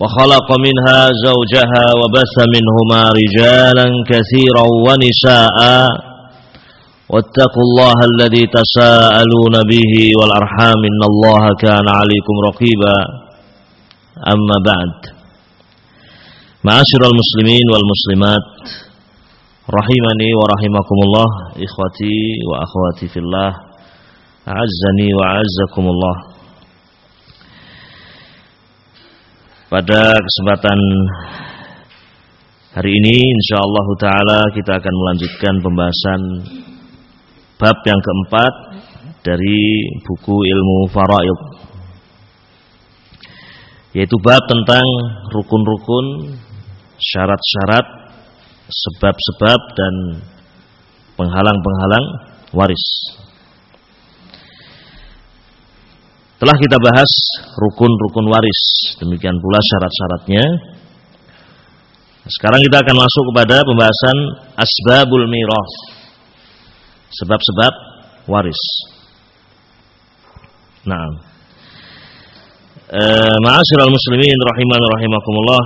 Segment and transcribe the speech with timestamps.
[0.00, 5.58] وخلق منها زوجها وبث منهما رجالا كثيرا ونساء.
[7.08, 12.96] واتقوا الله الذي تساءلون به والأرحام إن الله كان عليكم رقيبا.
[14.34, 15.14] أما بعد.
[16.64, 18.50] معاشر المسلمين والمسلمات
[19.78, 21.28] رحمني ورحمكم الله
[21.66, 22.18] إخوتي
[22.50, 23.50] وأخواتي في الله
[24.48, 26.33] أعزني وأعزكم الله.
[29.74, 30.78] Pada kesempatan
[32.78, 36.20] hari ini insyaallah taala kita akan melanjutkan pembahasan
[37.58, 38.54] bab yang keempat
[39.26, 39.58] dari
[39.98, 41.38] buku ilmu faraid
[43.98, 44.86] yaitu bab tentang
[45.34, 46.38] rukun-rukun,
[46.94, 48.14] syarat-syarat,
[48.70, 49.94] sebab-sebab dan
[51.18, 52.06] penghalang-penghalang
[52.54, 52.86] waris.
[56.44, 57.08] Telah kita bahas
[57.56, 58.60] rukun-rukun waris,
[59.00, 60.44] demikian pula syarat-syaratnya.
[62.28, 64.16] Sekarang kita akan masuk kepada pembahasan
[64.52, 65.72] asbabul miras.
[67.16, 67.72] Sebab-sebab
[68.28, 68.60] waris.
[70.84, 71.16] Nah.
[72.92, 75.64] Eh, Ma'asyiral muslimin rahiman rahimakumullah.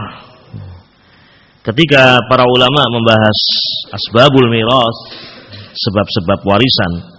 [1.67, 3.39] Ketika para ulama membahas
[3.99, 4.95] asbabul miras,
[5.75, 7.18] sebab-sebab warisan,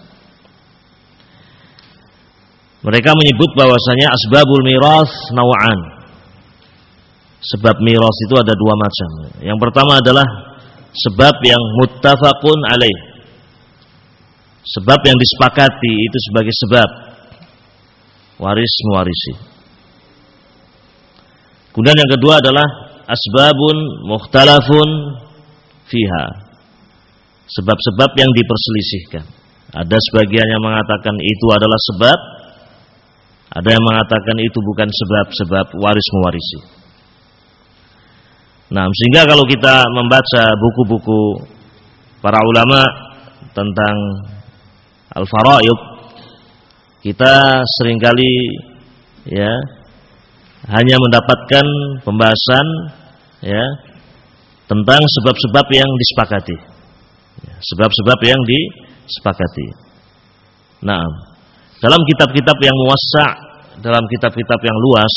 [2.80, 5.80] mereka menyebut bahwasanya asbabul miras nawa'an.
[7.40, 9.10] Sebab miras itu ada dua macam.
[9.44, 10.28] Yang pertama adalah
[10.92, 12.98] sebab yang muttafaqun alaih.
[14.64, 16.90] Sebab yang disepakati itu sebagai sebab
[18.44, 19.34] waris mewarisi.
[21.76, 22.68] Kemudian yang kedua adalah
[23.08, 24.90] asbabun mukhtalafun
[25.88, 26.28] fiha.
[27.50, 29.26] Sebab-sebab yang diperselisihkan.
[29.74, 32.39] Ada sebagian yang mengatakan itu adalah sebab
[33.50, 36.60] ada yang mengatakan itu bukan sebab-sebab waris mewarisi.
[38.70, 41.22] Nah, sehingga kalau kita membaca buku-buku
[42.22, 42.86] para ulama
[43.58, 43.96] tentang
[45.18, 45.80] al-faraid,
[47.02, 48.34] kita sering kali
[49.26, 49.50] ya
[50.70, 51.66] hanya mendapatkan
[52.06, 52.68] pembahasan
[53.42, 53.66] ya
[54.70, 56.58] tentang sebab-sebab yang disepakati.
[57.50, 59.68] Ya, sebab-sebab yang disepakati.
[60.86, 61.02] Nah,
[61.80, 63.26] dalam kitab-kitab yang muassa,
[63.80, 65.16] dalam kitab-kitab yang luas,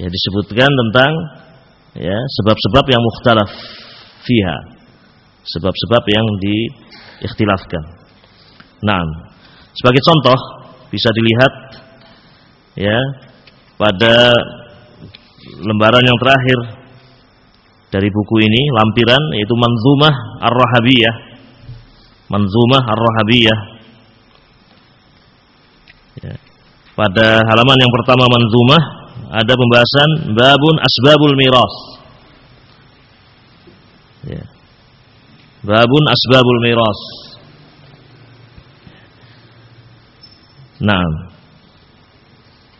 [0.00, 1.12] ya disebutkan tentang
[2.00, 3.50] ya sebab-sebab yang mukhtalaf
[4.24, 4.58] fiha.
[5.48, 7.84] Sebab-sebab yang diikhtilafkan.
[8.84, 9.00] Nah,
[9.76, 10.38] sebagai contoh
[10.88, 11.52] bisa dilihat
[12.76, 12.98] ya
[13.76, 14.32] pada
[15.64, 16.58] lembaran yang terakhir
[17.88, 20.14] dari buku ini lampiran yaitu Manzumah
[20.48, 21.16] Ar-Rahabiyah.
[22.28, 23.78] Manzumah Ar-Rahabiyah
[26.18, 26.34] Ya.
[26.98, 28.82] Pada halaman yang pertama manzumah
[29.38, 31.74] ada pembahasan babun asbabul miras.
[34.26, 34.42] Ya.
[35.62, 37.00] Babun asbabul miras.
[40.82, 41.06] Nah,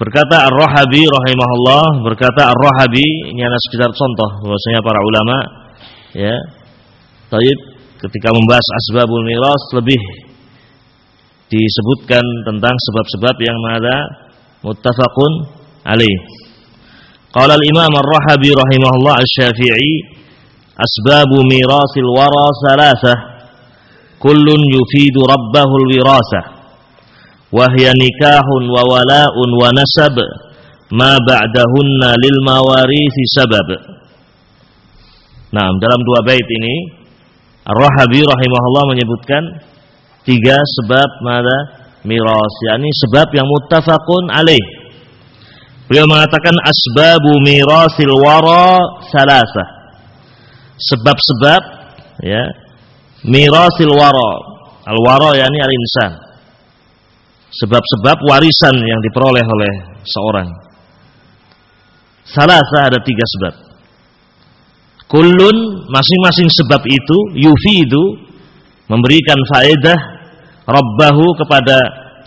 [0.03, 5.37] berkata Ar-Rahabi rahimahullah, berkata Ar-Rahabi ini ada sekitar contoh bahwasanya para ulama
[6.19, 6.35] ya,
[7.31, 7.59] taib
[8.03, 10.28] ketika membahas asbabul miras lebih
[11.49, 13.97] disebutkan tentang sebab-sebab yang ada
[14.65, 15.33] muttafaqun
[15.85, 16.19] alaih.
[17.33, 19.93] Qala al-Imam Ar-Rahabi rahimahullah Asy-Syafi'i
[20.77, 23.19] asbabu mirasil wara thalathah
[24.21, 26.45] kullun yufidu rabbahu al-wirasah
[27.49, 30.17] wa hiya nikahun wa wala'un wa nasab
[30.93, 33.69] ma ba'dahunna lil mawarisi sabab.
[35.49, 36.75] Nah, dalam dua bait ini
[37.69, 39.43] Ar-Rahabi rahimahullah menyebutkan
[40.29, 41.59] tiga sebab mada
[42.05, 44.61] miras yakni sebab yang muttafaqun alaih
[45.89, 48.77] beliau mengatakan asbabu mirasil wara
[49.09, 49.65] salasa
[50.77, 51.63] sebab-sebab
[52.21, 52.45] ya
[53.25, 54.59] mirasil wara
[54.89, 56.13] Al-wara yakni al-insan.
[57.49, 59.73] Sebab-sebab warisan yang diperoleh oleh
[60.05, 60.49] seorang.
[62.25, 63.55] Salah ada tiga sebab.
[65.09, 68.05] Kullun masing-masing sebab itu yufidu
[68.89, 70.18] memberikan faedah
[70.69, 71.77] rabbahu kepada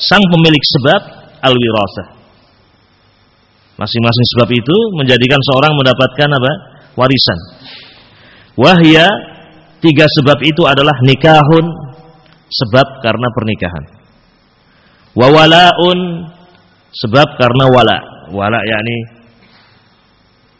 [0.02, 1.02] sang pemilik sebab
[1.46, 2.08] al-wirasah.
[3.78, 6.54] Masing-masing sebab itu menjadikan seorang mendapatkan apa?
[6.98, 7.40] warisan.
[8.60, 9.08] Wahya
[9.80, 11.66] tiga sebab itu adalah nikahun
[12.52, 13.86] sebab karena pernikahan.
[15.16, 16.00] Wawalaun
[16.92, 17.98] sebab karena wala.
[18.32, 18.98] Wala yakni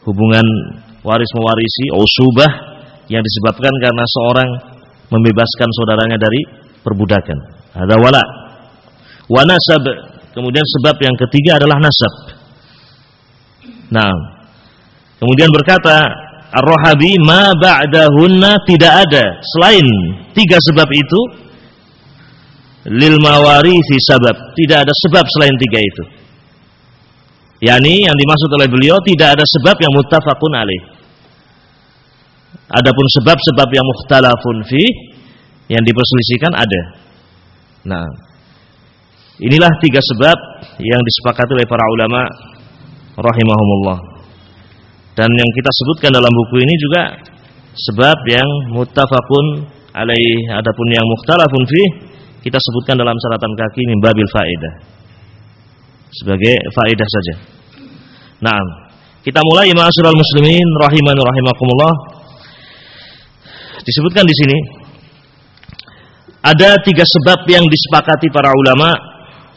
[0.08, 0.44] hubungan
[1.04, 2.50] waris mewarisi usubah
[3.12, 4.48] yang disebabkan karena seorang
[5.12, 6.40] membebaskan saudaranya dari
[6.80, 7.61] perbudakan.
[7.72, 8.24] Ada wala.
[9.28, 9.84] Wa nasab.
[10.32, 12.14] Kemudian sebab yang ketiga adalah nasab.
[13.92, 14.12] Nah,
[15.20, 16.08] kemudian berkata
[16.52, 19.84] Ar-Rahabi ma ba'dahunna tidak ada selain
[20.32, 21.20] tiga sebab itu
[22.92, 24.56] lil mawarisi sabab.
[24.56, 26.04] Tidak ada sebab selain tiga itu.
[27.62, 30.82] Yani yang dimaksud oleh beliau tidak ada sebab yang muttafaqun alaih.
[32.72, 34.82] Adapun sebab-sebab yang mukhtalafun fi
[35.70, 36.82] yang diperselisihkan ada.
[37.82, 38.06] Nah,
[39.42, 40.36] inilah tiga sebab
[40.78, 42.22] yang disepakati oleh para ulama
[43.18, 43.98] rahimahumullah.
[45.12, 47.02] Dan yang kita sebutkan dalam buku ini juga
[47.72, 49.46] sebab yang muttafaqun
[49.92, 51.82] alaih adapun yang mukhtalafun fi
[52.42, 54.74] kita sebutkan dalam salatan kaki mimbabil faedah.
[56.12, 57.34] Sebagai faedah saja.
[58.42, 58.58] Nah,
[59.22, 61.94] kita mulai ma'asyiral muslimin rahiman rahimakumullah.
[63.86, 64.81] Disebutkan di sini
[66.42, 68.90] ada tiga sebab yang disepakati para ulama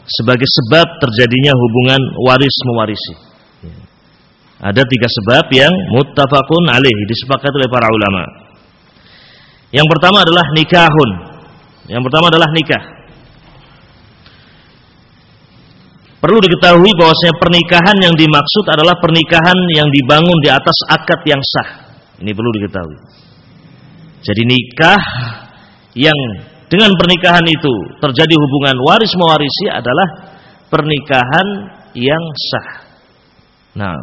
[0.06, 3.14] sebagai sebab terjadinya hubungan waris mewarisi.
[4.56, 8.22] Ada tiga sebab yang muttafaqun alaih disepakati oleh para ulama.
[9.74, 11.10] Yang pertama adalah nikahun.
[11.90, 12.82] Yang pertama adalah nikah.
[16.16, 21.68] Perlu diketahui bahwasanya pernikahan yang dimaksud adalah pernikahan yang dibangun di atas akad yang sah.
[22.22, 22.98] Ini perlu diketahui.
[24.24, 25.02] Jadi nikah
[25.92, 26.18] yang
[26.66, 30.08] dengan pernikahan itu terjadi hubungan waris mewarisi adalah
[30.66, 31.46] pernikahan
[31.94, 32.68] yang sah.
[33.78, 33.96] Nah,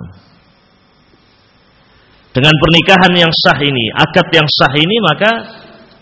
[2.31, 5.31] dengan pernikahan yang sah ini, akad yang sah ini maka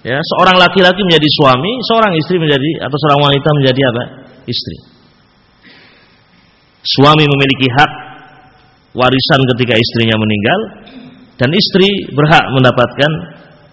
[0.05, 4.03] ya seorang laki-laki menjadi suami, seorang istri menjadi atau seorang wanita menjadi apa?
[4.45, 4.77] istri.
[6.81, 7.91] Suami memiliki hak
[8.97, 10.59] warisan ketika istrinya meninggal
[11.37, 13.11] dan istri berhak mendapatkan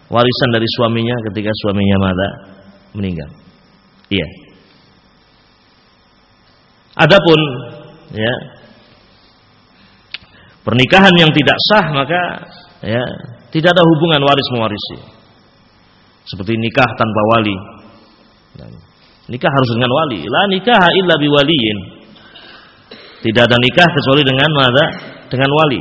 [0.08, 2.28] warisan dari suaminya ketika suaminya mata
[2.96, 3.30] meninggal.
[4.08, 4.28] Iya.
[6.98, 7.38] Adapun
[8.10, 8.34] ya
[10.66, 12.20] pernikahan yang tidak sah maka
[12.82, 13.02] ya
[13.48, 14.96] tidak ada hubungan waris mewarisi.
[16.28, 17.56] Seperti nikah tanpa wali.
[19.28, 20.20] nikah harus dengan wali.
[20.28, 21.78] La nikah illa biwaliyin.
[23.24, 24.84] Tidak ada nikah kecuali dengan mana?
[25.32, 25.80] Dengan wali.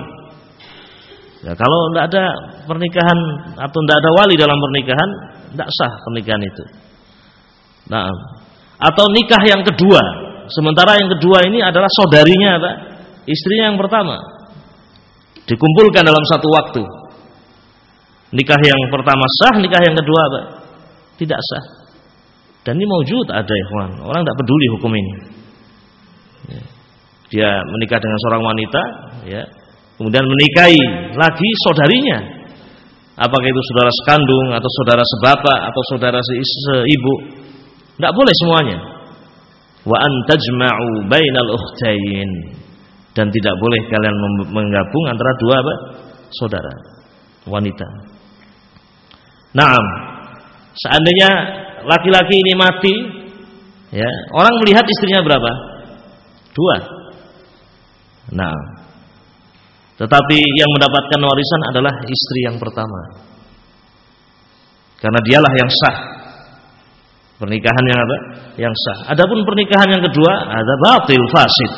[1.45, 2.23] Ya, kalau tidak ada
[2.65, 3.19] pernikahan
[3.61, 5.09] atau tidak ada wali dalam pernikahan,
[5.53, 6.63] tidak sah pernikahan itu.
[7.87, 8.11] Nah,
[8.77, 10.01] atau nikah yang kedua.
[10.47, 12.71] Sementara yang kedua ini adalah saudarinya apa?
[13.27, 14.15] Istrinya yang pertama.
[15.43, 16.83] Dikumpulkan dalam satu waktu.
[18.31, 20.41] Nikah yang pertama sah, nikah yang kedua apa?
[21.19, 21.65] Tidak sah.
[22.67, 24.03] Dan ini maujud ada ikhwan.
[24.03, 25.13] Orang tidak peduli hukum ini.
[26.51, 26.61] Ya.
[27.27, 28.81] Dia menikah dengan seorang wanita,
[29.27, 29.43] ya.
[29.95, 30.79] Kemudian menikahi
[31.15, 32.19] lagi saudarinya.
[33.17, 37.15] Apakah itu saudara sekandung atau saudara sebapak atau saudara seibu?
[37.97, 38.77] Tidak boleh semuanya.
[39.87, 42.29] Wa antajma'u bainal ukhtain
[43.17, 44.15] dan tidak boleh kalian
[44.53, 45.75] menggabung antara dua apa?
[46.27, 46.97] saudara
[47.47, 47.87] wanita.
[49.55, 49.85] Naam.
[50.77, 51.29] Seandainya
[51.87, 52.95] laki-laki ini mati,
[53.95, 55.51] ya, orang melihat istrinya berapa?
[56.53, 56.75] Dua.
[58.37, 58.77] Nah,
[59.97, 63.25] tetapi yang mendapatkan warisan adalah istri yang pertama.
[65.01, 65.97] Karena dialah yang sah.
[67.37, 68.17] Pernikahan yang apa?
[68.57, 69.13] Yang sah.
[69.13, 71.71] Adapun pernikahan yang kedua ada batil fasid.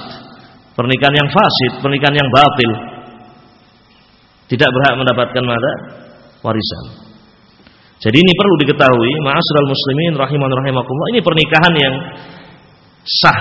[0.71, 2.71] Pernikahan yang fasid, pernikahan yang batil.
[4.47, 5.71] Tidak berhak mendapatkan mata
[6.39, 7.11] warisan.
[7.99, 11.95] Jadi ini perlu diketahui, ma'asyiral muslimin rahiman rahimakumullah, ini pernikahan yang
[13.03, 13.39] sah.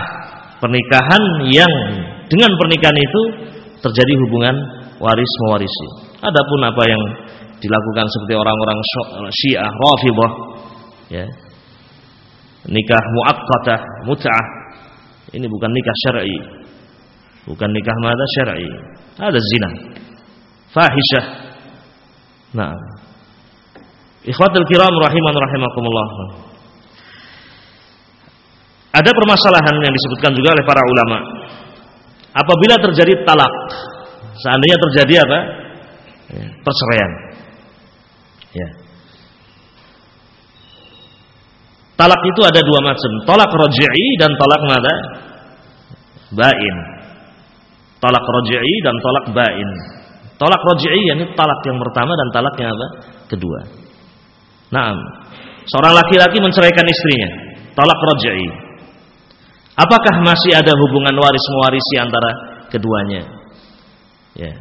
[0.59, 1.71] Pernikahan yang
[2.27, 3.23] dengan pernikahan itu
[3.79, 4.55] terjadi hubungan
[4.99, 5.87] waris mewarisi.
[6.19, 7.03] Adapun apa yang
[7.63, 8.79] dilakukan seperti orang-orang
[9.31, 10.33] Syiah Rafidhah
[11.15, 11.27] ya.
[12.69, 14.47] Nikah muakkatah, mut'ah.
[15.33, 16.39] Ini bukan nikah syar'i.
[17.49, 18.69] Bukan nikah mada syar'i.
[19.17, 19.71] Ada zina.
[20.73, 21.27] Fahisyah.
[22.53, 22.77] Nah.
[24.29, 26.09] Ikhwatul kiram rahiman rahimakumullah.
[28.89, 31.19] ada permasalahan yang disebutkan juga oleh para ulama.
[32.35, 33.53] Apabila terjadi talak,
[34.43, 35.39] seandainya terjadi apa?
[36.29, 37.13] Ya, perceraian.
[38.53, 38.69] Ya.
[41.99, 44.95] Talak itu ada dua macam, talak roji'i dan talak nada
[46.31, 46.77] bain.
[47.99, 49.71] Talak roji'i dan talak bain.
[50.39, 52.89] Talak roji'i ini talak yang pertama dan talak yang apa?
[53.27, 53.61] Kedua.
[54.71, 54.95] Nah,
[55.67, 57.31] seorang laki-laki menceraikan istrinya,
[57.75, 58.47] talak roji'i.
[59.75, 62.31] Apakah masih ada hubungan waris mewarisi antara
[62.71, 63.27] keduanya?
[64.39, 64.55] Ya.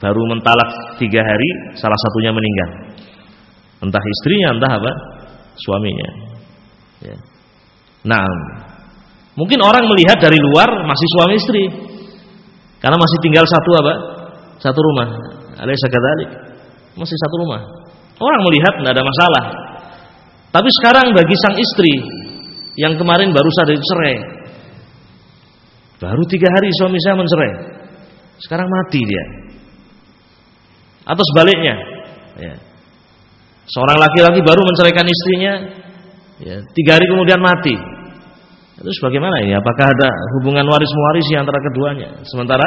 [0.00, 2.96] Baru mentalak tiga hari, salah satunya meninggal.
[3.84, 4.92] Entah istrinya, entah apa?
[5.60, 6.29] Suaminya.
[7.00, 7.16] Ya.
[8.04, 8.24] Nah,
[9.36, 11.62] mungkin orang melihat dari luar masih suami istri,
[12.80, 13.94] karena masih tinggal satu apa?
[14.60, 15.08] Satu rumah.
[15.60, 15.88] Alaysa.
[16.96, 17.60] Masih satu rumah.
[18.20, 19.44] Orang melihat tidak ada masalah.
[20.50, 21.92] Tapi sekarang bagi sang istri
[22.74, 24.16] yang kemarin baru saja dicerai,
[26.02, 27.52] baru tiga hari suami saya mencerai,
[28.42, 29.24] sekarang mati dia.
[31.06, 31.74] Atau sebaliknya,
[32.40, 32.54] ya.
[33.70, 35.52] seorang laki-laki baru menceraikan istrinya,
[36.40, 37.76] ya, tiga hari kemudian mati.
[38.80, 39.52] Terus bagaimana ini?
[39.52, 40.08] Apakah ada
[40.40, 42.24] hubungan waris mewarisi antara keduanya?
[42.24, 42.64] Sementara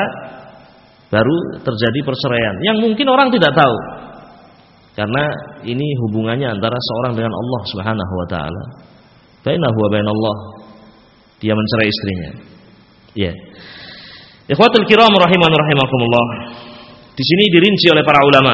[1.10, 3.78] baru terjadi perceraian yang mungkin orang tidak tahu.
[4.94, 5.26] Karena
[5.66, 8.64] ini hubungannya antara seorang dengan Allah Subhanahu wa taala.
[9.42, 10.38] Bainahu wa bainallah.
[11.42, 12.30] Dia mencerai istrinya.
[13.18, 13.34] Ya.
[14.54, 16.26] Ikhwatul kiram rahiman rahimakumullah.
[17.14, 18.54] Di sini dirinci oleh para ulama.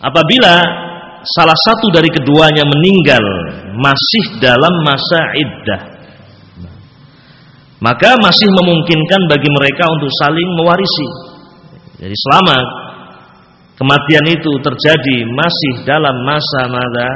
[0.00, 0.54] Apabila
[1.24, 3.24] salah satu dari keduanya meninggal
[3.76, 5.80] masih dalam masa iddah.
[7.80, 11.08] Maka masih memungkinkan bagi mereka untuk saling mewarisi.
[11.96, 12.56] Jadi selama
[13.80, 17.08] kematian itu terjadi masih dalam masa masa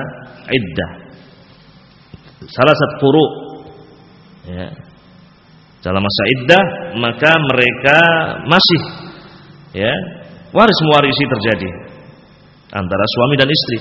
[0.48, 0.90] iddah.
[2.48, 3.26] Salah satu furu
[4.48, 4.68] ya.
[5.84, 6.64] Dalam masa iddah
[6.96, 7.98] maka mereka
[8.48, 8.82] masih
[9.76, 9.92] ya
[10.56, 11.83] waris mewarisi terjadi
[12.74, 13.78] antara suami dan istri.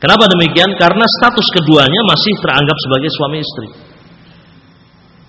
[0.00, 0.70] Kenapa demikian?
[0.80, 3.68] Karena status keduanya masih teranggap sebagai suami istri.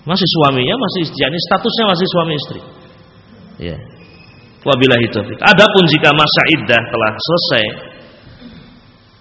[0.02, 2.60] Masih suaminya, masih jadi statusnya masih suami istri.
[3.60, 3.76] Ya.
[4.62, 5.38] Wabillahi taufik.
[5.42, 7.64] Adapun jika masa iddah telah selesai,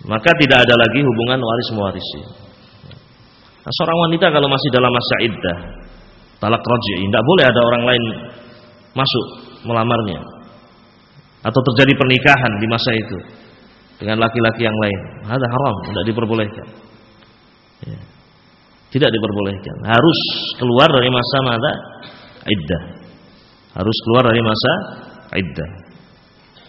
[0.05, 2.21] maka tidak ada lagi hubungan waris mewarisi.
[3.61, 5.57] Nah, seorang wanita kalau masih dalam masa iddah,
[6.41, 8.03] talak raj'i, tidak boleh ada orang lain
[8.93, 9.25] masuk
[9.65, 10.40] melamarnya
[11.41, 13.17] atau terjadi pernikahan di masa itu
[14.01, 14.99] dengan laki-laki yang lain.
[15.29, 16.67] Ada haram, tidak diperbolehkan.
[17.85, 17.99] Ya.
[18.91, 19.75] Tidak diperbolehkan.
[19.85, 20.19] Harus
[20.57, 21.71] keluar dari masa masa
[22.45, 22.83] iddah.
[23.77, 24.71] Harus keluar dari masa
[25.37, 25.71] iddah.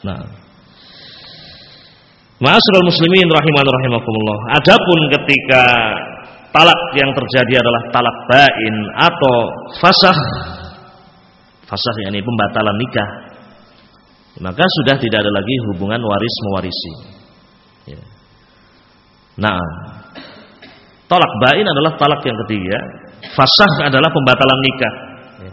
[0.06, 0.22] Nah.
[2.42, 4.38] Ma'asyiral muslimin rahiman rahimakumullah.
[4.58, 5.62] Adapun ketika
[6.52, 9.36] talak yang terjadi adalah talak bain atau
[9.80, 10.18] fasah
[11.64, 13.31] fasah yakni pembatalan nikah
[14.40, 16.92] maka sudah tidak ada lagi hubungan waris mewarisi.
[17.92, 18.00] Ya.
[19.36, 19.60] Nah,
[21.04, 22.78] tolak bain adalah talak yang ketiga.
[23.36, 24.94] Fasah adalah pembatalan nikah.
[25.44, 25.52] Ya.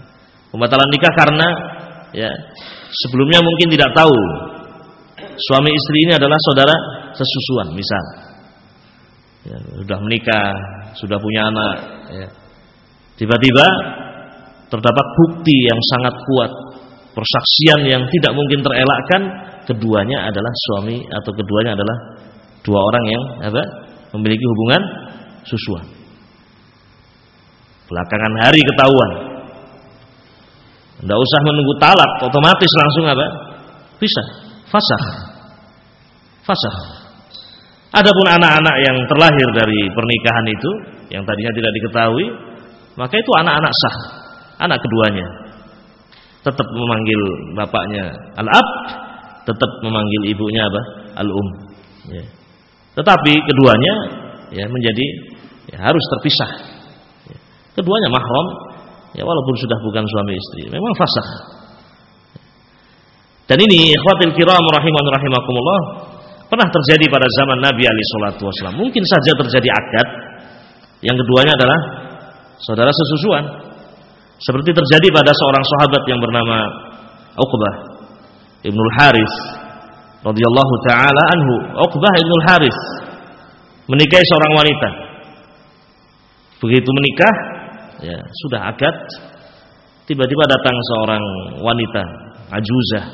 [0.55, 1.48] Pembatalan nikah karena
[2.15, 2.31] ya
[3.03, 4.15] sebelumnya mungkin tidak tahu
[5.19, 6.75] suami istri ini adalah saudara
[7.15, 8.03] sesusuan, misal.
[9.43, 10.51] Ya, sudah menikah,
[10.95, 11.77] sudah punya anak.
[12.15, 12.27] Ya.
[13.19, 13.65] Tiba-tiba
[14.71, 16.51] terdapat bukti yang sangat kuat
[17.20, 19.22] persaksian yang tidak mungkin terelakkan
[19.68, 21.98] keduanya adalah suami atau keduanya adalah
[22.64, 23.64] dua orang yang apa
[24.16, 24.82] memiliki hubungan
[25.44, 25.84] susuan.
[27.92, 29.12] Belakangan hari ketahuan.
[31.00, 33.28] Tidak usah menunggu talak otomatis langsung apa?
[34.00, 34.24] Bisa
[34.70, 35.04] fasah
[36.46, 36.76] fasah
[37.94, 40.72] adapun anak-anak yang terlahir dari pernikahan itu
[41.10, 42.26] yang tadinya tidak diketahui
[42.96, 43.98] maka itu anak-anak sah.
[44.60, 45.38] Anak keduanya
[46.39, 47.22] tetap memanggil
[47.55, 48.03] bapaknya
[48.39, 48.67] al-ab,
[49.43, 50.81] tetap memanggil ibunya apa?
[51.19, 51.48] al-um.
[52.08, 52.24] Ya.
[52.96, 53.93] Tetapi keduanya
[54.55, 55.05] ya menjadi
[55.72, 56.51] ya, harus terpisah.
[57.27, 57.38] Ya.
[57.75, 58.48] Keduanya mahram,
[59.15, 61.60] ya walaupun sudah bukan suami istri, memang fasah.
[63.50, 65.81] Dan ini ikhwatil kiram rahiman rahimakumullah
[66.50, 68.77] pernah terjadi pada zaman Nabi Ali salatu wasallam.
[68.77, 70.08] Mungkin saja terjadi akad.
[71.00, 71.79] Yang keduanya adalah
[72.62, 73.69] saudara sesusuan.
[74.39, 76.58] Seperti terjadi pada seorang sahabat yang bernama
[77.36, 77.74] Uqbah
[78.63, 79.34] Ibnul Haris
[80.24, 81.55] radhiyallahu taala anhu.
[81.88, 82.77] Uqbah Ibnul Haris
[83.91, 84.89] menikahi seorang wanita.
[86.60, 87.36] Begitu menikah,
[88.03, 88.96] ya sudah akad,
[90.08, 91.24] tiba-tiba datang seorang
[91.63, 92.03] wanita,
[92.51, 93.05] ajuzah.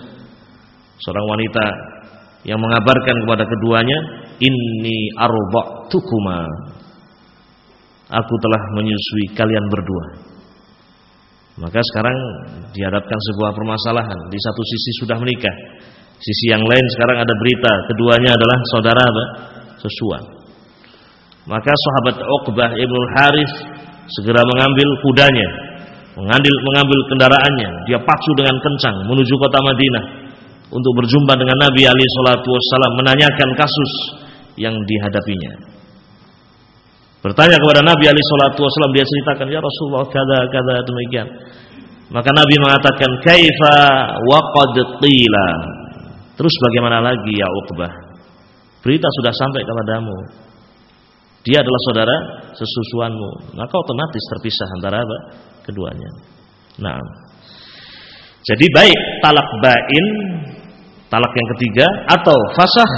[0.98, 1.65] Seorang wanita
[2.50, 3.98] yang mengabarkan kepada keduanya,
[4.41, 6.50] "Inni arba'tukuma."
[8.10, 10.05] aku telah menyusui kalian berdua.
[11.56, 12.18] Maka sekarang
[12.76, 14.20] dihadapkan sebuah permasalahan.
[14.28, 15.56] Di satu sisi sudah menikah,
[16.20, 19.24] sisi yang lain sekarang ada berita keduanya adalah saudara apa?
[19.80, 20.24] Sesuai.
[21.46, 23.56] Maka sahabat Uqbah ibnu Harith
[24.12, 25.50] segera mengambil kudanya,
[26.18, 30.06] mengambil mengambil kendaraannya, dia pacu dengan kencang menuju kota Madinah
[30.74, 33.92] untuk berjumpa dengan Nabi Ali Wasallam menanyakan kasus
[34.58, 35.75] yang dihadapinya.
[37.25, 41.25] Bertanya kepada Nabi Ali Shallallahu Wasallam dia ceritakan ya Rasulullah kada kada demikian.
[42.13, 43.75] Maka Nabi mengatakan kaifa
[44.29, 44.77] waqad.
[46.38, 47.89] Terus bagaimana lagi ya Uqbah?
[48.86, 50.17] Berita sudah sampai kepadamu.
[51.50, 52.15] Dia adalah saudara
[52.53, 53.58] sesusuanmu.
[53.58, 55.17] Maka otomatis terpisah antara apa?
[55.65, 56.10] keduanya.
[56.77, 57.01] Nah.
[58.46, 60.05] Jadi baik talak bain,
[61.10, 62.91] talak yang ketiga atau fasah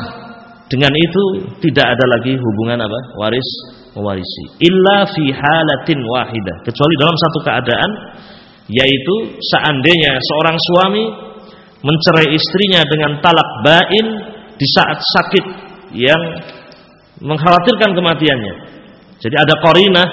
[0.68, 1.24] dengan itu
[1.64, 3.00] tidak ada lagi hubungan apa?
[3.24, 7.92] waris mewarisi illa fi halatin wahidah kecuali dalam satu keadaan
[8.70, 11.04] yaitu seandainya seorang suami
[11.82, 14.06] mencerai istrinya dengan talak bain
[14.58, 15.46] di saat sakit
[15.96, 16.22] yang
[17.24, 18.56] mengkhawatirkan kematiannya.
[19.18, 20.08] Jadi ada korinah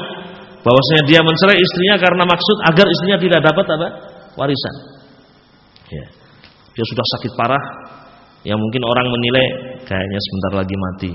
[0.64, 3.88] bahwasanya dia mencerai istrinya karena maksud agar istrinya tidak dapat apa?
[4.38, 4.74] Warisan.
[5.84, 6.06] Ya.
[6.74, 7.64] dia sudah sakit parah
[8.42, 9.46] yang mungkin orang menilai
[9.84, 11.12] kayaknya sebentar lagi mati.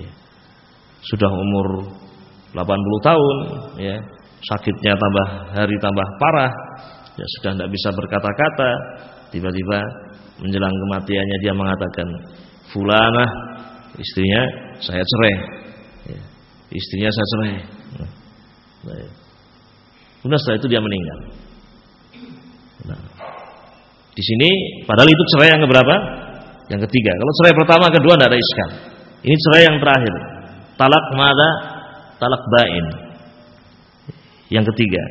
[0.00, 0.10] Ya.
[1.04, 1.66] sudah umur
[2.56, 3.36] 80 tahun
[3.76, 3.96] ya.
[4.36, 6.52] Sakitnya tambah hari tambah parah
[7.16, 8.70] ya sudah tidak bisa berkata-kata.
[9.32, 9.78] Tiba-tiba
[10.40, 12.08] menjelang kematiannya dia mengatakan
[12.72, 13.30] fulanah
[14.00, 14.42] istrinya
[14.80, 15.34] saya cerai.
[16.08, 16.20] Ya,
[16.72, 17.54] istrinya saya cerai.
[18.86, 19.08] Nah,
[20.22, 21.18] kemudian setelah itu dia meninggal.
[22.86, 23.00] Nah,
[24.14, 24.50] di sini
[24.88, 25.94] padahal itu cerai yang keberapa?
[26.70, 27.12] Yang ketiga.
[27.18, 28.96] Kalau cerai pertama kedua tidak ada iskal
[29.26, 30.14] ini cerai yang terakhir.
[30.78, 31.50] Talak mada
[32.18, 32.84] talak bain.
[34.52, 35.02] Yang ketiga.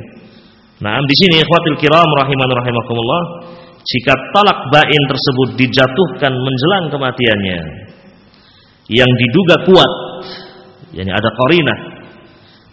[0.84, 3.24] Nah, di sini ikhwatil kiram rahiman rahimakumullah,
[3.86, 7.60] jika talak bain tersebut dijatuhkan menjelang kematiannya
[8.92, 9.92] yang diduga kuat,
[10.94, 11.80] yakni ada qarinah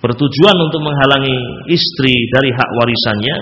[0.03, 1.37] bertujuan untuk menghalangi
[1.71, 3.37] istri dari hak warisannya,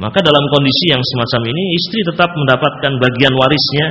[0.00, 3.86] maka dalam kondisi yang semacam ini istri tetap mendapatkan bagian warisnya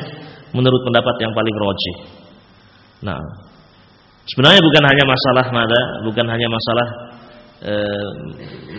[0.57, 1.95] menurut pendapat yang paling rojih.
[3.05, 3.21] Nah,
[4.23, 6.87] Sebenarnya bukan hanya masalah mada, bukan hanya masalah
[7.59, 7.73] e,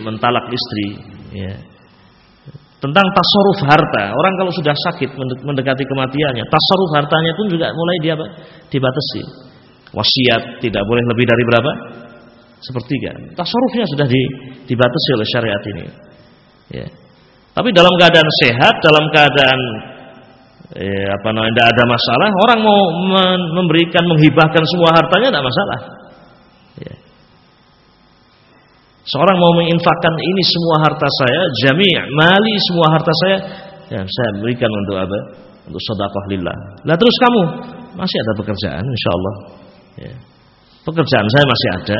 [0.01, 0.87] mentalak istri,
[1.37, 1.53] ya.
[2.81, 5.09] Tentang tasarruf harta, orang kalau sudah sakit
[5.41, 8.13] mendekati kematiannya, tasarruf hartanya pun juga mulai dia
[8.69, 9.21] dibatasi.
[9.95, 11.71] Wasiat tidak boleh lebih dari berapa?
[12.59, 13.13] Sepertiga.
[13.37, 14.07] Tasarrufnya sudah
[14.65, 15.85] dibatasi oleh syariat ini.
[16.73, 16.87] Ya.
[17.55, 19.59] Tapi dalam keadaan sehat, dalam keadaan
[20.75, 22.27] eh, apa namanya tidak ada masalah.
[22.45, 22.81] Orang mau
[23.63, 25.79] memberikan menghibahkan semua hartanya tidak masalah.
[26.75, 26.95] Ya.
[29.07, 33.37] seorang mau menginfakkan ini semua harta saya jami' mali semua harta saya
[33.87, 35.19] ya saya berikan untuk apa?
[35.71, 36.57] Untuk sedekah lillah.
[36.83, 37.41] Lah terus kamu?
[37.95, 39.35] Masih ada pekerjaan insyaallah.
[39.95, 40.13] Ya.
[40.83, 41.99] pekerjaan saya masih ada.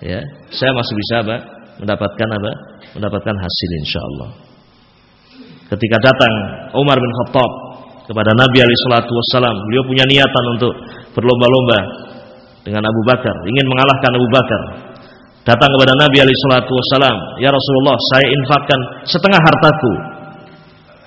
[0.00, 0.20] Ya.
[0.48, 1.36] Saya masih bisa apa?
[1.76, 2.52] Mendapatkan apa?
[2.96, 4.30] Mendapatkan hasil insyaallah.
[5.66, 6.32] Ketika datang
[6.78, 7.65] Umar bin Khattab
[8.06, 9.56] kepada Nabi alaihi wasallam.
[9.66, 10.72] Beliau punya niatan untuk
[11.12, 11.78] berlomba-lomba
[12.62, 14.62] dengan Abu Bakar, ingin mengalahkan Abu Bakar.
[15.46, 19.92] Datang kepada Nabi alaihi wasallam, "Ya Rasulullah, saya infakkan setengah hartaku."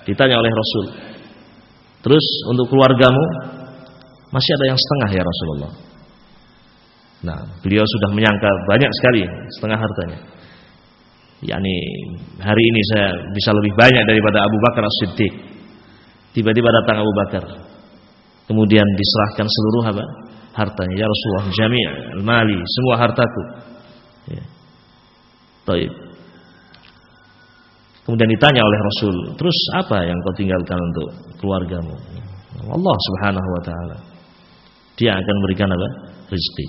[0.07, 0.85] Ditanya oleh Rasul.
[2.07, 3.23] "Terus untuk keluargamu
[4.31, 5.71] masih ada yang setengah ya Rasulullah?"
[7.19, 9.27] Nah, beliau sudah menyangka banyak sekali
[9.59, 10.19] setengah hartanya.
[11.39, 11.71] yakni
[12.35, 15.48] hari ini saya bisa lebih banyak daripada Abu Bakar As-Siddiq.
[16.39, 17.43] Tiba-tiba datang Abu Bakar.
[18.47, 20.05] Kemudian diserahkan seluruh apa?
[20.55, 20.95] hartanya.
[20.95, 21.85] Ya Rasulullah, jami'
[22.19, 23.43] al-mali, semua hartaku.
[24.31, 24.43] Ya.
[25.67, 25.93] Taib.
[28.07, 31.93] Kemudian ditanya oleh Rasul, terus apa yang kau tinggalkan untuk keluargamu?
[32.65, 33.97] Allah Subhanahu wa taala.
[34.97, 35.87] Dia akan berikan apa?
[36.29, 36.67] rezeki.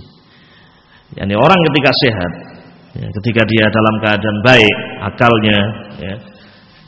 [1.18, 2.32] Yani orang ketika sehat,
[3.00, 4.76] ya, ketika dia dalam keadaan baik,
[5.08, 5.58] akalnya,
[5.98, 6.14] ya,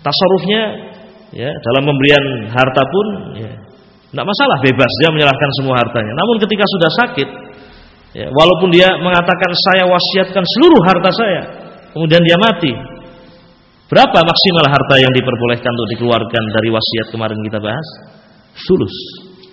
[0.04, 0.91] tasarufnya
[1.32, 3.06] ya dalam pemberian harta pun
[3.40, 3.52] ya
[4.12, 6.12] tidak masalah bebas dia menyerahkan semua hartanya.
[6.12, 7.28] Namun ketika sudah sakit
[8.12, 11.42] ya, walaupun dia mengatakan saya wasiatkan seluruh harta saya
[11.96, 12.72] kemudian dia mati
[13.88, 17.88] berapa maksimal harta yang diperbolehkan untuk dikeluarkan dari wasiat kemarin kita bahas?
[18.52, 18.96] Sulus.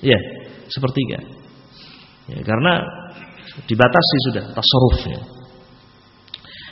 [0.04, 0.20] Ya
[0.68, 1.24] sepertiga.
[2.30, 2.84] Ya, karena
[3.66, 5.39] dibatasi sudah tasarrufnya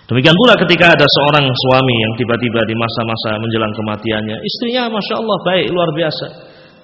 [0.08, 5.38] Demikian pula ketika ada seorang suami yang tiba-tiba di masa-masa menjelang kematiannya, istrinya masya Allah
[5.44, 6.28] baik luar biasa.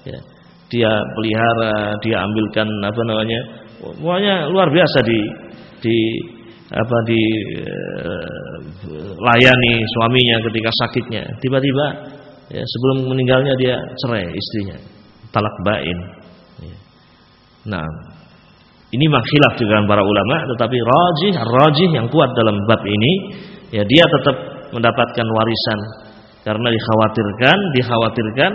[0.04, 0.20] Ya,
[0.68, 3.40] dia pelihara, dia ambilkan apa namanya,
[3.80, 5.20] semuanya luar biasa di
[5.80, 5.98] di
[6.68, 7.22] apa di
[7.64, 8.60] uh,
[9.24, 11.24] layani suaminya ketika sakitnya.
[11.40, 11.86] Tiba-tiba
[12.52, 14.76] ya, sebelum meninggalnya dia cerai istrinya.
[15.32, 15.98] Talak bain.
[16.60, 16.78] Ya.
[17.72, 17.88] Nah,
[18.94, 23.14] ini makhilaf dengan para ulama tetapi rajih, rajih yang kuat dalam bab ini
[23.74, 24.36] ya dia tetap
[24.70, 25.80] mendapatkan warisan
[26.44, 28.52] karena dikhawatirkan, dikhawatirkan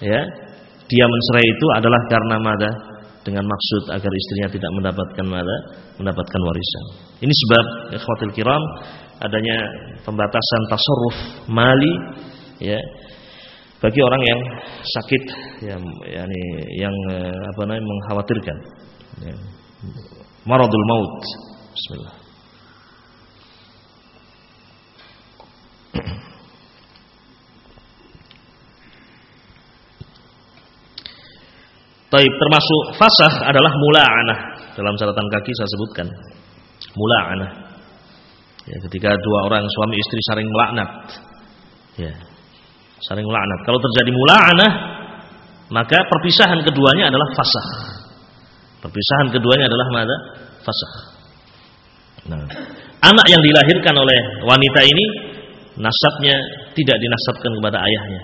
[0.00, 0.20] ya
[0.84, 2.70] dia mencerai itu adalah karena mada
[3.24, 5.56] dengan maksud agar istrinya tidak mendapatkan mada
[5.96, 6.84] mendapatkan warisan.
[7.24, 7.64] Ini sebab
[7.96, 8.60] ikhwatil kiram
[9.24, 9.56] adanya
[10.04, 11.16] pembatasan tasarruf
[11.48, 11.94] mali
[12.60, 12.76] ya
[13.80, 14.40] bagi orang yang
[14.84, 15.22] sakit
[15.64, 15.76] ya
[16.20, 16.40] yakni
[16.76, 18.58] yang eh, apa namanya mengkhawatirkan
[19.24, 19.34] ya.
[20.44, 21.20] Maradul maut
[21.72, 22.24] bismillah
[32.14, 34.38] Taib termasuk fasah adalah mula'anah.
[34.78, 36.06] Dalam catatan kaki saya sebutkan.
[36.94, 37.50] Mula'anah.
[38.70, 40.90] Ya, ketika dua orang suami istri saling melaknat.
[41.98, 42.14] Ya.
[43.10, 43.58] Saling melaknat.
[43.66, 44.72] Kalau terjadi mula'anah,
[45.74, 47.66] maka perpisahan keduanya adalah fasah.
[48.84, 50.16] Perpisahan keduanya adalah mana?
[50.60, 50.92] Fasah.
[52.28, 52.44] Nah,
[53.00, 55.04] anak yang dilahirkan oleh wanita ini
[55.80, 56.36] nasabnya
[56.76, 58.22] tidak dinasabkan kepada ayahnya.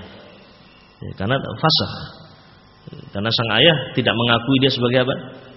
[1.01, 1.93] Ya, karena fasah
[2.91, 5.15] karena sang ayah tidak mengakui dia sebagai apa?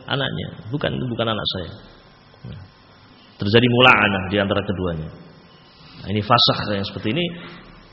[0.07, 0.47] Anaknya.
[0.69, 1.71] Bukan bukan anak saya.
[2.51, 2.61] Nah,
[3.39, 5.09] terjadi mula'anah di antara keduanya.
[6.03, 7.25] Nah, ini fasah yang seperti ini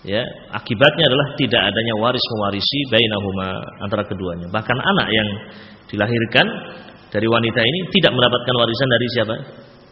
[0.00, 0.24] ya
[0.56, 3.48] akibatnya adalah tidak adanya waris mewarisi bainahuma
[3.82, 4.46] antara keduanya.
[4.50, 5.28] Bahkan anak yang
[5.90, 6.46] dilahirkan
[7.10, 9.34] dari wanita ini tidak mendapatkan warisan dari siapa?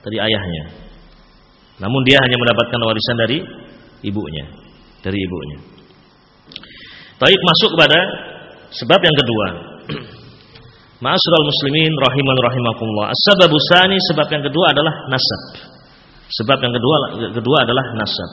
[0.07, 0.65] Dari ayahnya.
[1.83, 3.39] Namun dia hanya mendapatkan warisan dari
[4.07, 4.47] ibunya,
[5.03, 5.59] dari ibunya.
[7.19, 7.99] Baik masuk kepada
[8.69, 9.47] Sebab yang kedua,
[11.05, 13.15] Ma'asyiral muslimin rahiman rahimakumullah.
[13.15, 15.43] As-sababu tsani sebab yang kedua adalah nasab.
[16.29, 16.97] Sebab yang kedua
[17.33, 18.31] kedua adalah nasab.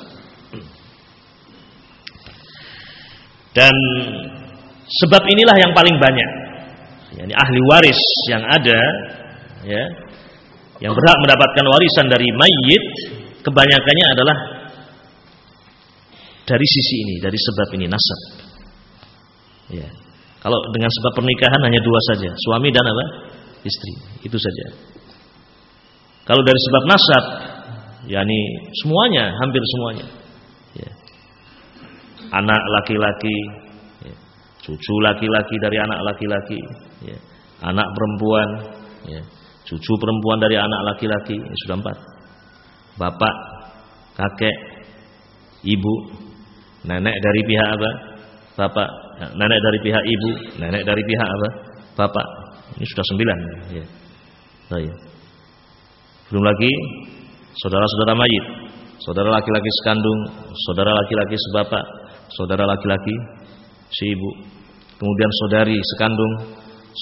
[3.58, 3.76] Dan
[4.84, 6.30] sebab inilah yang paling banyak.
[7.16, 8.82] Yani ahli waris yang ada
[9.64, 9.84] ya
[10.84, 12.86] yang berhak mendapatkan warisan dari mayit
[13.46, 14.38] kebanyakannya adalah
[16.46, 18.20] dari sisi ini, dari sebab ini nasab.
[19.74, 19.90] Ya.
[20.46, 23.06] Kalau dengan sebab pernikahan hanya dua saja, suami dan apa?
[23.66, 23.94] Istri.
[24.22, 24.66] Itu saja.
[26.26, 27.24] Kalau dari sebab nasab,
[28.06, 28.40] yakni
[28.78, 30.06] semuanya, hampir semuanya.
[30.78, 30.90] Ya.
[32.30, 33.38] Anak laki-laki,
[34.06, 34.16] ya.
[34.62, 36.62] cucu laki-laki dari anak laki-laki,
[37.06, 37.18] ya.
[37.66, 38.50] anak perempuan,
[39.10, 39.22] ya.
[39.66, 41.98] cucu perempuan dari anak laki-laki, ini sudah empat.
[42.96, 43.36] Bapak,
[44.18, 44.58] kakek,
[45.66, 45.94] ibu,
[46.88, 47.90] nenek dari pihak apa?
[48.56, 48.88] Bapak,
[49.36, 51.50] nenek dari pihak ibu, nenek dari pihak apa?
[51.96, 52.28] Bapak.
[52.76, 53.38] Ini sudah sembilan.
[53.72, 53.86] Ya.
[54.74, 54.96] Oh, ya.
[56.28, 56.72] Belum lagi
[57.62, 58.46] saudara-saudara mayit,
[59.06, 60.20] saudara laki-laki sekandung,
[60.68, 61.84] saudara laki-laki sebapak,
[62.34, 63.16] saudara laki-laki
[63.94, 64.30] si ibu,
[64.98, 66.34] kemudian saudari sekandung,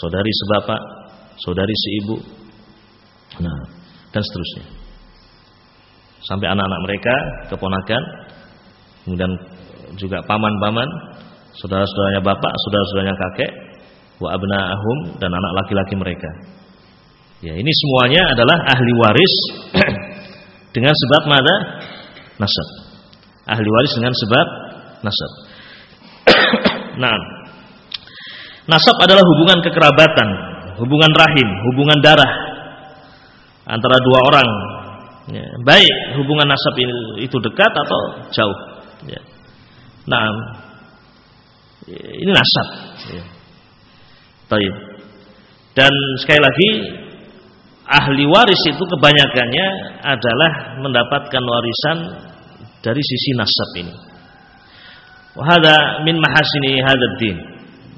[0.02, 0.82] saudari sebapak,
[1.42, 2.18] saudari si ibu,
[3.42, 3.60] nah
[4.14, 4.66] dan seterusnya.
[6.24, 7.16] Sampai anak-anak mereka,
[7.52, 8.04] keponakan,
[9.04, 9.32] kemudian
[10.00, 10.88] juga paman-paman,
[11.58, 13.52] saudara-saudaranya bapak, saudara-saudaranya kakek,
[14.24, 16.32] wa abna'ahum dan anak laki-laki mereka.
[17.44, 19.36] Ya, ini semuanya adalah ahli waris
[20.76, 21.54] dengan sebab mana?
[22.40, 22.68] Nasab.
[23.44, 24.48] Ahli waris dengan sebab
[25.04, 25.32] nasab.
[27.04, 27.12] nah,
[28.70, 30.30] nasab adalah hubungan kekerabatan,
[30.80, 32.32] hubungan rahim, hubungan darah
[33.68, 34.50] antara dua orang.
[35.24, 36.76] Ya, baik hubungan nasab
[37.20, 38.60] itu dekat atau jauh.
[39.08, 39.22] Ya.
[40.04, 40.28] Nah,
[41.88, 42.68] ini nasab.
[43.12, 43.24] Ya.
[45.74, 46.70] Dan sekali lagi
[47.90, 49.68] ahli waris itu kebanyakannya
[50.06, 51.98] adalah mendapatkan warisan
[52.86, 53.96] dari sisi nasab ini.
[55.34, 57.38] Wahada min mahasini hadad din.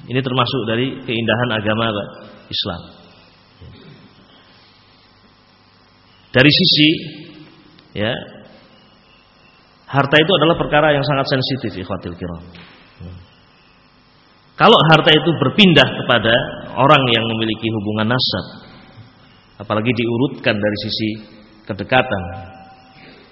[0.06, 1.90] Ini termasuk dari keindahan agama
[2.46, 2.82] Islam.
[6.36, 6.90] Dari sisi
[7.96, 8.12] ya
[9.88, 12.44] harta itu adalah perkara yang sangat sensitif ikhwatil kiram.
[14.56, 16.34] Kalau harta itu berpindah kepada
[16.80, 18.46] orang yang memiliki hubungan nasab,
[19.60, 21.10] apalagi diurutkan dari sisi
[21.68, 22.22] kedekatan,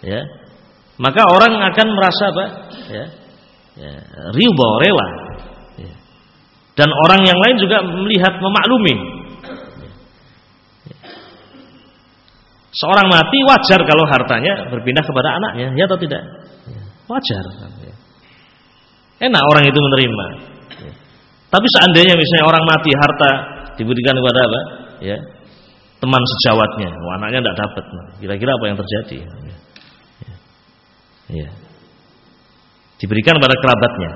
[0.04, 0.20] ya,
[1.00, 2.46] maka orang akan merasa apa?
[2.92, 3.06] Ya,
[3.80, 3.94] ya
[4.36, 5.08] riba, rela.
[6.74, 8.96] Dan orang yang lain juga melihat memaklumi.
[12.74, 16.26] Seorang mati wajar kalau hartanya berpindah kepada anaknya, ya atau tidak?
[17.06, 17.46] Wajar.
[19.22, 20.26] Enak orang itu menerima.
[21.54, 23.32] Tapi seandainya misalnya orang mati harta
[23.78, 24.62] diberikan kepada apa?
[25.06, 25.18] Ya.
[26.02, 26.92] teman sejawatnya.
[27.00, 27.86] Wah, anaknya tidak dapat.
[28.20, 29.18] Kira-kira apa yang terjadi?
[29.24, 30.36] Ya.
[31.32, 31.50] ya.
[33.00, 34.12] Diberikan pada kerabatnya.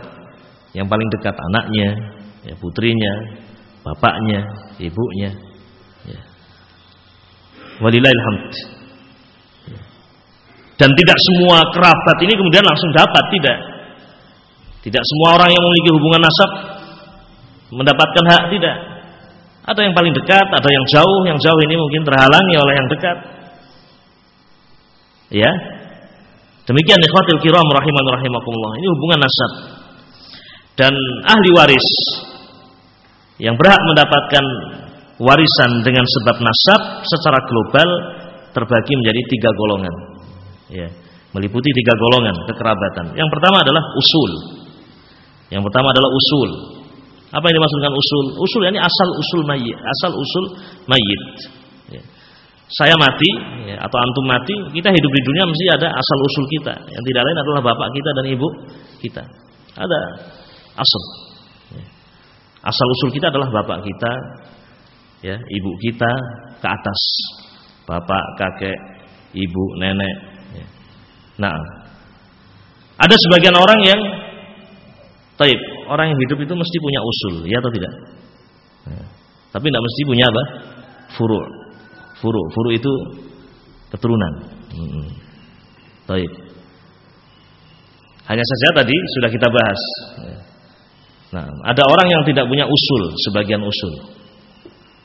[0.75, 2.16] Yang paling dekat anaknya,
[2.47, 3.13] ya, putrinya,
[3.83, 4.41] bapaknya,
[4.79, 5.31] ibunya.
[6.07, 6.21] Ya.
[7.83, 8.51] Walillahilhamd.
[9.67, 9.79] Ya.
[10.79, 13.57] Dan tidak semua kerabat ini kemudian langsung dapat, tidak.
[14.87, 16.51] Tidak semua orang yang memiliki hubungan nasab
[17.75, 18.77] mendapatkan hak, tidak.
[19.67, 23.17] Ada yang paling dekat, ada yang jauh, yang jauh ini mungkin terhalangi oleh yang dekat.
[25.27, 25.51] Ya.
[26.67, 28.71] Demikian ikhwatul kiram rahiman rahimakumullah.
[28.79, 29.51] Ini hubungan nasab.
[30.77, 30.93] Dan
[31.27, 31.87] ahli waris
[33.37, 34.45] yang berhak mendapatkan
[35.21, 37.89] warisan dengan sebab nasab secara global
[38.53, 39.95] terbagi menjadi tiga golongan.
[40.67, 40.89] Ya,
[41.33, 43.13] meliputi tiga golongan kekerabatan.
[43.13, 44.31] Yang pertama adalah usul.
[45.53, 46.49] Yang pertama adalah usul.
[47.27, 48.25] Apa yang dimaksud dengan usul?
[48.39, 50.45] Usul ini asal usul mayit, asal usul
[50.87, 51.23] mayit.
[51.91, 52.01] Ya.
[52.67, 53.31] Saya mati
[53.67, 56.73] ya, atau antum mati, kita hidup di dunia mesti ada asal usul kita.
[56.87, 58.47] Yang tidak lain adalah bapak kita dan ibu
[59.03, 59.23] kita.
[59.77, 59.99] Ada
[60.75, 61.26] asal.
[62.63, 64.11] Asal usul kita adalah bapak kita,
[65.21, 66.11] ya, ibu kita
[66.61, 67.01] ke atas.
[67.87, 68.77] Bapak, kakek,
[69.31, 70.15] ibu, nenek.
[70.51, 70.67] Ya.
[71.39, 71.55] Nah,
[72.97, 74.01] ada sebagian orang yang
[75.37, 77.93] Taib, orang yang hidup itu mesti punya usul, ya atau tidak?
[78.89, 79.05] Ya.
[79.53, 80.43] Tapi tidak mesti punya apa?
[81.13, 81.41] Furu.
[82.17, 82.91] Furu, furu itu
[83.93, 84.33] keturunan.
[84.73, 85.07] Hmm.
[86.09, 86.31] Taib.
[88.27, 89.81] Hanya saja tadi sudah kita bahas.
[90.25, 90.37] Ya.
[91.27, 93.93] Nah, ada orang yang tidak punya usul, sebagian usul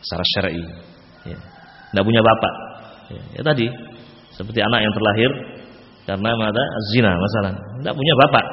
[0.02, 0.64] secara syar'i.
[1.26, 1.38] Ya.
[1.90, 2.54] Tidak punya bapak.
[3.10, 3.66] Ya, ya tadi
[4.32, 5.30] seperti anak yang terlahir
[6.06, 7.52] karena ada zina masalah.
[7.82, 8.44] Tidak punya bapak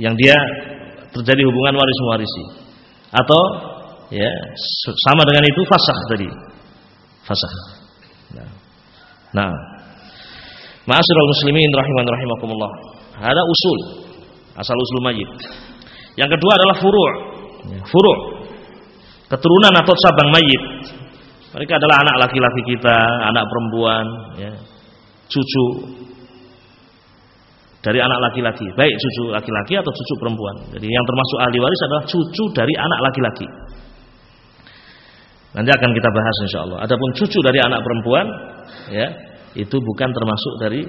[0.00, 0.36] yang dia
[1.12, 2.44] terjadi hubungan waris mewarisi
[3.12, 3.42] atau
[4.08, 4.30] ya
[5.08, 6.28] sama dengan itu fasah tadi
[7.28, 7.54] fasah
[8.36, 8.50] nah,
[9.36, 9.52] nah.
[10.82, 12.72] Ma'asyiral muslimin rahiman rahimakumullah
[13.22, 13.78] ada usul
[14.56, 15.30] asal usul mayit
[16.16, 17.10] yang kedua adalah furu'
[17.72, 18.18] ya, furu'
[19.32, 20.62] keturunan atau cabang mayit
[21.52, 22.96] mereka adalah anak laki-laki kita
[23.28, 24.04] anak perempuan
[24.40, 24.52] ya,
[25.28, 25.66] cucu
[27.82, 30.54] dari anak laki-laki, baik cucu laki-laki atau cucu perempuan.
[30.70, 33.46] Jadi yang termasuk ahli waris adalah cucu dari anak laki-laki.
[35.52, 36.78] Nanti akan kita bahas insya Allah.
[36.86, 38.26] Adapun cucu dari anak perempuan,
[38.88, 39.06] ya
[39.58, 40.80] itu bukan termasuk dari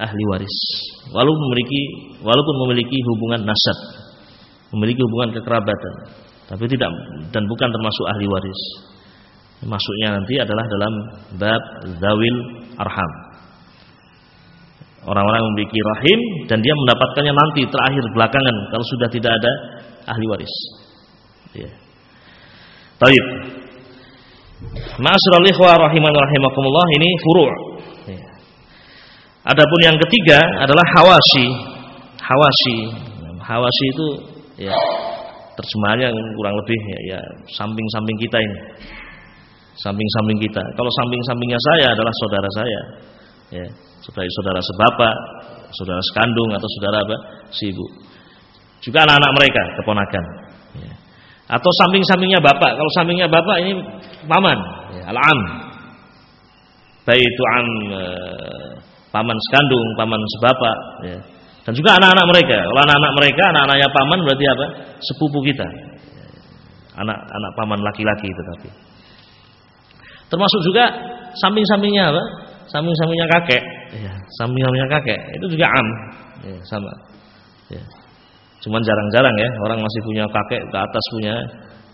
[0.00, 0.56] ahli waris.
[1.12, 1.82] Walaupun memiliki,
[2.24, 3.78] walaupun memiliki hubungan nasab,
[4.72, 5.94] memiliki hubungan kekerabatan,
[6.48, 6.90] tapi tidak
[7.30, 8.62] dan bukan termasuk ahli waris.
[9.62, 10.92] Masuknya nanti adalah dalam
[11.38, 11.62] bab
[12.02, 12.36] zawil
[12.82, 13.12] arham
[15.06, 19.52] orang-orang memiliki rahim dan dia mendapatkannya nanti terakhir belakangan kalau sudah tidak ada
[20.06, 20.54] ahli waris.
[21.58, 21.70] Ya.
[23.02, 23.24] Taib.
[25.02, 27.50] Ma'asyiral ikhwah rahiman rahimakumullah ini furu'.
[28.14, 28.22] Ya.
[29.42, 31.46] Adapun yang ketiga adalah hawasi.
[32.22, 32.76] Hawasi.
[33.42, 34.06] Hawasi itu
[34.56, 34.74] ya
[35.52, 37.20] terjemahannya kurang lebih ya, ya
[37.56, 38.58] samping-samping kita ini.
[39.72, 40.62] Samping-samping kita.
[40.76, 42.80] Kalau samping-sampingnya saya adalah saudara saya.
[43.52, 43.66] Ya
[44.02, 45.14] sebagai saudara sebapak,
[45.70, 47.16] saudara sekandung atau saudara apa?
[47.54, 47.86] si ibu.
[48.82, 50.24] Juga anak-anak mereka, keponakan.
[50.82, 50.94] Ya.
[51.54, 52.74] Atau samping-sampingnya bapak.
[52.74, 53.72] Kalau sampingnya bapak ini
[54.26, 54.58] paman,
[54.98, 55.40] ya, al-am.
[57.02, 58.02] Baik itu am e,
[59.14, 61.18] paman sekandung, paman sebapak, ya.
[61.62, 62.58] Dan juga anak-anak mereka.
[62.58, 64.66] Kalau anak-anak mereka, anak-anaknya paman berarti apa?
[64.98, 65.66] Sepupu kita.
[66.98, 68.68] Anak-anak paman laki-laki itu tapi.
[70.26, 70.84] Termasuk juga
[71.38, 72.22] samping-sampingnya apa?
[72.72, 73.62] Samping-sampingnya kakek
[74.00, 75.88] ya, samping-sampingnya kakek itu juga am
[76.48, 76.92] ya, sama
[77.68, 77.82] ya.
[78.64, 81.34] cuman jarang-jarang ya orang masih punya kakek ke atas punya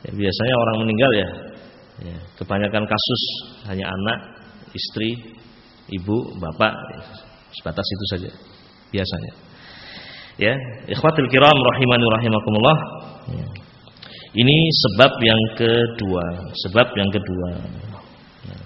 [0.06, 1.28] ya, biasanya orang meninggal ya,
[2.14, 3.22] ya kebanyakan kasus
[3.66, 4.18] hanya anak
[4.70, 5.18] istri
[5.90, 7.00] ibu bapak ya,
[7.58, 8.30] sebatas itu saja
[8.94, 9.32] biasanya
[10.38, 10.54] ya
[10.86, 12.78] ikhwatul kiram rahimani rahimakumullah
[13.34, 13.46] ya.
[14.38, 16.24] ini sebab yang kedua
[16.66, 17.48] sebab yang kedua
[18.46, 18.58] ya.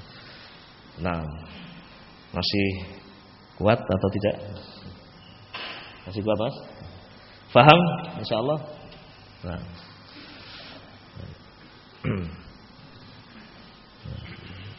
[1.00, 1.20] nah
[2.32, 2.92] masih
[3.62, 4.36] Kuat atau tidak?
[6.02, 6.56] Masih kuat mas?
[7.54, 7.80] Faham?
[8.18, 8.58] Insya Allah.
[9.46, 9.62] Nah.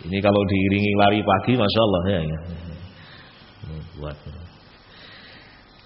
[0.03, 2.19] Ini kalau diiringi lari pagi, masya Allah ya.
[2.27, 2.39] ya.
[3.95, 4.19] Kuat.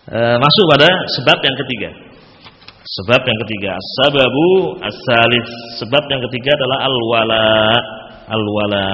[0.07, 0.87] E, masuk pada
[1.19, 1.91] sebab yang ketiga.
[2.87, 5.47] Sebab yang ketiga, sababu asalis.
[5.83, 7.47] Sebab yang ketiga adalah al-wala.
[8.31, 8.87] Al-wala.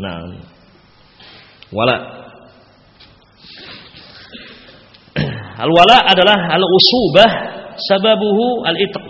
[0.00, 0.16] Nah,
[1.68, 1.96] wala.
[5.68, 7.30] Al-wala adalah al-usubah
[7.76, 9.04] sababuhu al-itq.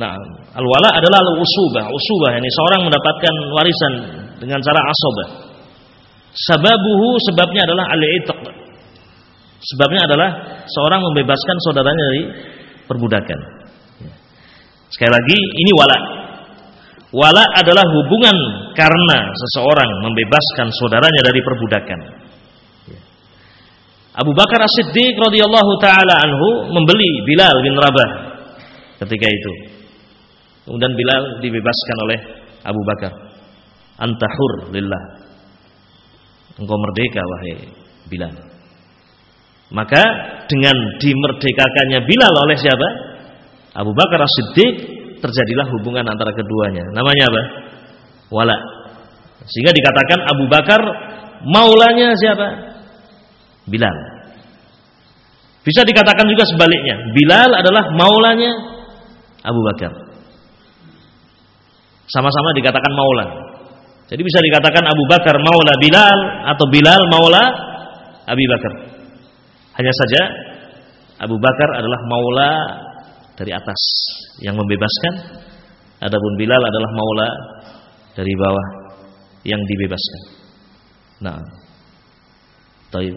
[0.00, 0.16] Nah,
[0.56, 1.92] al-wala adalah al-usubah.
[1.92, 3.92] Usubah ini seorang mendapatkan warisan
[4.40, 5.43] dengan cara asobah.
[6.34, 8.42] Sababuhu sebabnya adalah al-itq.
[9.64, 10.30] Sebabnya adalah
[10.66, 12.22] seorang membebaskan saudaranya dari
[12.90, 13.38] perbudakan.
[14.90, 15.98] Sekali lagi ini wala.
[17.14, 18.36] Wala adalah hubungan
[18.74, 22.00] karena seseorang membebaskan saudaranya dari perbudakan.
[24.14, 28.10] Abu Bakar As-Siddiq radhiyallahu taala anhu membeli Bilal bin Rabah
[29.02, 29.52] ketika itu.
[30.66, 32.18] Kemudian Bilal dibebaskan oleh
[32.62, 33.12] Abu Bakar.
[33.98, 35.23] Antahur lillah.
[36.54, 37.54] Engkau merdeka wahai
[38.06, 38.34] Bilal.
[39.74, 40.02] Maka
[40.46, 42.88] dengan dimerdekakannya Bilal oleh siapa?
[43.74, 44.74] Abu Bakar As-Siddiq
[45.18, 46.84] terjadilah hubungan antara keduanya.
[46.94, 47.42] Namanya apa?
[48.30, 48.56] Wala.
[49.44, 50.80] Sehingga dikatakan Abu Bakar
[51.42, 52.46] maulanya siapa?
[53.66, 53.96] Bilal.
[55.64, 57.10] Bisa dikatakan juga sebaliknya.
[57.16, 58.52] Bilal adalah maulanya
[59.42, 59.92] Abu Bakar.
[62.04, 63.26] Sama-sama dikatakan maula.
[64.04, 66.18] Jadi bisa dikatakan Abu Bakar maula Bilal
[66.52, 67.44] atau Bilal maula
[68.28, 68.72] Abi Bakar.
[69.80, 70.22] Hanya saja
[71.24, 72.52] Abu Bakar adalah maula
[73.34, 73.80] dari atas
[74.44, 75.14] yang membebaskan.
[76.04, 77.28] Adapun Bilal adalah maula
[78.12, 78.66] dari bawah
[79.48, 80.22] yang dibebaskan.
[81.24, 81.40] Nah,
[82.92, 83.16] taib.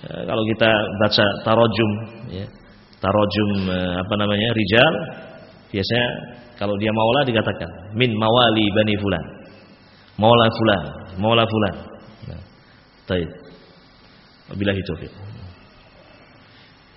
[0.00, 1.90] Eh, kalau kita baca tarojum
[2.34, 2.46] ya,
[2.98, 4.94] tarojum eh, apa namanya rijal
[5.70, 6.06] biasanya
[6.58, 9.24] kalau dia maula dikatakan min mawali bani fulan
[10.20, 11.74] maula fulan maula fulan.
[12.30, 12.42] Nah,
[13.08, 13.28] taib.
[14.50, 15.12] Wabillahi taufiq.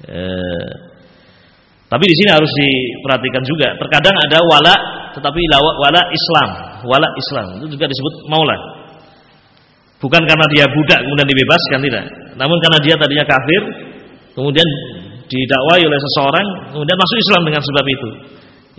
[0.03, 0.71] Eh,
[1.87, 3.77] tapi di sini harus diperhatikan juga.
[3.77, 4.75] Terkadang ada wala
[5.13, 6.49] tetapi wala Islam.
[6.89, 7.45] Wala Islam.
[7.61, 8.57] Itu juga disebut maula.
[10.01, 12.05] Bukan karena dia budak kemudian dibebaskan tidak.
[12.35, 13.61] Namun karena dia tadinya kafir,
[14.35, 14.67] kemudian
[15.31, 18.09] didakwai oleh seseorang, kemudian masuk Islam dengan sebab itu.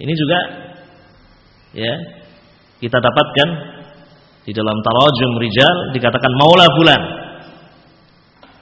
[0.04, 0.38] Ini juga
[1.72, 1.94] ya
[2.82, 3.48] kita dapatkan
[4.44, 7.02] di dalam tarajum rijal dikatakan maula fulan.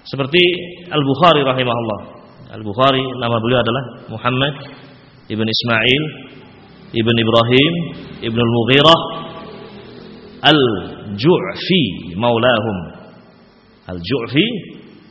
[0.07, 0.43] Seperti
[0.91, 2.01] Al-Bukhari rahimahullah.
[2.55, 4.55] Al-Bukhari nama beliau adalah Muhammad
[5.31, 6.03] ibn Ismail
[6.95, 7.75] ibn Ibrahim
[8.23, 9.01] ibn Al-Mughirah
[10.43, 11.85] Al-Ju'fi
[12.19, 12.77] maulahum.
[13.87, 14.47] Al-Ju'fi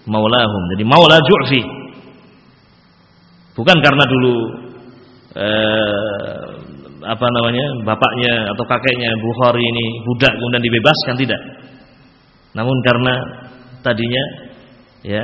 [0.08, 0.64] maulahum.
[0.76, 1.62] Jadi maula Ju'fi.
[3.56, 4.36] Bukan karena dulu
[5.36, 6.51] eh,
[7.02, 11.42] apa namanya bapaknya atau kakeknya Bukhari ini budak kemudian dibebaskan tidak.
[12.54, 13.14] Namun karena
[13.82, 14.24] tadinya
[15.02, 15.24] ya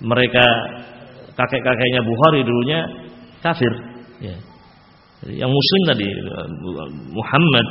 [0.00, 0.44] mereka
[1.36, 2.80] kakek-kakeknya Bukhari dulunya
[3.44, 3.72] kafir
[4.24, 4.36] ya.
[5.26, 6.08] Yang muslim tadi
[7.12, 7.68] Muhammad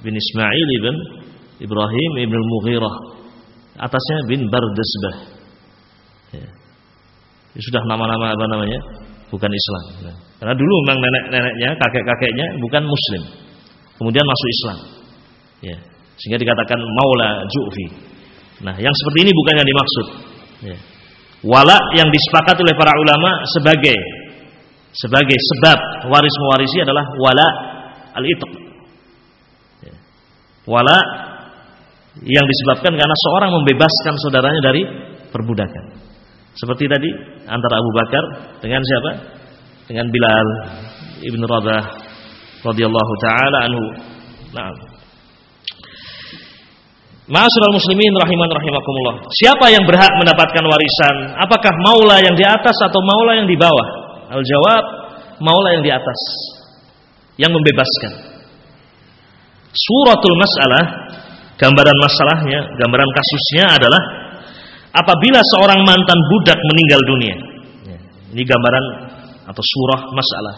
[0.00, 0.94] bin Ismail ibn
[1.60, 2.96] Ibrahim ibn Mughirah
[3.80, 5.16] atasnya bin Bardasbah.
[6.36, 6.48] Ya.
[7.56, 8.80] Sudah nama-nama apa namanya?
[9.26, 9.84] Bukan Islam.
[10.38, 13.22] Karena dulu memang nenek-neneknya, kakek-kakeknya bukan Muslim.
[13.96, 14.78] Kemudian masuk Islam.
[15.64, 15.78] Ya.
[16.16, 17.86] Sehingga dikatakan Maula Ju'fi.
[18.64, 20.06] Nah, yang seperti ini bukan yang dimaksud.
[20.64, 20.78] Ya.
[21.44, 23.96] Wala yang disepakati oleh para ulama sebagai
[24.96, 27.48] sebagai sebab waris mewarisi adalah wala
[28.16, 28.52] al-itq.
[29.84, 29.94] Ya.
[30.64, 30.98] Wala
[32.24, 34.82] yang disebabkan karena seorang membebaskan saudaranya dari
[35.28, 36.05] perbudakan.
[36.56, 37.10] Seperti tadi
[37.44, 38.24] antara Abu Bakar
[38.64, 39.10] dengan siapa?
[39.86, 40.48] Dengan Bilal
[41.22, 41.84] ibn Rabah
[42.64, 43.84] radhiyallahu taala anhu.
[44.56, 44.72] Nah.
[47.26, 49.26] Ma'asyiral muslimin rahiman rahimakumullah.
[49.34, 51.16] Siapa yang berhak mendapatkan warisan?
[51.42, 53.88] Apakah maula yang di atas atau maula yang di bawah?
[54.30, 54.84] Al-jawab,
[55.42, 56.20] maula yang di atas.
[57.34, 58.12] Yang membebaskan.
[59.74, 60.84] Suratul Mas'alah
[61.56, 64.02] Gambaran masalahnya, gambaran kasusnya adalah
[64.96, 67.36] apabila seorang mantan budak meninggal dunia.
[67.84, 67.98] Ya,
[68.32, 68.84] ini gambaran
[69.46, 70.56] atau surah masalah.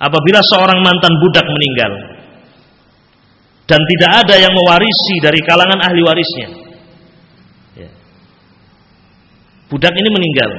[0.00, 1.92] Apabila seorang mantan budak meninggal
[3.64, 6.48] dan tidak ada yang mewarisi dari kalangan ahli warisnya.
[7.78, 7.90] Ya.
[9.68, 10.50] Budak ini meninggal.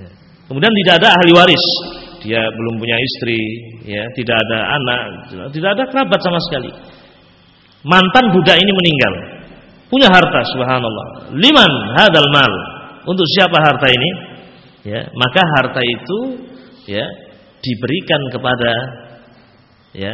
[0.00, 0.08] Ya.
[0.48, 1.64] Kemudian tidak ada ahli waris.
[2.24, 3.36] Dia belum punya istri,
[3.84, 5.00] ya, tidak ada anak,
[5.52, 6.72] tidak ada kerabat sama sekali
[7.84, 9.12] mantan budak ini meninggal
[9.88, 11.34] punya harta subhanallah.
[11.34, 12.52] Liman hadal mal?
[13.04, 14.10] Untuk siapa harta ini?
[14.84, 16.18] Ya maka harta itu
[16.88, 17.04] ya
[17.64, 18.72] diberikan kepada
[19.96, 20.12] ya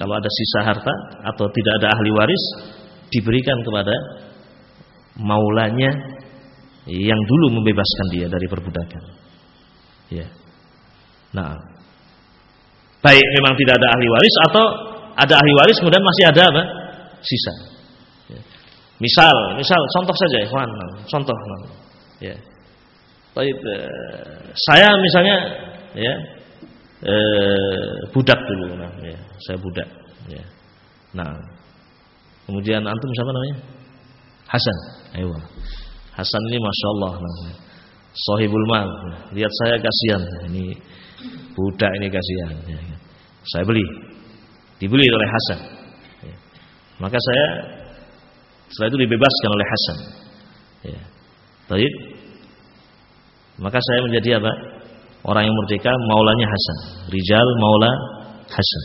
[0.00, 0.94] kalau ada sisa harta
[1.32, 2.44] atau tidak ada ahli waris
[3.12, 3.92] diberikan kepada
[5.20, 5.90] maulanya
[6.88, 9.02] yang dulu membebaskan dia dari perbudakan.
[10.08, 10.26] Ya.
[11.36, 11.76] Nah.
[12.98, 14.64] Baik memang tidak ada ahli waris atau
[15.14, 16.62] ada ahli waris kemudian masih ada apa?
[17.22, 17.77] sisa.
[18.98, 20.70] Misal, misal contoh saja ikhwan,
[21.06, 21.36] contoh.
[22.18, 22.34] Ya.
[23.30, 25.36] Baik, eh, saya misalnya
[25.94, 26.14] ya
[27.06, 29.86] eh, budak dulu nah, ya, saya budak
[30.26, 30.42] ya.
[31.14, 31.30] Nah,
[32.50, 33.56] kemudian antum siapa namanya?
[34.48, 34.76] Hasan.
[35.14, 35.28] Ayo.
[36.16, 37.54] Hasan ini masya Allah namanya.
[38.16, 38.88] Sohibul mal.
[39.36, 40.22] Lihat saya kasihan.
[40.50, 40.74] Ini
[41.54, 42.56] budak ini kasihan.
[42.66, 42.80] Ya.
[43.54, 43.84] Saya beli.
[44.82, 45.60] Dibeli oleh Hasan.
[46.26, 46.36] Ya.
[46.98, 47.46] Maka saya
[48.68, 49.96] setelah itu dibebaskan oleh Hasan.
[50.92, 51.02] Ya.
[51.68, 51.92] Baik.
[53.58, 54.52] Maka saya menjadi apa?
[55.26, 56.78] Orang yang merdeka maulanya Hasan.
[57.10, 57.92] Rijal maula
[58.48, 58.84] Hasan.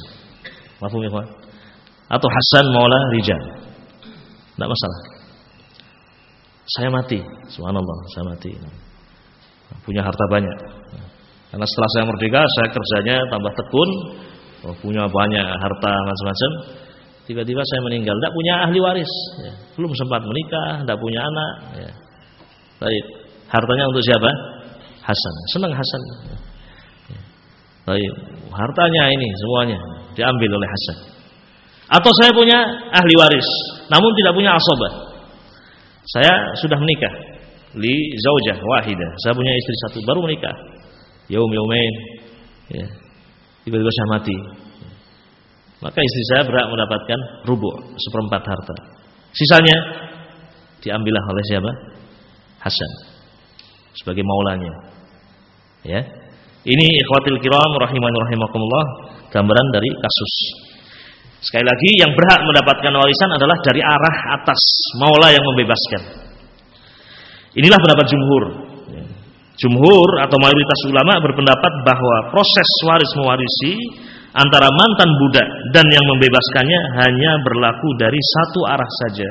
[0.82, 1.12] Mafhum ya,
[2.12, 3.44] Atau Hasan maula Rijal.
[4.54, 5.00] Tidak masalah.
[6.64, 7.20] Saya mati,
[7.52, 8.52] subhanallah, saya mati.
[9.84, 10.58] Punya harta banyak.
[11.52, 13.90] Karena setelah saya merdeka, saya kerjanya tambah tekun,
[14.66, 16.52] oh, punya banyak harta macam-macam.
[17.24, 19.54] Tiba-tiba saya meninggal, tidak punya ahli waris, ya.
[19.80, 21.52] belum sempat menikah, tidak punya anak.
[21.80, 21.92] Ya.
[22.84, 23.04] Baik,
[23.48, 24.30] hartanya untuk siapa?
[25.04, 26.02] Hasan, senang Hasan.
[26.28, 27.20] Ya.
[27.88, 28.12] Baik,
[28.52, 29.80] hartanya ini semuanya
[30.20, 30.98] diambil oleh Hasan.
[31.96, 32.60] Atau saya punya
[32.92, 33.50] ahli waris,
[33.88, 34.94] namun tidak punya asobah.
[36.04, 37.34] Saya sudah menikah
[37.78, 39.12] li zaujah wahidah.
[39.26, 40.54] Saya punya istri satu baru menikah.
[41.32, 41.96] Yaum yaumain.
[42.70, 42.86] Ya.
[43.66, 44.36] Tiba-tiba saya mati.
[45.84, 48.76] Maka istri saya berhak mendapatkan rubuh seperempat harta.
[49.36, 49.78] Sisanya
[50.80, 51.72] diambillah oleh siapa?
[52.64, 52.92] Hasan
[54.00, 54.72] sebagai maulanya.
[55.84, 56.00] Ya.
[56.64, 58.86] Ini ikhwatil kiram rahimani rahimakumullah
[59.36, 60.34] gambaran dari kasus
[61.44, 64.62] Sekali lagi yang berhak mendapatkan warisan adalah dari arah atas,
[64.96, 66.02] maula yang membebaskan.
[67.60, 68.44] Inilah pendapat jumhur.
[69.60, 73.74] Jumhur atau mayoritas ulama berpendapat bahwa proses waris mewarisi
[74.34, 79.30] antara mantan budak dan yang membebaskannya hanya berlaku dari satu arah saja.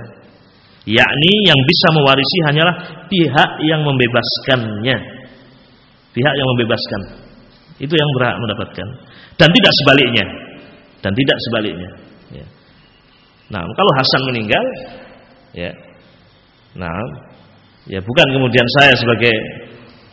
[0.83, 2.77] Yakni yang bisa mewarisi hanyalah
[3.07, 4.99] pihak yang membebaskannya.
[6.11, 7.01] Pihak yang membebaskan.
[7.79, 8.89] Itu yang berhak mendapatkan.
[9.39, 10.27] Dan tidak sebaliknya
[11.03, 11.91] dan tidak sebaliknya.
[12.31, 12.47] Ya.
[13.51, 14.65] Nah, kalau Hasan meninggal,
[15.53, 15.71] ya,
[16.79, 16.95] nah,
[17.91, 19.35] ya bukan kemudian saya sebagai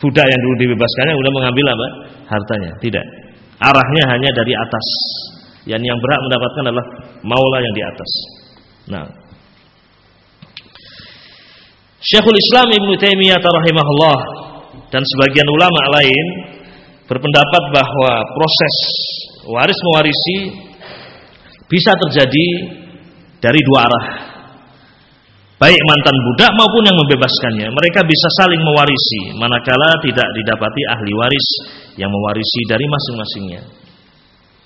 [0.02, 1.86] budak yang dulu dibebaskannya udah mengambil apa
[2.28, 3.06] hartanya, tidak.
[3.60, 4.86] Arahnya hanya dari atas.
[5.68, 6.86] Yang yang berhak mendapatkan adalah
[7.20, 8.10] maula yang di atas.
[8.88, 9.04] Nah,
[12.00, 14.18] Syekhul Islam Ibnu Taimiyah rahimahullah
[14.88, 16.26] dan sebagian ulama lain
[17.04, 18.76] berpendapat bahwa proses
[19.44, 20.36] waris mewarisi
[21.68, 22.48] bisa terjadi
[23.36, 24.06] dari dua arah.
[25.60, 31.48] Baik mantan budak maupun yang membebaskannya, mereka bisa saling mewarisi manakala tidak didapati ahli waris
[32.00, 33.62] yang mewarisi dari masing-masingnya.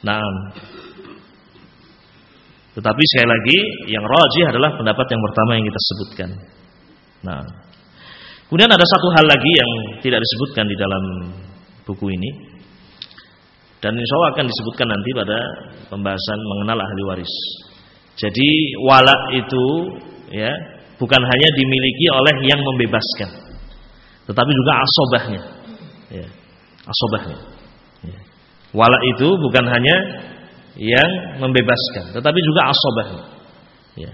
[0.06, 0.22] Nah,
[2.78, 3.58] tetapi sekali lagi
[3.90, 6.30] yang rajih adalah pendapat yang pertama yang kita sebutkan.
[7.26, 7.42] Nah,
[8.46, 11.04] kemudian ada satu hal lagi yang tidak disebutkan di dalam
[11.90, 12.30] buku ini,
[13.82, 15.38] dan insya Allah akan disebutkan nanti pada
[15.90, 17.34] pembahasan mengenal ahli waris.
[18.14, 19.66] Jadi wala itu
[20.30, 20.54] ya
[21.00, 23.30] bukan hanya dimiliki oleh yang membebaskan,
[24.30, 25.42] tetapi juga asobahnya.
[26.12, 26.26] Ya,
[26.86, 27.38] asobahnya.
[28.04, 28.18] Ya.
[28.74, 29.96] Wala itu bukan hanya
[30.78, 33.22] yang membebaskan, tetapi juga asobahnya.
[33.94, 34.12] Ya.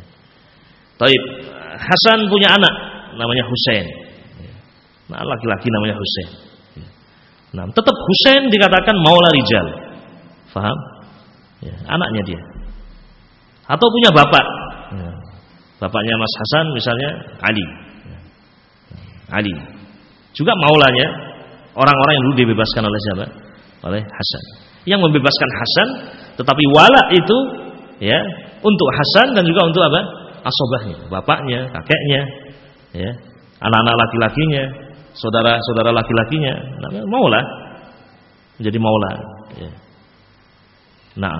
[1.00, 1.22] Taib.
[1.70, 2.74] Hasan punya anak
[3.16, 3.86] namanya Husain.
[4.42, 4.52] Ya.
[5.08, 6.50] Nah, laki-laki namanya Husain.
[7.50, 9.66] Nah, tetap Husain dikatakan maula rijal.
[10.54, 10.78] Faham?
[11.64, 12.40] Ya, anaknya dia.
[13.66, 14.44] Atau punya bapak.
[15.80, 15.88] Ya.
[15.88, 17.10] Bapaknya Mas Hasan misalnya
[17.40, 17.64] Ali.
[17.64, 18.18] Ya.
[19.40, 19.54] Ali.
[20.36, 21.08] Juga maulanya
[21.72, 23.26] orang-orang yang dulu dibebaskan oleh siapa?
[23.88, 24.44] Oleh Hasan.
[24.84, 25.88] Yang membebaskan Hasan
[26.36, 27.38] tetapi wala itu
[28.04, 28.20] ya
[28.60, 30.00] untuk Hasan dan juga untuk apa?
[30.40, 32.24] Asobahnya, bapaknya, kakeknya,
[32.96, 33.12] ya,
[33.60, 34.72] anak-anak laki-lakinya,
[35.14, 37.40] saudara-saudara laki-lakinya namanya maula
[38.60, 39.10] menjadi maula
[39.58, 39.70] ya.
[41.18, 41.38] nah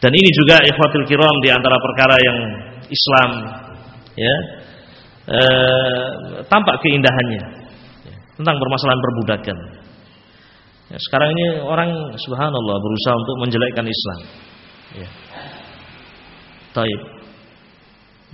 [0.00, 2.38] dan ini juga ikhwatul kiram di antara perkara yang
[2.88, 3.30] Islam
[4.14, 4.36] ya
[5.30, 6.08] eh,
[6.48, 7.42] tampak keindahannya
[8.06, 9.58] ya, tentang permasalahan perbudakan
[10.92, 14.18] ya, sekarang ini orang subhanallah berusaha untuk menjelekkan Islam
[14.94, 15.08] ya.
[16.74, 17.00] Taib.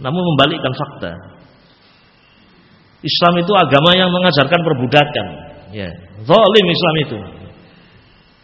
[0.01, 1.13] namun membalikkan fakta
[3.01, 5.27] Islam itu agama yang mengajarkan perbudakan.
[5.73, 5.89] Ya,
[6.21, 7.19] zalim Islam itu.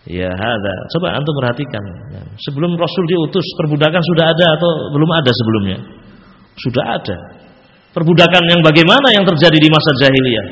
[0.07, 0.75] Ya, ada.
[0.95, 1.83] Coba antum perhatikan.
[2.15, 2.23] Ya.
[2.47, 5.79] Sebelum Rasul diutus, perbudakan sudah ada atau belum ada sebelumnya?
[6.63, 7.17] Sudah ada.
[7.91, 10.47] Perbudakan yang bagaimana yang terjadi di masa jahiliyah?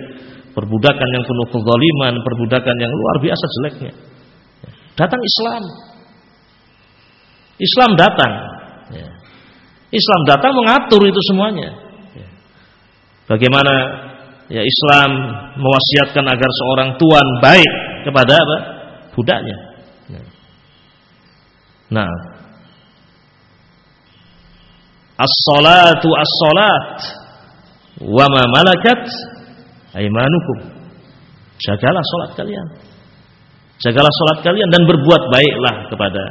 [0.59, 3.93] Perbudakan yang penuh kezaliman, perbudakan yang luar biasa jeleknya.
[4.99, 5.63] Datang Islam.
[7.59, 8.33] Islam datang.
[8.91, 9.09] Ya.
[9.95, 11.85] Islam datang mengatur itu semuanya.
[13.25, 13.73] Bagaimana
[14.53, 15.11] ya Islam
[15.57, 17.73] mewasiatkan agar seorang tuan baik
[18.05, 18.57] kepada apa?
[19.15, 19.59] Budaknya.
[21.95, 22.11] Nah,
[25.15, 26.99] as-salatu as-salat
[28.03, 29.03] wa ma malakat
[29.95, 30.75] aymanukum.
[31.63, 32.67] Jagalah salat kalian.
[33.79, 36.23] Jagalah salat kalian dan berbuat baiklah kepada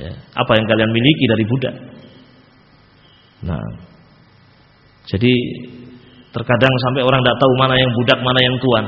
[0.00, 1.74] ya, apa yang kalian miliki dari budak.
[3.40, 3.66] Nah,
[5.08, 5.34] jadi
[6.30, 8.84] terkadang sampai orang tidak tahu mana yang budak, mana yang tuan.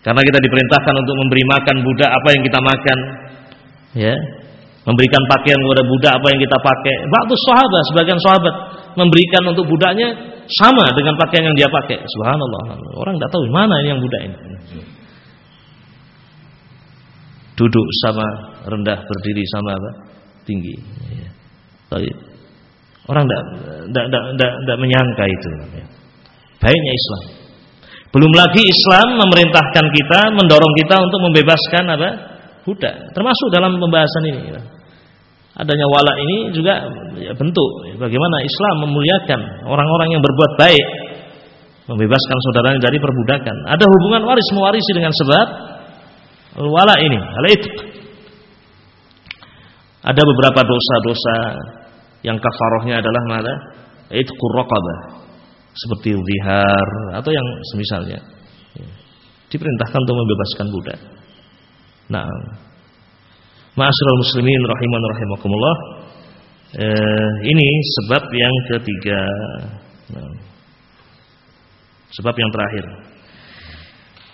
[0.00, 2.98] Karena kita diperintahkan untuk memberi makan budak apa yang kita makan,
[4.00, 4.14] ya,
[4.88, 6.96] memberikan pakaian kepada budak apa yang kita pakai.
[7.04, 8.54] Waktu sahabat, sebagian sahabat
[8.96, 10.08] memberikan untuk budaknya
[10.48, 12.00] sama dengan pakaian yang dia pakai.
[12.00, 12.80] Subhanallah.
[12.96, 14.36] Orang tidak tahu mana ini yang budak ini.
[17.60, 18.24] Duduk sama
[18.72, 19.90] rendah, berdiri sama apa?
[20.48, 20.74] Tinggi.
[21.12, 21.28] Ya.
[23.04, 25.50] Orang tidak menyangka itu.
[26.56, 27.39] Baiknya Islam.
[28.10, 32.10] Belum lagi Islam memerintahkan kita, mendorong kita untuk membebaskan apa?
[32.66, 33.14] Budak.
[33.14, 34.40] Termasuk dalam pembahasan ini.
[35.54, 36.88] Adanya wala ini juga
[37.20, 40.86] ya, bentuk bagaimana Islam memuliakan orang-orang yang berbuat baik,
[41.90, 43.56] membebaskan saudaranya dari perbudakan.
[43.68, 45.46] Ada hubungan waris mewarisi dengan sebab
[46.64, 47.46] wala ini, al
[50.00, 51.36] Ada beberapa dosa-dosa
[52.24, 53.52] yang kafarohnya adalah mana?
[54.10, 55.19] Itqur raqabah.
[55.70, 58.18] Seperti zihar atau yang semisalnya.
[58.74, 58.88] Ya.
[59.50, 61.00] Diperintahkan untuk membebaskan budak.
[62.10, 62.26] Nah,
[63.78, 65.76] Ma'asyiral muslimin rahiman rahimakumullah.
[66.74, 67.68] Eh, ini
[67.98, 69.22] sebab yang ketiga.
[70.10, 70.30] Nah,
[72.18, 72.84] sebab yang terakhir.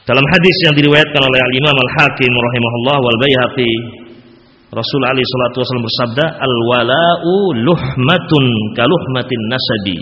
[0.09, 3.73] Dalam hadis yang diriwayatkan oleh Al-Imam Al-Hakim rahimahullah wal Baihaqi
[4.67, 7.35] Rasul Ali sallallahu wasallam bersabda, "Al-wala'u
[7.65, 9.99] luhmatun kaluhmatin nasabi."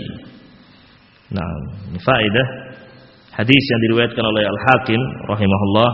[1.33, 1.49] Nah,
[1.89, 2.47] ini faedah
[3.33, 5.89] hadis yang diriwayatkan oleh Al-Hakim rahimahullah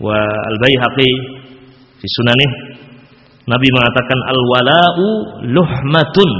[0.00, 1.10] wa Al-Baihaqi
[2.00, 2.50] di sunanih.
[3.46, 5.06] Nabi mengatakan al-wala'u
[5.52, 6.30] luhmatun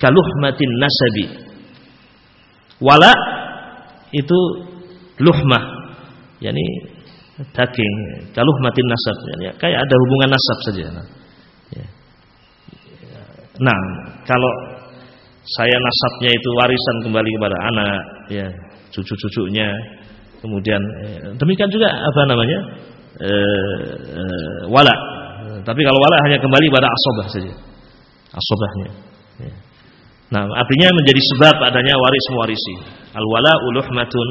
[0.00, 1.26] kaluhmatin nasabi.
[2.80, 3.12] Wala
[4.16, 4.38] itu
[5.20, 5.62] luhmah
[6.40, 6.64] yakni
[7.52, 7.94] daging
[8.32, 10.88] kaluh mati nasab ya, kayak ada hubungan nasab saja.
[13.60, 13.78] Nah
[14.24, 14.52] kalau
[15.40, 18.46] saya nasabnya itu warisan kembali kepada anak ya.
[18.92, 19.72] cucu-cucunya.
[20.40, 22.58] Kemudian eh, demikian juga apa namanya?
[23.20, 24.94] Eh, eh, wala.
[25.60, 27.52] Tapi kalau wala hanya kembali pada asobah saja.
[28.30, 28.90] Asobahnya.
[29.40, 29.54] Ya.
[30.30, 32.74] nah artinya menjadi sebab adanya waris mewarisi.
[33.16, 34.28] Al wala uluhmatun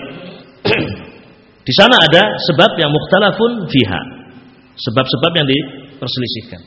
[1.66, 4.00] Di sana ada sebab yang mukhtalafun fiha.
[4.76, 6.62] Sebab-sebab yang diperselisihkan.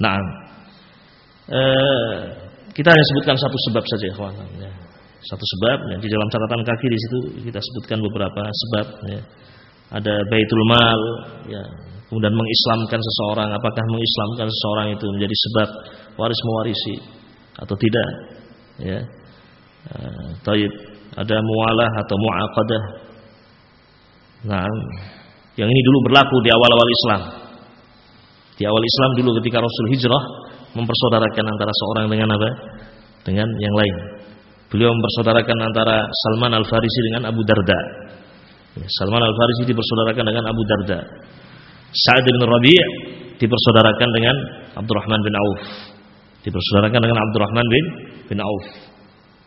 [0.00, 0.16] Nah,
[1.52, 2.16] eh,
[2.72, 4.32] kita hanya sebutkan satu sebab saja, kawan.
[4.58, 4.72] Ya.
[5.24, 5.78] Satu sebab.
[5.90, 5.96] Ya.
[5.98, 7.18] Di dalam catatan kaki di situ
[7.50, 8.86] kita sebutkan beberapa sebab.
[9.10, 9.22] Ya.
[9.88, 11.00] Ada baitul mal,
[11.48, 11.62] ya.
[12.12, 13.48] kemudian mengislamkan seseorang.
[13.56, 15.68] Apakah mengislamkan seseorang itu menjadi sebab
[16.20, 16.94] waris mewarisi
[17.58, 18.08] atau tidak?
[18.78, 19.00] Ya.
[20.46, 20.70] Eh.
[21.18, 22.82] Ada mualah atau muaqadah.
[24.46, 24.70] Nah,
[25.58, 27.20] yang ini dulu berlaku di awal-awal Islam.
[28.54, 30.22] Di awal Islam dulu ketika Rasul hijrah
[30.78, 32.50] mempersaudarakan antara seorang dengan apa?
[33.26, 34.17] Dengan yang lain.
[34.68, 37.80] Beliau mempersaudarakan antara Salman Al-Farisi dengan Abu Darda.
[38.76, 40.98] Ya, Salman Al-Farisi dipersaudarakan dengan Abu Darda.
[41.88, 42.84] Sa'ad bin Rabi'
[43.40, 44.36] dipersaudarakan dengan
[44.76, 45.62] Abdurrahman bin Auf.
[46.44, 47.84] Dipersaudarakan dengan Abdurrahman bin
[48.28, 48.66] bin Auf.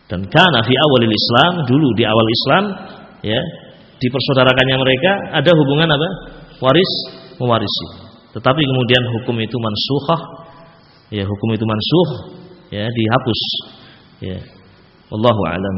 [0.10, 2.64] Dan karena fi awalil Islam, dulu di awal Islam,
[3.22, 3.40] ya,
[4.02, 6.10] dipersaudarakannya mereka ada hubungan apa?
[6.60, 6.92] Waris
[7.38, 7.88] mewarisi.
[8.34, 10.22] Tetapi kemudian hukum itu mansukhah,
[11.14, 12.10] ya hukum itu mansuh,
[12.74, 13.42] ya dihapus.
[14.22, 14.61] Ya.
[15.12, 15.76] Wallahu alam.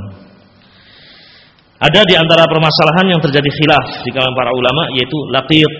[1.83, 5.73] Ada di antara permasalahan yang terjadi khilaf di kalangan para ulama yaitu laqit,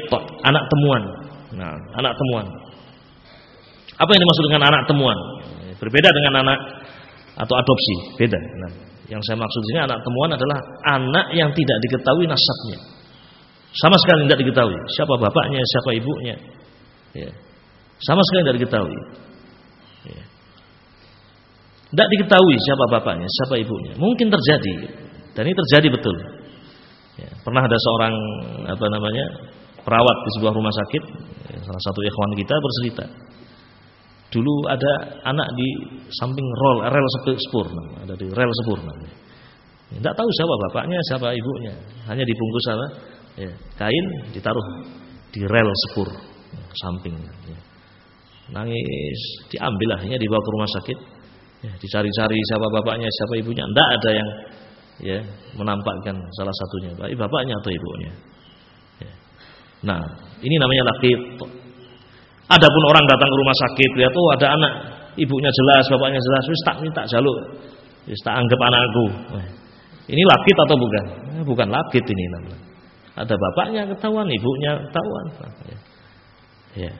[0.43, 1.03] anak temuan.
[1.55, 2.45] Nah, anak temuan.
[3.95, 5.17] Apa yang dimaksud dengan anak temuan?
[5.79, 6.59] Berbeda dengan anak
[7.39, 8.35] atau adopsi, beda.
[8.35, 8.71] Nah,
[9.07, 10.59] yang saya maksud sini anak temuan adalah
[10.91, 12.79] anak yang tidak diketahui nasabnya.
[13.73, 16.35] Sama sekali tidak diketahui siapa bapaknya, siapa ibunya.
[17.13, 17.29] Ya.
[18.01, 18.99] Sama sekali tidak diketahui.
[21.93, 22.01] Ya.
[22.01, 23.93] Tidak diketahui siapa bapaknya, siapa ibunya.
[24.01, 24.89] Mungkin terjadi,
[25.37, 26.17] dan ini terjadi betul.
[27.21, 27.29] Ya.
[27.45, 28.13] Pernah ada seorang
[28.65, 29.25] apa namanya
[29.85, 31.03] perawat di sebuah rumah sakit,
[31.53, 33.05] ya, salah satu ikhwan kita bercerita.
[34.33, 35.69] Dulu ada anak di
[36.09, 37.07] samping rel rel
[37.45, 37.69] sepur,
[38.01, 38.81] ada di rel sepur.
[39.93, 41.77] Tidak tahu siapa bapaknya, siapa ibunya.
[42.09, 42.87] Hanya dibungkus apa?
[43.37, 44.65] Ya, kain ditaruh
[45.29, 46.09] di rel sepur
[46.73, 47.13] samping.
[47.45, 47.59] Ya.
[48.57, 49.21] Nangis,
[49.53, 51.12] diambil akhirnya dibawa ke rumah sakit.
[51.63, 53.63] Ya, dicari-cari siapa bapaknya, siapa ibunya.
[53.63, 54.29] Tidak ada yang
[54.99, 55.19] ya
[55.55, 58.11] menampakkan salah satunya, baik bapaknya atau ibunya.
[58.99, 59.13] Ya.
[59.87, 60.01] Nah,
[60.43, 61.19] ini namanya lakit.
[62.51, 64.73] Adapun orang datang ke rumah sakit lihat oh ada anak,
[65.15, 67.39] ibunya jelas, bapaknya jelas, wis tak minta jaluk.
[68.11, 69.07] Wis tak anggap anakku.
[70.11, 71.05] Ini lakit atau bukan?
[71.39, 72.59] Eh, bukan lakit ini namanya.
[73.23, 75.25] Ada bapaknya ketahuan, ibunya ketahuan.
[75.63, 75.77] Ya.
[76.75, 76.93] ya.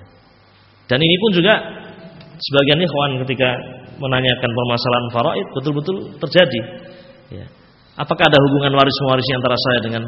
[0.88, 1.54] Dan ini pun juga
[2.40, 3.50] sebagian ikhwan ketika
[4.00, 6.62] menanyakan permasalahan faraid betul-betul terjadi.
[7.34, 7.46] Ya.
[7.94, 10.04] Apakah ada hubungan waris-mewaris antara saya dengan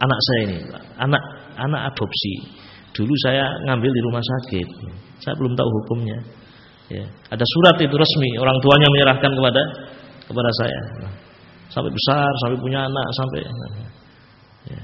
[0.00, 0.58] anak saya ini?
[0.96, 1.22] Anak
[1.60, 2.34] anak adopsi.
[2.96, 4.68] Dulu saya ngambil di rumah sakit.
[5.20, 6.16] Saya belum tahu hukumnya.
[6.88, 7.04] Ya.
[7.28, 9.62] Ada surat itu resmi, orang tuanya menyerahkan kepada
[10.26, 10.80] kepada saya.
[11.04, 11.14] Nah,
[11.68, 13.40] sampai besar, sampai punya anak, sampai
[14.72, 14.80] ya.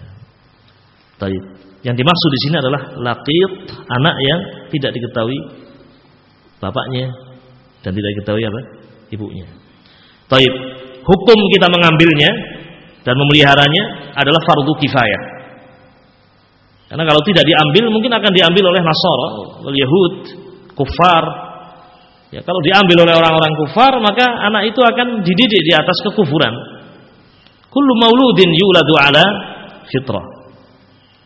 [1.22, 1.44] Taib.
[1.82, 3.50] Yang dimaksud di sini adalah laqit,
[3.90, 4.40] anak yang
[4.70, 5.38] tidak diketahui
[6.62, 7.11] bapaknya
[7.83, 8.61] dan tidak diketahui apa?
[9.12, 9.47] ibunya.
[10.26, 10.55] Taib.
[11.03, 12.30] Hukum kita mengambilnya
[13.03, 15.22] dan memeliharanya adalah fardu kifayah.
[16.89, 19.28] Karena kalau tidak diambil mungkin akan diambil oleh Nasara,
[19.66, 20.14] oleh Yahud,
[20.76, 21.24] kufar.
[22.33, 26.55] Ya, kalau diambil oleh orang-orang kufar maka anak itu akan dididik di atas kekufuran.
[27.68, 29.24] Kullu mauludin yuladu ala
[29.89, 30.24] fitrah.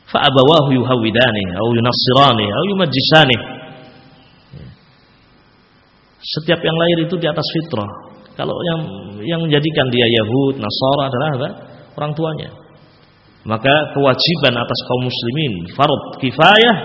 [0.06, 3.36] Fa abawahu yuhawidani atau yunassirani atau yumajjisani.
[6.26, 7.90] Setiap yang lahir itu di atas fitrah.
[8.34, 8.80] Kalau yang
[9.22, 11.48] yang menjadikan dia Yahud, Nasara adalah apa?
[11.96, 12.50] Orang tuanya.
[13.46, 16.76] Maka kewajiban atas kaum muslimin fard kifayah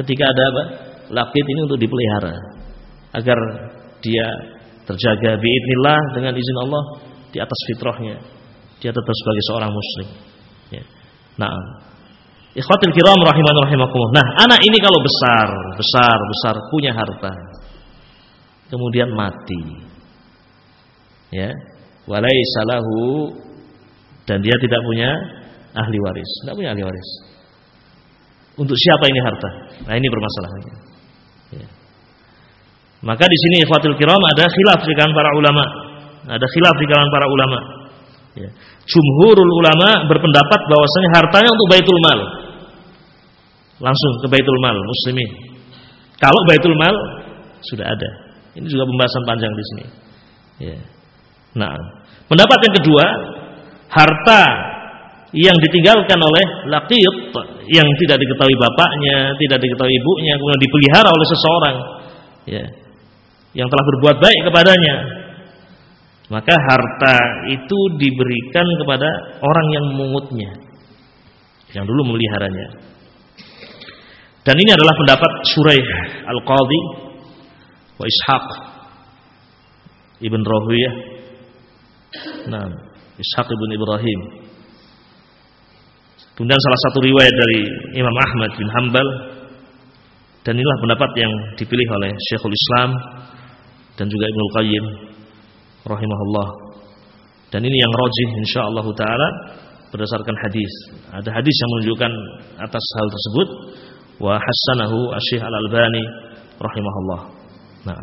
[0.00, 0.62] ketika ada apa?
[1.08, 2.36] Lakit ini untuk dipelihara
[3.16, 3.38] agar
[4.00, 4.26] dia
[4.88, 6.82] terjaga biidnillah dengan izin Allah
[7.28, 8.16] di atas fitrahnya.
[8.80, 10.06] Dia tetap sebagai seorang muslim.
[10.72, 10.84] Ya.
[11.36, 11.52] Nah,
[12.56, 14.14] ikhwatul kiram rahiman rahimakumullah.
[14.16, 17.32] Nah, anak ini kalau besar, besar, besar punya harta.
[18.68, 19.62] Kemudian mati.
[21.32, 21.52] Ya.
[22.08, 23.32] Walaisa lahu
[24.24, 25.10] dan dia tidak punya
[25.76, 26.30] ahli waris.
[26.44, 27.08] Tidak punya ahli waris.
[28.58, 29.50] Untuk siapa ini harta?
[29.88, 30.74] Nah ini permasalahannya.
[31.56, 31.68] Ya.
[33.06, 35.64] Maka di sini ikhwatul kiram ada khilaf di kalangan para ulama.
[36.28, 37.58] Ada khilaf di kalangan para ulama.
[38.36, 38.50] Ya.
[38.88, 42.20] Jumhurul ulama berpendapat bahwasanya hartanya untuk baitul mal.
[43.78, 45.30] Langsung ke baitul mal muslimin.
[46.18, 46.94] Kalau baitul mal
[47.62, 48.27] sudah ada.
[48.58, 49.84] Ini juga pembahasan panjang di sini.
[50.58, 50.78] Ya.
[51.54, 51.74] Nah,
[52.26, 53.04] pendapat yang kedua,
[53.86, 54.42] harta
[55.30, 57.14] yang ditinggalkan oleh laqit
[57.68, 61.76] yang tidak diketahui bapaknya, tidak diketahui ibunya, kemudian dipelihara oleh seseorang
[62.48, 62.64] ya,
[63.54, 64.96] yang telah berbuat baik kepadanya.
[66.28, 67.16] Maka harta
[67.48, 69.08] itu diberikan kepada
[69.40, 70.50] orang yang mengutnya,
[71.72, 72.68] yang dulu memeliharanya.
[74.44, 75.88] Dan ini adalah pendapat Suraih
[76.24, 77.07] Al-Qadhi
[77.98, 78.46] wa Ishaq
[80.22, 80.94] Ibn Rahuyah.
[82.48, 82.66] Nah,
[83.18, 84.48] Ishaq Ibn Ibrahim
[86.38, 87.60] Kemudian salah satu riwayat dari
[87.98, 89.02] Imam Ahmad bin Hambal
[90.46, 92.94] dan inilah pendapat yang dipilih oleh Syekhul Islam
[93.98, 94.84] dan juga Ibnu Qayyim
[95.82, 96.48] rahimahullah.
[97.50, 99.28] Dan ini yang rajih insyaallah taala
[99.90, 100.72] berdasarkan hadis.
[101.10, 102.12] Ada hadis yang menunjukkan
[102.62, 103.48] atas hal tersebut
[104.22, 106.04] wa hasanahu Asy-Syaikh Al-Albani
[106.62, 107.20] rahimahullah.
[107.88, 108.00] Nah,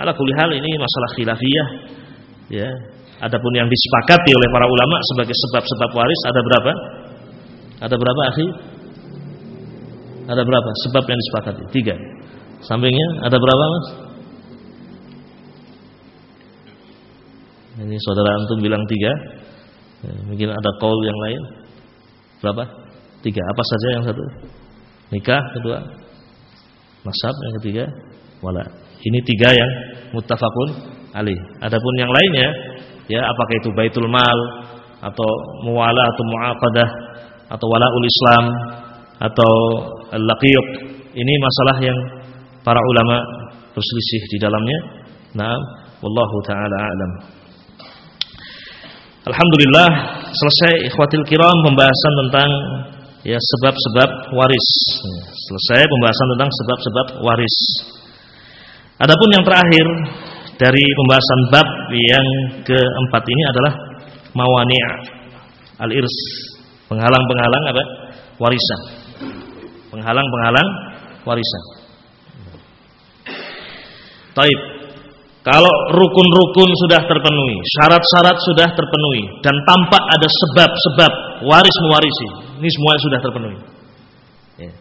[0.00, 1.68] ala kulli hal ini masalah khilafiyah
[2.48, 2.68] ya.
[3.20, 6.72] Adapun yang disepakati oleh para ulama sebagai sebab-sebab waris ada berapa?
[7.84, 8.46] Ada berapa akhi?
[10.24, 10.70] Ada berapa?
[10.88, 11.62] Sebab yang disepakati?
[11.70, 11.94] Tiga.
[12.64, 13.86] Sampingnya ada berapa mas?
[17.74, 19.12] Ini saudara antum bilang tiga.
[20.04, 21.42] Ya, mungkin ada call yang lain.
[22.40, 22.64] Berapa?
[23.24, 23.42] Tiga.
[23.42, 24.24] Apa saja yang satu?
[25.12, 25.78] Nikah kedua.
[27.04, 27.84] Nasab yang ketiga.
[28.40, 28.83] Wala.
[29.04, 29.70] Ini tiga yang
[30.16, 30.68] muttafaqun
[31.12, 31.38] alih.
[31.60, 32.48] Adapun yang lainnya,
[33.06, 34.38] ya apakah itu baitul mal
[35.04, 35.30] atau
[35.68, 36.88] muwala atau muaqadah
[37.52, 38.44] atau walaul Islam
[39.20, 39.52] atau
[40.16, 40.66] al-laqiyuk
[41.14, 41.98] ini masalah yang
[42.66, 43.16] para ulama
[43.70, 44.78] berselisih di dalamnya.
[45.38, 45.54] Nah,
[46.02, 47.12] wallahu taala alam.
[49.24, 49.88] Alhamdulillah
[50.36, 52.50] selesai ikhwatil kiram pembahasan tentang
[53.24, 54.68] ya sebab-sebab waris.
[55.32, 57.56] Selesai pembahasan tentang sebab-sebab waris.
[59.04, 59.86] Adapun yang terakhir
[60.56, 62.26] dari pembahasan bab yang
[62.64, 63.72] keempat ini adalah
[64.32, 64.80] mawani'
[65.76, 66.16] al-irs
[66.84, 67.84] Penghalang-penghalang apa?
[68.38, 68.80] Warisan.
[69.88, 70.68] Penghalang-penghalang
[71.24, 71.62] warisan.
[74.34, 74.60] Taib.
[75.44, 81.12] Kalau rukun-rukun sudah terpenuhi, syarat-syarat sudah terpenuhi dan tampak ada sebab-sebab
[81.44, 82.28] waris mewarisi,
[82.64, 83.58] ini semua sudah terpenuhi.
[84.56, 84.72] Ya.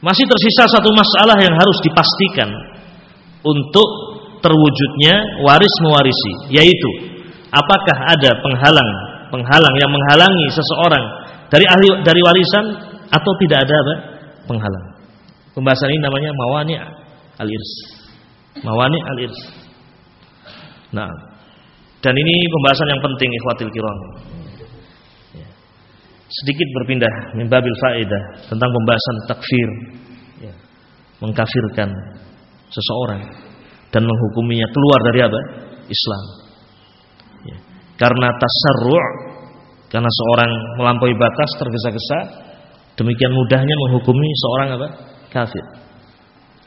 [0.00, 2.48] Masih tersisa satu masalah yang harus dipastikan
[3.42, 3.88] untuk
[4.38, 6.90] terwujudnya waris mewarisi, yaitu
[7.50, 8.90] apakah ada penghalang
[9.28, 11.04] penghalang yang menghalangi seseorang
[11.52, 12.64] dari ahli dari warisan
[13.08, 13.94] atau tidak ada apa?
[14.48, 14.86] penghalang.
[15.52, 16.74] Pembahasan ini namanya mawani
[17.36, 17.72] al-irs.
[18.64, 19.40] Mawani al-irs.
[20.96, 21.08] Nah,
[22.00, 23.98] dan ini pembahasan yang penting ikhwatil kiram.
[25.36, 25.48] Ya.
[26.32, 29.68] Sedikit berpindah mimbabil faedah tentang pembahasan takfir,
[30.48, 30.54] ya.
[31.20, 31.92] mengkafirkan
[32.68, 33.22] seseorang
[33.88, 35.40] dan menghukuminya keluar dari apa?
[35.88, 36.24] Islam.
[37.48, 37.56] Ya.
[37.96, 39.28] Karena tasarru'
[39.88, 42.18] karena seorang melampaui batas tergesa-gesa,
[43.00, 44.88] demikian mudahnya menghukumi seorang apa?
[45.32, 45.64] kafir.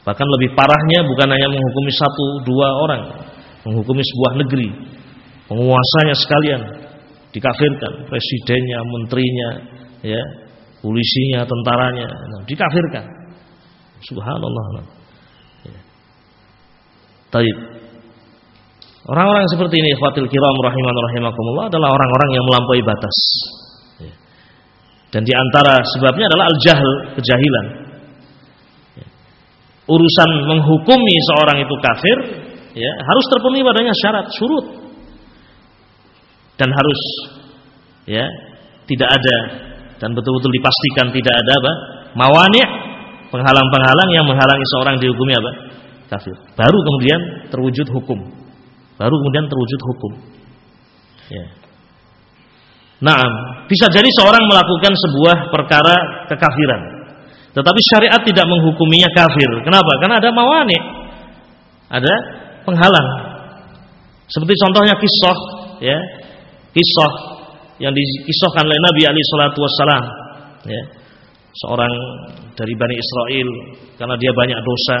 [0.02, 3.02] Bahkan lebih parahnya bukan hanya menghukumi satu dua orang,
[3.62, 4.68] menghukumi sebuah negeri,
[5.46, 6.62] penguasanya sekalian
[7.30, 9.50] dikafirkan, presidennya, menterinya,
[10.02, 10.22] ya,
[10.82, 13.04] polisinya, tentaranya, nah, dikafirkan.
[14.02, 15.01] Subhanallah.
[17.32, 17.56] Taib.
[19.02, 23.16] Orang-orang seperti ini, fatil kiram rahiman rahimakumullah adalah orang-orang yang melampaui batas.
[23.98, 24.14] Ya.
[25.10, 27.66] Dan di antara sebabnya adalah al-jahl, kejahilan.
[29.00, 29.06] Ya.
[29.90, 32.18] Urusan menghukumi seorang itu kafir
[32.72, 34.66] ya harus terpenuhi padanya syarat surut
[36.56, 37.00] dan harus
[38.08, 38.24] ya
[38.88, 39.36] tidak ada
[40.00, 41.72] dan betul-betul dipastikan tidak ada apa
[42.16, 42.62] mawani
[43.28, 45.50] penghalang-penghalang yang menghalangi seorang dihukumi apa
[46.12, 48.20] kafir baru kemudian terwujud hukum
[49.00, 50.12] baru kemudian terwujud hukum
[51.32, 51.62] ya
[53.02, 53.18] Nah,
[53.66, 56.80] bisa jadi seorang melakukan sebuah perkara kekafiran.
[57.50, 59.50] Tetapi syariat tidak menghukuminya kafir.
[59.66, 59.92] Kenapa?
[59.98, 60.78] Karena ada mawani.
[61.90, 62.14] Ada
[62.62, 63.08] penghalang.
[64.30, 65.38] Seperti contohnya kisah
[65.82, 65.98] ya.
[66.72, 67.12] Kisah
[67.82, 70.04] yang dikisahkan oleh Nabi alaihi salatu wassalam
[70.70, 70.82] ya.
[71.52, 71.92] Seorang
[72.54, 73.48] dari Bani Israel
[73.98, 74.96] karena dia banyak dosa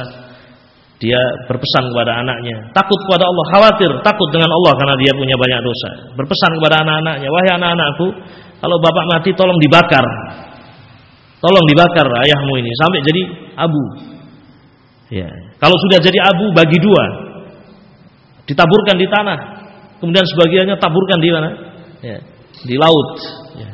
[1.02, 1.18] dia
[1.50, 2.70] berpesan kepada anaknya.
[2.70, 5.88] Takut kepada Allah khawatir takut dengan Allah karena dia punya banyak dosa.
[6.14, 8.06] Berpesan kepada anak-anaknya wahai anak-anakku
[8.62, 10.06] kalau bapak mati tolong dibakar.
[11.42, 13.22] Tolong dibakar ayahmu ini sampai jadi
[13.58, 13.82] abu.
[15.10, 15.26] Ya.
[15.58, 17.04] Kalau sudah jadi abu bagi dua.
[18.46, 19.38] Ditaburkan di tanah,
[19.98, 21.50] kemudian sebagiannya taburkan di mana?
[22.02, 22.18] Ya,
[22.62, 23.18] di laut.
[23.58, 23.70] Ya.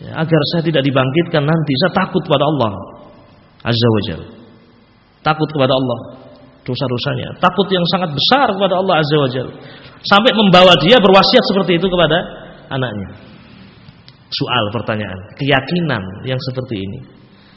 [0.00, 2.72] Ya, agar saya tidak dibangkitkan nanti, saya takut kepada Allah.
[3.64, 4.28] Azza wa Jalla.
[5.24, 6.27] Takut kepada Allah
[6.68, 9.54] dosa-dosanya, takut yang sangat besar kepada Allah Azza wa Jalla.
[10.04, 12.18] Sampai membawa dia berwasiat seperti itu kepada
[12.68, 13.08] anaknya.
[14.28, 17.00] Soal pertanyaan, keyakinan yang seperti ini.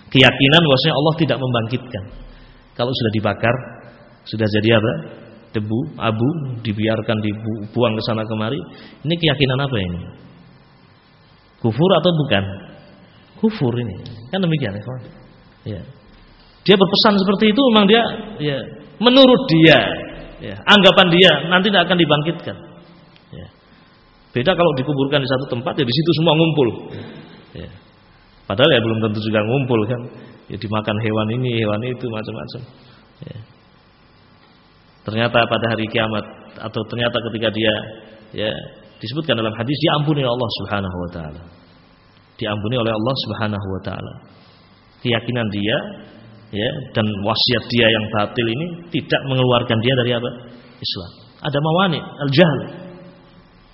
[0.07, 2.03] Keyakinan bahwasanya Allah tidak membangkitkan.
[2.79, 3.55] Kalau sudah dibakar,
[4.23, 4.93] sudah jadi apa?
[5.51, 6.29] debu, abu
[6.63, 8.55] dibiarkan dibuang ke sana kemari.
[9.03, 10.01] Ini keyakinan apa ini?
[11.59, 12.43] Kufur atau bukan?
[13.43, 13.99] Kufur ini.
[14.31, 14.83] Kan demikian ya,
[15.75, 15.81] ya.
[16.61, 18.03] Dia berpesan seperti itu memang dia
[18.39, 18.57] ya
[19.01, 19.79] menurut dia
[20.39, 22.57] ya, anggapan dia nanti tidak akan dibangkitkan.
[23.33, 23.47] Ya.
[24.31, 26.67] Beda kalau dikuburkan di satu tempat ya di situ semua ngumpul.
[27.57, 27.69] Ya.
[28.45, 30.01] Padahal ya belum tentu juga ngumpul kan.
[30.53, 32.61] Ya dimakan hewan ini, hewan itu macam-macam.
[33.25, 33.39] Ya
[35.01, 36.25] ternyata pada hari kiamat
[36.61, 37.73] atau ternyata ketika dia
[38.45, 38.51] ya
[39.01, 41.41] disebutkan dalam hadis diampuni oleh Allah Subhanahu wa taala.
[42.37, 44.13] Diampuni oleh Allah Subhanahu wa taala.
[45.01, 45.77] Keyakinan dia
[46.51, 50.29] ya dan wasiat dia yang batil ini tidak mengeluarkan dia dari apa?
[50.81, 51.11] Islam.
[51.41, 52.59] Ada mawani, al-jahl.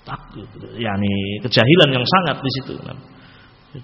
[0.08, 0.48] Takut,
[0.80, 1.12] yakni
[1.44, 2.72] kejahilan yang sangat di situ.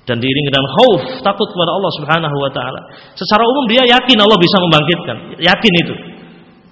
[0.08, 2.80] Dan diiringi dengan khauf, takut kepada Allah Subhanahu wa taala.
[3.12, 5.94] Secara umum dia yakin Allah bisa membangkitkan, yakin itu.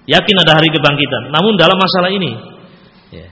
[0.09, 1.29] Yakin ada hari kebangkitan.
[1.29, 2.33] Namun dalam masalah ini,
[3.13, 3.27] ya,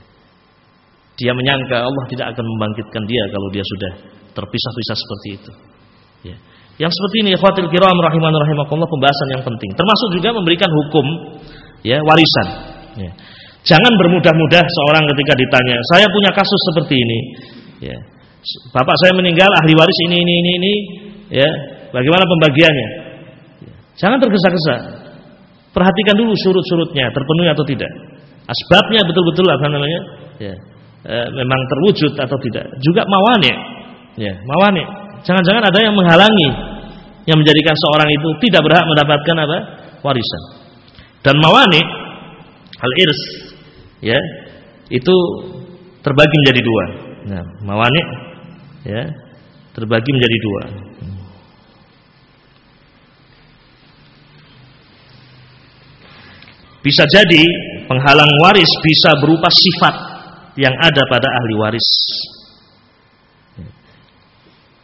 [1.17, 3.91] dia menyangka Allah tidak akan membangkitkan dia kalau dia sudah
[4.37, 5.51] terpisah-pisah seperti itu.
[6.31, 6.37] Ya.
[6.81, 9.69] Yang seperti ini, khawatir kiram rahiman rahimakumullah pembahasan yang penting.
[9.77, 11.05] Termasuk juga memberikan hukum
[11.85, 12.47] ya warisan.
[12.97, 13.11] Ya.
[13.61, 17.19] Jangan bermudah-mudah seorang ketika ditanya, saya punya kasus seperti ini.
[17.85, 17.97] Ya.
[18.73, 20.73] Bapak saya meninggal, ahli waris ini ini ini ini,
[21.29, 21.49] ya.
[21.93, 22.89] Bagaimana pembagiannya?
[23.61, 23.73] Ya.
[24.01, 24.75] Jangan tergesa-gesa.
[25.77, 27.91] Perhatikan dulu surut-surutnya terpenuhi atau tidak.
[28.49, 29.99] Asbabnya betul-betul apa namanya?
[30.41, 30.55] Ya.
[31.05, 32.65] E, memang terwujud atau tidak.
[32.81, 33.53] Juga mawani.
[34.17, 34.83] Ya, mawani.
[35.21, 36.70] Jangan-jangan ada yang menghalangi
[37.29, 39.57] yang menjadikan seorang itu tidak berhak mendapatkan apa?
[40.01, 40.43] warisan.
[41.21, 41.81] Dan mawani
[42.81, 43.21] al-irs
[44.01, 44.17] ya,
[44.89, 45.15] itu
[46.01, 46.83] terbagi menjadi dua.
[47.29, 48.01] Nah, mawani
[48.89, 49.05] ya,
[49.77, 50.63] terbagi menjadi dua.
[56.81, 57.45] Bisa jadi
[57.85, 59.95] penghalang waris bisa berupa sifat
[60.57, 61.89] yang ada pada ahli waris.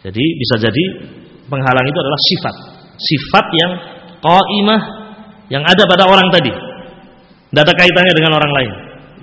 [0.05, 0.85] Jadi bisa jadi
[1.47, 2.55] penghalang itu adalah sifat.
[2.97, 3.71] Sifat yang
[4.21, 4.81] qaimah
[5.47, 6.51] yang ada pada orang tadi.
[7.47, 8.71] Tidak ada kaitannya dengan orang lain.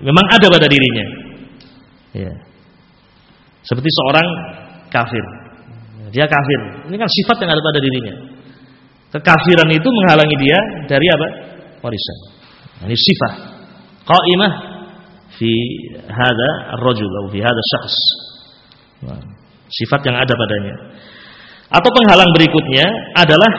[0.00, 1.06] Memang ada pada dirinya.
[2.16, 2.32] Ya.
[3.64, 4.26] Seperti seorang
[4.88, 5.24] kafir.
[6.12, 6.88] Dia kafir.
[6.88, 8.14] Ini kan sifat yang ada pada dirinya.
[9.14, 10.58] Kekafiran itu menghalangi dia
[10.90, 11.26] dari apa?
[11.84, 12.18] Warisan.
[12.88, 13.32] Ini sifat.
[14.04, 14.52] Qaimah
[15.38, 15.50] fi
[16.10, 17.96] hada atau fi hada syakhs.
[19.70, 20.74] Sifat yang ada padanya.
[21.72, 22.86] Atau penghalang berikutnya
[23.16, 23.50] adalah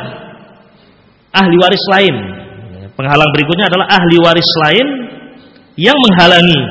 [1.36, 2.16] ahli waris lain.
[2.96, 4.88] Penghalang berikutnya adalah ahli waris lain
[5.76, 6.62] yang menghalangi.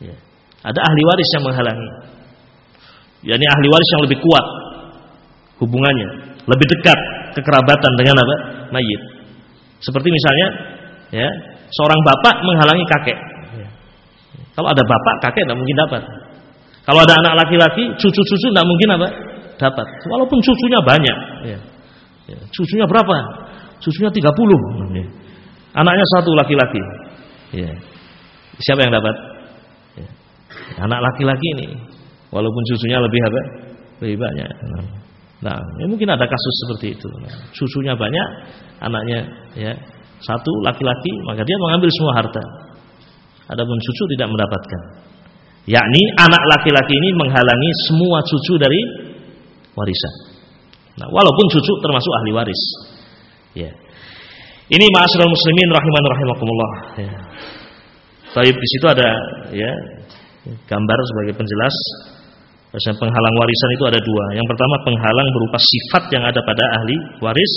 [0.00, 0.16] Ya.
[0.64, 1.90] Ada ahli waris yang menghalangi.
[3.24, 4.44] yakni ahli waris yang lebih kuat
[5.64, 6.08] hubungannya,
[6.44, 6.98] lebih dekat
[7.36, 8.36] kekerabatan dengan apa?
[8.68, 9.00] mayit.
[9.80, 10.46] Seperti misalnya
[11.12, 11.28] ya,
[11.72, 13.16] seorang bapak menghalangi kakek.
[13.60, 13.68] Ya.
[14.56, 16.02] Kalau ada bapak, kakek tidak mungkin dapat.
[16.84, 19.08] Kalau ada anak laki-laki, cucu-cucu tidak mungkin apa?
[19.54, 19.86] Dapat.
[20.10, 21.18] Walaupun cucunya banyak.
[21.46, 21.58] Ya.
[22.30, 22.38] Ya.
[22.50, 23.16] Cucunya berapa?
[23.78, 24.24] Cucunya 30.
[24.96, 25.06] Ya.
[25.74, 26.82] Anaknya satu laki-laki.
[27.54, 27.70] Ya.
[28.62, 29.14] Siapa yang dapat?
[29.98, 30.08] Ya.
[30.82, 31.68] Anak laki-laki ini.
[32.34, 33.40] Walaupun cucunya lebih apa?
[34.02, 34.50] Lebih banyak.
[35.44, 37.08] Nah, ya mungkin ada kasus seperti itu.
[37.20, 38.28] Nah, cucunya banyak,
[38.80, 39.20] anaknya
[39.54, 39.72] ya
[40.24, 42.44] satu laki-laki, maka dia mengambil semua harta.
[43.52, 44.80] Adapun cucu tidak mendapatkan.
[45.68, 48.80] Yakni anak laki-laki ini menghalangi semua cucu dari
[49.74, 50.14] warisan.
[50.94, 52.62] Nah, walaupun cucu termasuk ahli waris.
[53.54, 53.70] Ya.
[54.64, 57.12] Ini ma'asyiral muslimin rahiman rahimakumullah ya.
[58.34, 59.08] Tapi di situ ada
[59.52, 59.70] ya
[60.66, 61.76] gambar sebagai penjelas
[62.74, 64.24] bahwa penghalang warisan itu ada dua.
[64.34, 67.54] Yang pertama penghalang berupa sifat yang ada pada ahli waris.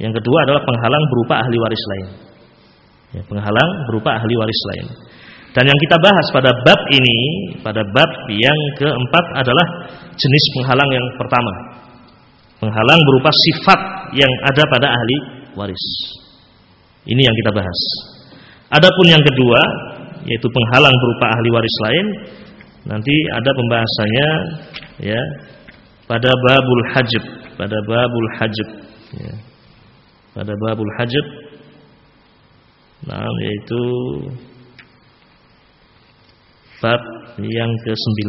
[0.00, 2.06] Yang kedua adalah penghalang berupa ahli waris lain.
[3.12, 4.86] Ya, penghalang berupa ahli waris lain.
[5.52, 7.18] Dan yang kita bahas pada bab ini,
[7.60, 9.66] pada bab yang keempat adalah
[10.16, 11.52] jenis penghalang yang pertama.
[12.62, 13.80] Penghalang berupa sifat
[14.14, 15.16] yang ada pada ahli
[15.58, 15.86] waris.
[17.02, 17.80] Ini yang kita bahas.
[18.70, 19.60] Adapun yang kedua,
[20.22, 22.06] yaitu penghalang berupa ahli waris lain,
[22.86, 24.28] nanti ada pembahasannya
[25.02, 25.22] ya
[26.06, 27.22] pada babul hajib,
[27.58, 28.68] pada babul hajib
[29.18, 29.34] ya.
[30.32, 31.26] Pada babul hajib
[33.02, 33.82] Nah, yaitu
[36.82, 37.00] bab
[37.38, 38.20] yang ke-9.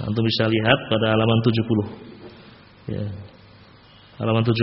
[0.00, 2.96] Antum bisa lihat pada halaman 70.
[2.96, 3.04] Ya.
[4.18, 4.56] Halaman 70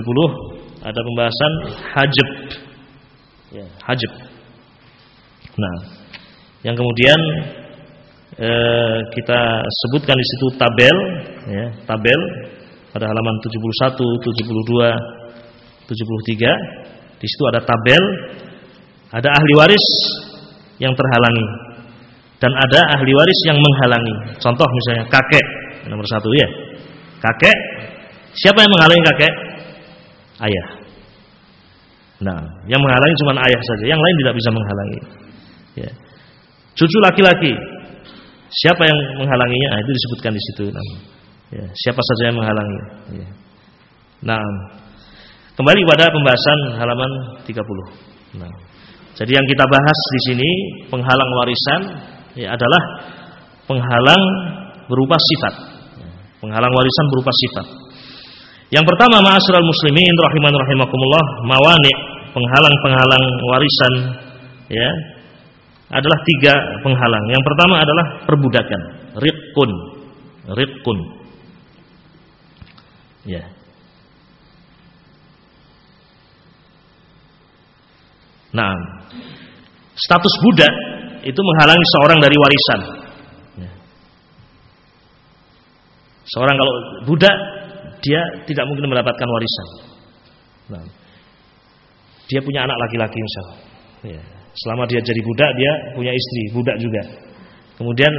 [0.81, 1.51] ada pembahasan
[1.95, 2.27] hajib.
[3.53, 4.11] Ya, hajib.
[5.57, 5.75] Nah,
[6.65, 7.19] yang kemudian
[8.35, 9.39] eh, kita
[9.85, 10.97] sebutkan di situ tabel,
[11.47, 12.19] ya, tabel
[12.91, 17.17] pada halaman 71, 72, 73.
[17.17, 18.03] Di situ ada tabel,
[19.09, 19.85] ada ahli waris
[20.77, 21.66] yang terhalangi
[22.37, 24.37] dan ada ahli waris yang menghalangi.
[24.37, 25.45] Contoh misalnya kakek
[25.89, 26.47] nomor satu ya,
[27.21, 27.57] kakek
[28.37, 29.33] siapa yang menghalangi kakek?
[30.37, 30.67] Ayah.
[32.17, 34.99] Nah, yang menghalangi cuma ayah saja, yang lain tidak bisa menghalangi.
[35.77, 35.91] Ya.
[36.77, 37.53] Cucu laki-laki,
[38.49, 39.67] siapa yang menghalanginya?
[39.73, 40.63] Nah, itu disebutkan di situ.
[40.73, 40.85] Nah,
[41.53, 41.65] ya.
[41.73, 42.79] Siapa saja yang menghalangi?
[43.21, 43.29] Ya.
[44.25, 44.41] Nah,
[45.57, 47.11] kembali pada pembahasan halaman
[47.45, 48.41] 30.
[48.41, 48.53] Nah,
[49.17, 50.49] jadi yang kita bahas di sini
[50.89, 51.81] penghalang warisan
[52.37, 52.81] ya, adalah
[53.65, 54.23] penghalang
[54.87, 55.53] berupa sifat.
[56.37, 57.65] Penghalang warisan berupa sifat.
[58.67, 61.93] Yang pertama ma'asyiral muslimin rahiman rahimakumullah mawani
[62.35, 63.93] penghalang-penghalang warisan
[64.67, 64.91] ya
[65.87, 67.25] adalah tiga penghalang.
[67.31, 68.81] Yang pertama adalah perbudakan,
[69.23, 69.71] riqqun.
[70.51, 70.99] Riqqun.
[73.27, 73.43] Ya.
[78.55, 78.71] Nah,
[79.95, 80.71] status budak
[81.27, 82.79] itu menghalangi seorang dari warisan.
[83.59, 83.71] Ya.
[86.31, 86.73] Seorang kalau
[87.03, 87.35] budak
[87.99, 89.67] dia tidak mungkin mendapatkan warisan.
[90.71, 90.83] Nah,
[92.31, 93.57] dia punya anak laki-laki misalnya.
[94.15, 94.21] Ya.
[94.57, 97.01] Selama dia jadi budak dia punya istri budak juga.
[97.75, 98.09] Kemudian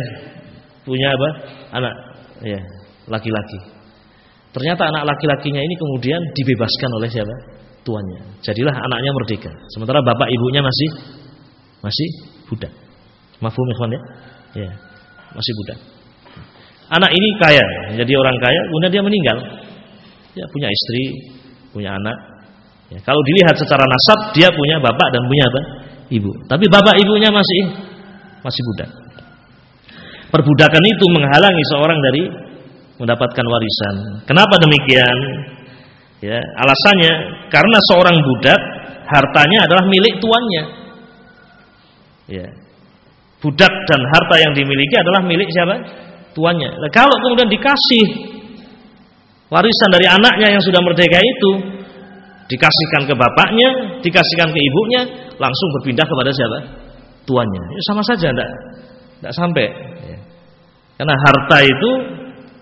[0.84, 1.28] punya apa?
[1.80, 1.94] Anak
[2.44, 2.60] ya
[3.08, 3.58] laki-laki.
[4.52, 7.34] Ternyata anak laki-lakinya ini kemudian dibebaskan oleh siapa?
[7.84, 8.20] Tuannya.
[8.44, 9.52] Jadilah anaknya merdeka.
[9.72, 10.88] Sementara bapak ibunya masih
[11.80, 12.08] masih
[12.48, 12.87] budak.
[13.38, 14.00] Mafhum ikhwan ya?
[14.66, 14.70] Ya.
[15.34, 15.78] Masih budak.
[16.88, 17.64] Anak ini kaya,
[18.00, 19.38] jadi orang kaya, kemudian dia meninggal.
[20.32, 21.04] Ya, punya istri,
[21.68, 22.16] punya anak.
[22.88, 25.60] Ya, kalau dilihat secara nasab, dia punya bapak dan punya apa?
[26.08, 26.48] Ibu.
[26.48, 27.60] Tapi bapak ibunya masih
[28.40, 28.90] masih budak.
[30.32, 32.22] Perbudakan itu menghalangi seorang dari
[32.96, 33.96] mendapatkan warisan.
[34.24, 35.18] Kenapa demikian?
[36.24, 37.12] Ya, alasannya
[37.52, 38.60] karena seorang budak
[39.06, 40.64] hartanya adalah milik tuannya.
[42.28, 42.48] Ya.
[43.38, 45.78] Budak dan harta yang dimiliki adalah milik siapa?
[46.34, 46.70] Tuannya.
[46.74, 48.06] Nah, kalau kemudian dikasih
[49.46, 51.50] warisan dari anaknya yang sudah merdeka itu
[52.50, 55.02] dikasihkan ke bapaknya, dikasihkan ke ibunya,
[55.38, 56.58] langsung berpindah kepada siapa?
[57.30, 57.62] Tuannya.
[57.62, 58.50] Ya, sama saja enggak
[59.22, 59.66] enggak sampai
[60.02, 60.18] ya.
[60.98, 61.90] Karena harta itu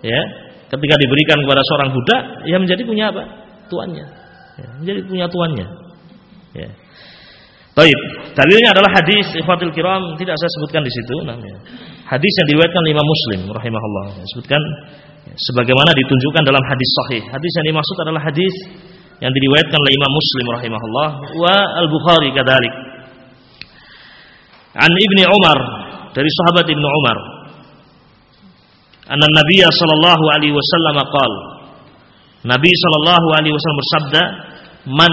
[0.05, 0.21] ya,
[0.69, 3.23] ketika diberikan kepada seorang budak, ya menjadi punya apa?
[3.73, 4.05] Tuannya.
[4.61, 5.67] Ya, menjadi punya tuannya.
[6.53, 6.69] Ya.
[7.77, 7.99] Baik,
[8.33, 11.17] dalilnya adalah hadis ikhwatul kiram tidak saya sebutkan di situ.
[12.09, 14.17] Hadis yang diriwayatkan Imam Muslim rahimahullah.
[14.33, 14.63] Sebutkan
[15.53, 17.23] sebagaimana ditunjukkan dalam hadis sahih.
[17.29, 18.55] Hadis yang dimaksud adalah hadis
[19.21, 21.55] yang diriwayatkan oleh Imam Muslim rahimahullah wa
[21.85, 22.75] Al-Bukhari kadzalik.
[24.73, 25.59] An Ibni Umar
[26.17, 27.19] dari sahabat Ibnu Umar.
[29.13, 31.33] Anna Nabi sallallahu alaihi wasallam qaal
[32.47, 34.23] Nabi sallallahu alaihi wasallam bersabda,
[34.97, 35.13] "Man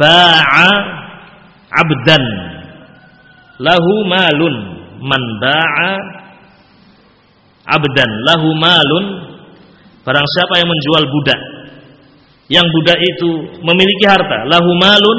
[0.00, 0.99] ba'a
[1.70, 2.24] 'abdan.
[3.60, 4.54] Lahu malun,
[5.04, 5.92] man ba'a
[7.70, 8.10] 'abdan.
[8.26, 9.04] Lahu malun"
[10.00, 11.40] Barang siapa yang menjual budak
[12.50, 13.30] yang budak itu
[13.62, 15.18] memiliki harta, lahu malun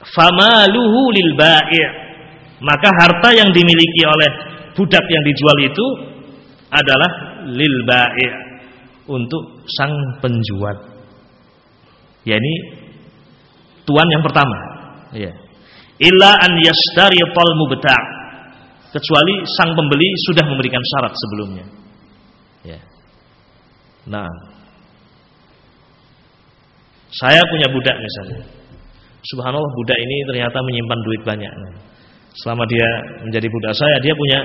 [0.00, 1.84] famaluhu lil bai'
[2.64, 4.30] maka harta yang dimiliki oleh
[4.72, 5.86] budak yang dijual itu
[6.72, 7.10] adalah
[7.52, 8.32] lil bai'
[9.12, 9.92] untuk sang
[10.24, 10.96] penjual.
[12.24, 12.54] yakni
[13.84, 14.75] tuan yang pertama,
[15.16, 15.32] ya.
[15.96, 18.02] Illa an yashtarital mubta'
[18.92, 21.66] kecuali sang pembeli sudah memberikan syarat sebelumnya.
[22.64, 22.80] Ya.
[24.06, 24.28] Nah,
[27.12, 28.40] saya punya budak misalnya.
[29.26, 31.52] Subhanallah budak ini ternyata menyimpan duit banyak.
[32.44, 32.86] Selama dia
[33.24, 34.40] menjadi budak saya, dia punya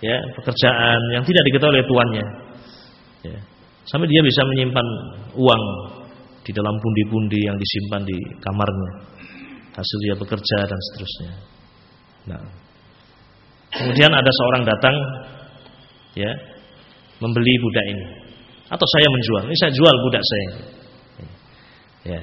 [0.00, 2.26] ya pekerjaan yang tidak diketahui oleh tuannya.
[3.28, 3.38] Ya.
[3.86, 4.86] Sampai dia bisa menyimpan
[5.38, 5.62] uang
[6.44, 8.92] di dalam pundi-pundi yang disimpan di kamarnya.
[9.78, 11.32] Hasil dia bekerja dan seterusnya.
[12.34, 12.42] Nah.
[13.68, 14.94] Kemudian ada seorang datang
[16.18, 16.32] ya
[17.22, 18.06] membeli budak ini
[18.68, 19.42] atau saya menjual.
[19.46, 20.48] Ini saya jual budak saya.
[22.08, 22.20] Ya.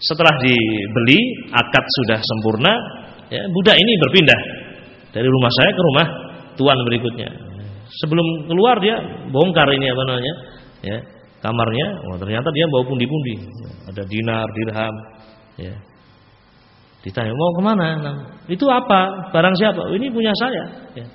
[0.00, 1.20] Setelah dibeli,
[1.54, 2.72] akad sudah sempurna,
[3.32, 4.40] ya, budak ini berpindah
[5.14, 6.06] dari rumah saya ke rumah
[6.58, 7.30] tuan berikutnya.
[8.04, 8.96] Sebelum keluar dia
[9.30, 10.34] bongkar ini apa namanya?
[10.84, 10.98] Ya,
[11.40, 13.34] kamarnya, oh, ternyata dia bawa pundi-pundi.
[13.88, 14.94] Ada dinar, dirham,
[15.56, 15.74] ya.
[17.04, 18.16] Ditanya, "Mau ke mana?" Nah,
[18.48, 19.28] "Itu apa?
[19.28, 20.64] Barang siapa?" Oh, "Ini punya saya."
[20.96, 21.06] Ya.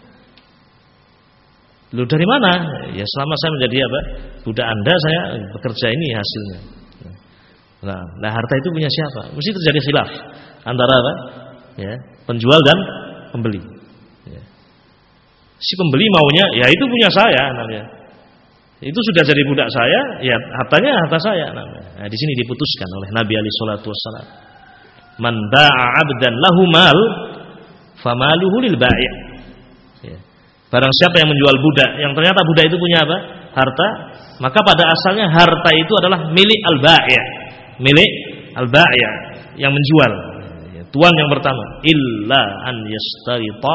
[1.97, 2.85] Lu dari mana?
[2.93, 3.99] Ya selama saya menjadi apa?
[4.45, 5.19] Budak Anda saya
[5.57, 6.59] bekerja ini hasilnya.
[7.79, 9.33] Nah, nah harta itu punya siapa?
[9.33, 10.09] Mesti terjadi khilaf
[10.67, 11.13] antara apa?
[11.79, 11.95] Ya,
[12.27, 12.77] penjual dan
[13.31, 13.63] pembeli.
[14.27, 14.41] Ya.
[15.57, 17.83] Si pembeli maunya, ya itu punya saya namanya.
[18.79, 21.51] Itu sudah jadi budak saya, ya hartanya harta saya.
[21.51, 24.48] Nah, di sini diputuskan oleh Nabi Ali Shallallahu Wasallam.
[25.19, 26.97] Man ba'a 'abdan lahu mal,
[27.99, 29.07] famaluhu lil bai'.
[30.07, 30.17] Ya.
[30.71, 33.17] Barang siapa yang menjual budak, yang ternyata budak itu punya apa?
[33.51, 33.87] Harta,
[34.39, 37.19] maka pada asalnya harta itu adalah milik al-bai'
[37.83, 38.11] milik
[38.55, 39.07] al-ba'i'
[39.59, 40.11] yang menjual.
[40.89, 43.73] Tuan yang pertama, illa an yastarita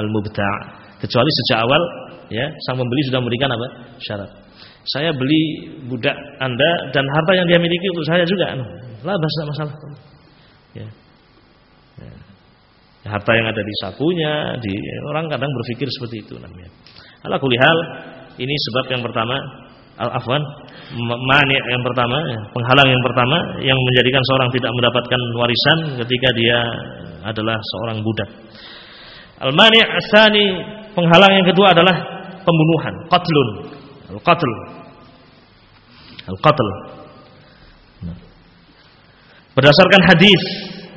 [0.00, 0.58] al-mubta'.
[0.96, 1.82] Kecuali sejak awal
[2.32, 3.66] ya, sang pembeli sudah memberikan apa?
[4.00, 4.30] syarat.
[4.84, 8.52] Saya beli budak Anda dan harta yang dia miliki untuk saya juga.
[9.04, 9.74] Lah bahasa masalah.
[13.04, 14.72] Harta yang ada di sakunya, di
[15.12, 16.72] orang kadang berpikir seperti itu namanya.
[17.20, 17.78] Ala kulihal,
[18.40, 19.36] ini sebab yang pertama
[19.98, 20.42] al-afwan
[20.98, 22.18] mani yang pertama
[22.50, 26.58] penghalang yang pertama yang menjadikan seorang tidak mendapatkan warisan ketika dia
[27.22, 28.30] adalah seorang budak
[29.38, 30.46] al-mani asani
[30.98, 31.94] penghalang yang kedua adalah
[32.42, 33.48] pembunuhan qatlun
[34.18, 34.50] al-qatl
[36.26, 36.68] al-qatl
[38.02, 38.18] nah.
[39.54, 40.42] berdasarkan hadis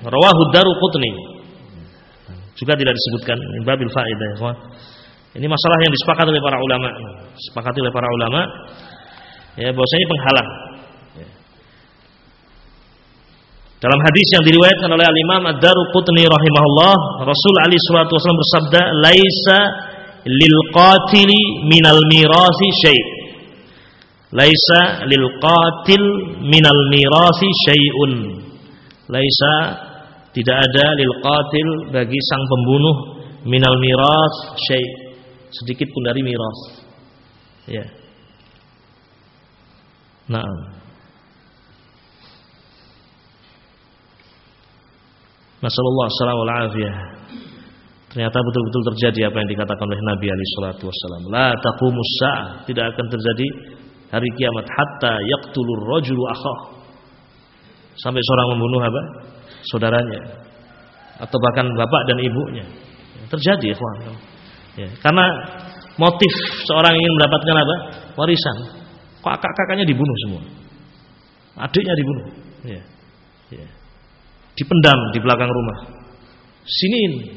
[0.02, 1.12] rawahu daruqutni
[2.58, 4.54] juga tidak disebutkan babil faedah ya
[5.38, 6.90] ini masalah yang disepakati oleh para ulama
[7.38, 8.42] disepakati oleh para ulama
[9.58, 10.50] ya bahwasanya penghalang.
[11.18, 11.30] Ya.
[13.82, 19.60] Dalam hadis yang diriwayatkan oleh Al-Imam Ad-Daruqutni rahimahullah, Rasul Ali sallallahu wasallam bersabda, "Laisa
[20.30, 23.02] lil qatili minal mirasi syai'."
[24.28, 26.04] Laisa lil qatil
[26.44, 28.14] minal mirasi syai'un.
[29.08, 29.54] Laisa
[30.38, 32.96] tidak ada lil qatil bagi sang pembunuh
[33.50, 34.34] minal miras
[34.70, 34.86] syai'
[35.50, 36.60] sedikit pun dari miras.
[37.66, 37.86] Ya.
[40.30, 40.46] Nah.
[45.58, 46.10] Nasallallahu
[46.46, 46.86] alaihi
[48.14, 51.24] Ternyata betul-betul terjadi apa yang dikatakan oleh Nabi alaihi salatu wasallam.
[51.34, 52.14] La taqumus
[52.70, 53.48] tidak akan terjadi
[54.14, 56.60] hari kiamat hatta yaqtulur rajulu akhah.
[57.98, 59.02] Sampai seorang membunuh apa?
[59.74, 60.48] Saudaranya.
[61.18, 62.66] atau bahkan bapak dan ibunya.
[63.26, 64.14] Terjadi, ikhwan.
[64.78, 65.26] Ya, karena
[65.98, 66.30] motif
[66.70, 67.76] seorang ingin mendapatkan apa?
[68.14, 68.58] Warisan.
[69.26, 70.42] Kakak-kakaknya dibunuh semua.
[71.58, 72.26] Adiknya dibunuh.
[72.70, 72.82] Ya.
[73.50, 73.68] Ya.
[74.54, 75.78] Dipendam di belakang rumah.
[76.70, 77.34] Sini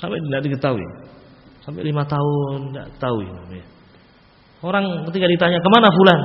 [0.00, 0.86] sampai tidak diketahui.
[1.60, 3.20] Sampai lima tahun tidak tahu.
[3.52, 3.64] Ya.
[4.64, 6.20] Orang ketika ditanya ke mana Fulan,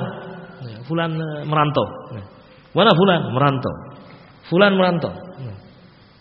[0.68, 1.88] ya, Fulan eh, merantau.
[2.16, 2.24] Ya.
[2.72, 3.76] Mana Fulan merantau.
[4.50, 5.14] Fulan merantau.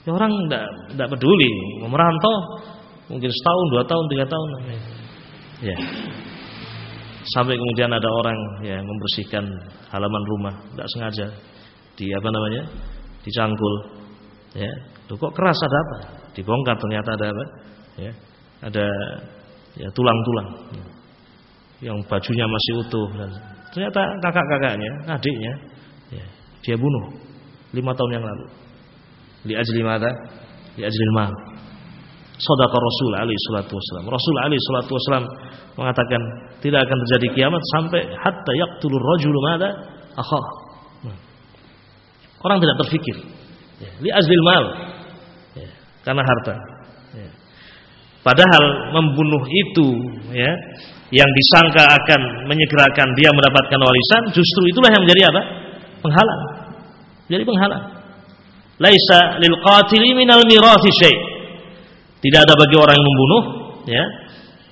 [0.05, 0.33] Ya orang
[0.93, 1.49] tidak peduli
[1.81, 2.61] mau merantau
[3.09, 4.49] mungkin setahun, dua tahun, tiga tahun.
[5.64, 5.77] Ya.
[7.25, 9.45] Sampai kemudian ada orang ya membersihkan
[9.89, 11.27] halaman rumah tidak sengaja
[11.97, 12.62] di apa namanya
[13.25, 13.75] dicangkul.
[14.55, 14.70] Ya,
[15.09, 15.97] Loh, kok keras ada apa?
[16.37, 17.45] Dibongkar ternyata ada apa?
[17.97, 18.12] Ya,
[18.61, 18.87] ada
[19.81, 20.49] ya tulang-tulang.
[21.81, 23.09] Yang bajunya masih utuh.
[23.72, 25.53] Ternyata kakak-kakaknya, adiknya,
[26.12, 26.25] ya,
[26.62, 27.34] dia bunuh
[27.75, 28.47] lima tahun yang lalu.
[29.45, 30.11] Di ajli mata,
[30.79, 31.35] di ajli mal.
[32.35, 34.11] Saudara Rasul alaihi salatu wasallam.
[34.11, 35.25] Rasul alaihi salatu wasallam
[35.79, 36.20] mengatakan
[36.62, 39.70] tidak akan terjadi kiamat sampai hatta yaqtulur rajulu mada
[40.18, 40.47] akhah.
[41.07, 41.18] Hmm.
[42.43, 43.16] Orang tidak terfikir.
[43.79, 44.64] Ya, li azlil mal.
[45.55, 45.68] Ya,
[46.03, 46.55] karena harta.
[47.14, 47.31] Ya.
[48.25, 48.64] Padahal
[48.97, 49.89] membunuh itu
[50.33, 50.53] ya
[51.12, 55.43] yang disangka akan menyegerakan dia mendapatkan warisan justru itulah yang menjadi apa?
[56.03, 56.43] penghalang.
[57.29, 57.85] Jadi penghalang.
[58.83, 61.18] Laisa lil qatili minal mirathi syai'.
[62.20, 63.43] Tidak ada bagi orang yang membunuh
[63.85, 64.05] ya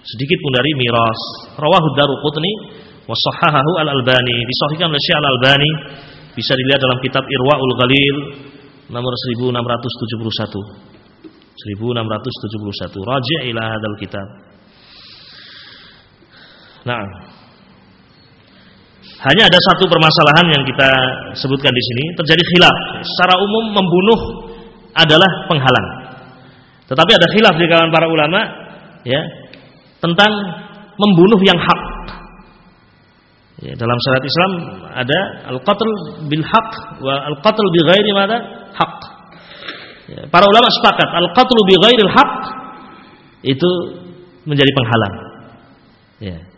[0.03, 1.21] sedikit pun dari miras.
[1.57, 2.53] Rawahu Daruqutni
[3.07, 4.37] wa sahahahu Al-Albani.
[4.45, 5.71] Disahihkan oleh Syekh Al-Albani.
[6.33, 8.17] Bisa dilihat dalam kitab Irwaul Ghalil
[8.89, 10.93] nomor 1671.
[11.53, 13.05] 1671.
[13.05, 14.27] Raji' ila hadzal kitab.
[16.83, 17.03] Nah,
[19.23, 20.89] hanya ada satu permasalahan yang kita
[21.39, 22.77] sebutkan di sini, terjadi khilaf.
[23.07, 24.21] Secara umum membunuh
[24.99, 25.89] adalah penghalang.
[26.91, 28.41] Tetapi ada khilaf di kalangan para ulama
[29.07, 29.23] ya
[30.03, 30.33] tentang
[30.99, 31.83] membunuh yang hak.
[33.63, 34.53] Ya, dalam syariat Islam
[34.91, 35.19] ada
[35.55, 35.89] al-qatl
[36.27, 38.39] bil haq wa al-qatl bi ghairi mada
[38.75, 38.97] haq.
[40.11, 42.33] Ya, para ulama sepakat al-qatl bi ghairil haq
[43.47, 43.71] itu
[44.51, 45.15] menjadi penghalang.
[46.19, 46.52] Ya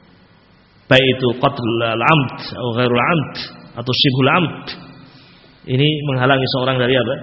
[0.84, 3.34] baik itu qatl al-amd atau ghairul amd
[3.74, 4.64] atau sibul amd
[5.64, 7.14] ini menghalangi seorang dari apa?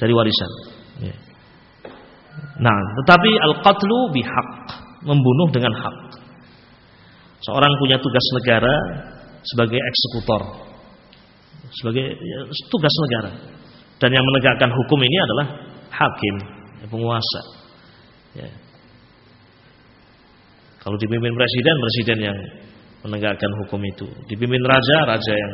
[0.00, 0.50] dari warisan
[1.04, 1.16] ya.
[2.58, 4.50] nah tetapi al-qatlu bihaq
[5.04, 5.96] membunuh dengan hak
[7.44, 8.74] seorang punya tugas negara
[9.44, 10.42] sebagai eksekutor
[11.76, 12.38] sebagai ya,
[12.72, 13.30] tugas negara
[14.00, 15.46] dan yang menegakkan hukum ini adalah
[15.92, 16.34] hakim
[16.80, 17.40] ya, penguasa
[18.32, 18.48] ya.
[20.80, 22.38] kalau dipimpin presiden presiden yang
[23.04, 24.08] menegakkan hukum itu.
[24.26, 25.52] Dipimpin raja, raja yang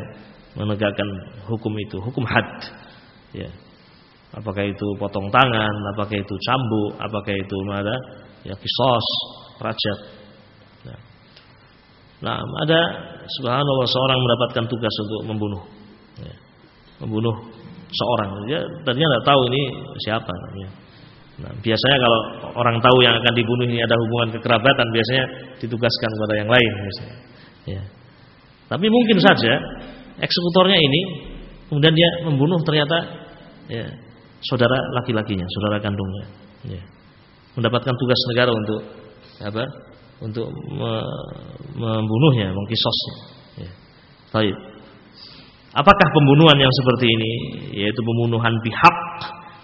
[0.55, 1.09] menegakkan
[1.51, 2.51] hukum itu, hukum had.
[3.35, 3.51] Ya.
[4.31, 7.97] Apakah itu potong tangan, apakah itu cambuk, apakah itu ada
[8.47, 9.07] ya kisos,
[9.59, 9.99] rajat.
[10.87, 11.01] Nah.
[12.23, 12.81] nah, ada
[13.27, 15.63] subhanallah seorang mendapatkan tugas untuk membunuh.
[16.23, 16.35] Ya.
[17.03, 17.35] Membunuh
[17.91, 18.47] seorang.
[18.47, 19.63] Dia tadinya tidak tahu ini
[20.07, 20.35] siapa.
[20.63, 20.71] Ya.
[21.41, 22.21] Nah, biasanya kalau
[22.55, 25.25] orang tahu yang akan dibunuh ini ada hubungan kekerabatan, biasanya
[25.59, 26.73] ditugaskan kepada yang lain.
[26.87, 27.17] Biasanya.
[27.69, 27.83] Ya.
[28.71, 29.53] Tapi mungkin saja
[30.21, 31.01] eksekutornya ini
[31.67, 32.99] kemudian dia membunuh ternyata
[33.67, 33.87] ya,
[34.45, 36.27] saudara laki-lakinya, saudara kandungnya.
[36.67, 36.83] Ya.
[37.59, 38.81] Mendapatkan tugas negara untuk
[39.43, 39.65] apa?
[40.21, 40.93] Untuk me
[41.75, 43.17] membunuhnya, mengkisosnya.
[43.65, 43.71] Ya.
[44.31, 44.57] Baik.
[45.71, 47.33] Apakah pembunuhan yang seperti ini
[47.79, 48.97] yaitu pembunuhan pihak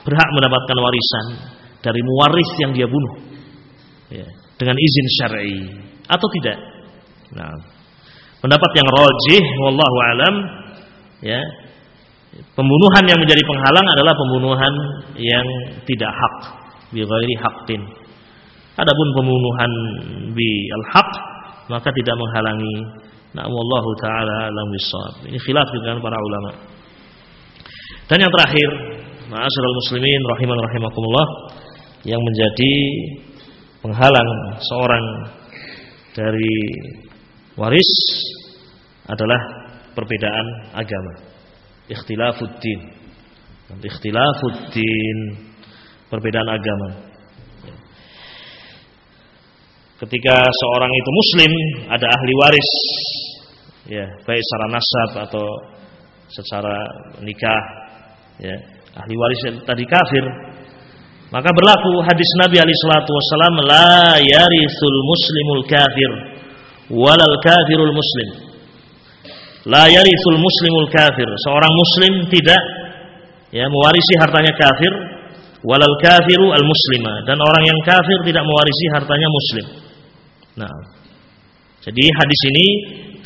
[0.07, 1.27] berhak mendapatkan warisan
[1.83, 3.15] dari muwaris yang dia bunuh
[4.15, 5.59] ya, dengan izin syar'i
[6.07, 6.59] atau tidak?
[7.35, 7.51] Nah,
[8.45, 10.35] Pendapat yang rojih, wallahu alam,
[11.25, 11.41] ya,
[12.53, 14.75] pembunuhan yang menjadi penghalang adalah pembunuhan
[15.17, 15.47] yang
[15.89, 16.37] tidak hak,
[16.93, 17.83] bi ghairi haqqin.
[18.77, 19.73] Adapun pembunuhan
[20.37, 21.11] bi al-haq
[21.73, 22.77] maka tidak menghalangi.
[23.33, 25.15] Nah, wallahu taala alam bisawab.
[25.29, 26.53] Ini khilaf dengan para ulama.
[28.07, 28.69] Dan yang terakhir,
[29.33, 31.27] ma'asyiral muslimin rahiman rahimakumullah
[32.07, 32.75] yang menjadi
[33.83, 34.31] penghalang
[34.63, 35.05] seorang
[36.15, 36.57] dari
[37.57, 37.91] waris
[39.09, 39.41] adalah
[39.97, 40.47] perbedaan
[40.77, 41.15] agama.
[41.89, 42.81] Ikhtilafuddin.
[43.81, 45.19] Ikhtilafuddin.
[46.07, 46.91] Perbedaan agama.
[49.97, 51.53] Ketika seorang itu muslim,
[51.89, 52.71] ada ahli waris.
[53.89, 55.47] Ya, baik secara nasab atau
[56.29, 56.77] secara
[57.25, 57.63] nikah,
[58.37, 58.57] ya.
[58.97, 60.25] Ahli waris yang tadi kafir,
[61.33, 66.36] maka berlaku hadis Nabi alaihi salatu wasallam la yarithul muslimul kafir
[66.91, 68.47] walal kafirul muslim
[69.67, 71.27] La yarisul muslimul kafir.
[71.27, 72.63] Seorang muslim tidak
[73.51, 74.93] ya mewarisi hartanya kafir
[75.67, 79.67] walal kafiru al muslima dan orang yang kafir tidak mewarisi hartanya muslim.
[80.63, 80.75] Nah,
[81.83, 82.67] jadi hadis ini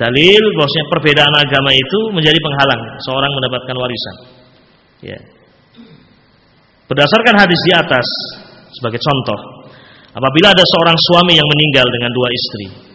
[0.00, 4.16] dalil bahwasanya perbedaan agama itu menjadi penghalang seorang mendapatkan warisan.
[5.04, 5.20] Ya.
[6.88, 8.06] Berdasarkan hadis di atas
[8.80, 9.68] sebagai contoh,
[10.16, 12.89] apabila ada seorang suami yang meninggal dengan dua istri.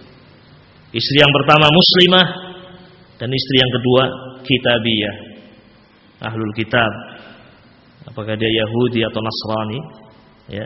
[0.95, 2.27] Istri yang pertama muslimah
[3.19, 4.03] dan istri yang kedua
[4.47, 5.15] kitabiyah.
[6.23, 6.91] Ahlul kitab.
[8.07, 9.79] Apakah dia Yahudi atau Nasrani?
[10.47, 10.65] Ya.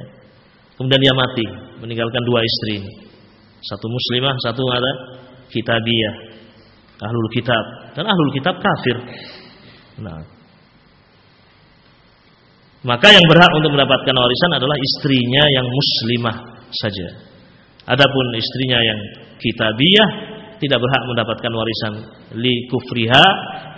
[0.78, 1.46] Kemudian dia mati,
[1.82, 2.80] meninggalkan dua istri
[3.60, 4.92] Satu muslimah, satu ada
[5.50, 6.16] kitabiyah.
[7.02, 7.64] Ahlul kitab.
[7.98, 8.98] Dan ahlul kitab kafir.
[10.00, 10.20] Nah,
[12.80, 16.38] maka yang berhak untuk mendapatkan warisan adalah istrinya yang muslimah
[16.72, 17.08] saja.
[17.90, 19.00] Adapun istrinya yang
[19.40, 20.10] kitabiyah
[20.60, 21.94] tidak berhak mendapatkan warisan
[22.36, 23.26] li kufriha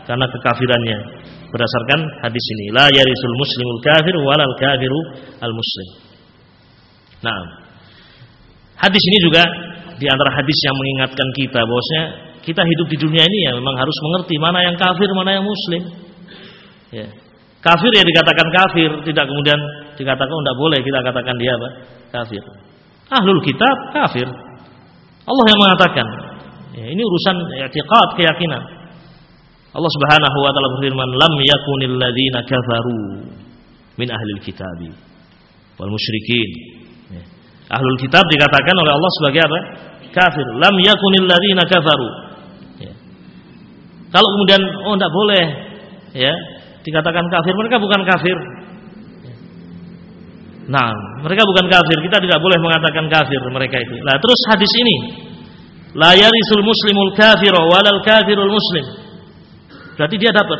[0.09, 0.97] karena kekafirannya
[1.53, 4.99] berdasarkan hadis ini la yarisul muslimul kafir walal kafiru
[5.39, 5.87] al muslim.
[7.21, 7.39] Nah,
[8.81, 9.43] hadis ini juga
[10.01, 12.05] di antara hadis yang mengingatkan kita bahwasanya
[12.41, 15.81] kita hidup di dunia ini ya memang harus mengerti mana yang kafir mana yang muslim.
[16.89, 17.07] Ya.
[17.61, 19.59] Kafir ya dikatakan kafir, tidak kemudian
[19.93, 21.69] dikatakan tidak boleh kita katakan dia apa?
[22.09, 22.41] Kafir.
[23.13, 24.25] Ahlul kitab kafir.
[25.31, 26.07] Allah yang mengatakan.
[26.71, 27.35] Ya, ini urusan
[27.67, 28.63] i'tiqad keyakinan.
[29.71, 33.23] Allah Subhanahu wa taala berfirman, "Lam yakunil ladzina kafaru
[33.95, 34.91] min ahlil kitabi
[35.79, 36.49] wal musyrikin."
[37.15, 37.23] Ya.
[37.71, 39.59] Ahlul kitab dikatakan oleh Allah sebagai apa?
[40.11, 40.47] Kafir.
[40.59, 42.09] Lam yakunil ladzina kafaru.
[42.83, 42.93] Ya.
[44.11, 45.45] Kalau kemudian oh tidak boleh
[46.11, 46.33] ya
[46.83, 48.37] dikatakan kafir, mereka bukan kafir.
[50.71, 51.97] Nah, mereka bukan kafir.
[51.99, 53.99] Kita tidak boleh mengatakan kafir mereka itu.
[54.07, 54.95] Nah, terus hadis ini,
[55.99, 58.85] la yarisul muslimul kafir walal kafirul muslim.
[59.99, 60.59] Berarti dia dapat.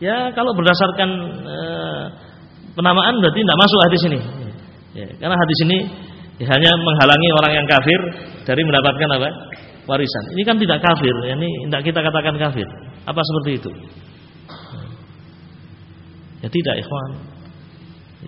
[0.00, 1.08] Ya, kalau berdasarkan
[1.44, 1.58] e,
[2.72, 4.20] penamaan berarti tidak masuk hadis ini.
[4.96, 5.78] Ya, karena hadis ini
[6.40, 8.00] ya, hanya menghalangi orang yang kafir
[8.48, 9.30] dari mendapatkan apa?
[9.84, 10.24] warisan.
[10.32, 12.64] Ini kan tidak kafir, ini tidak kita katakan kafir.
[13.04, 13.70] Apa seperti itu?
[16.40, 17.33] Ya tidak ikhwan.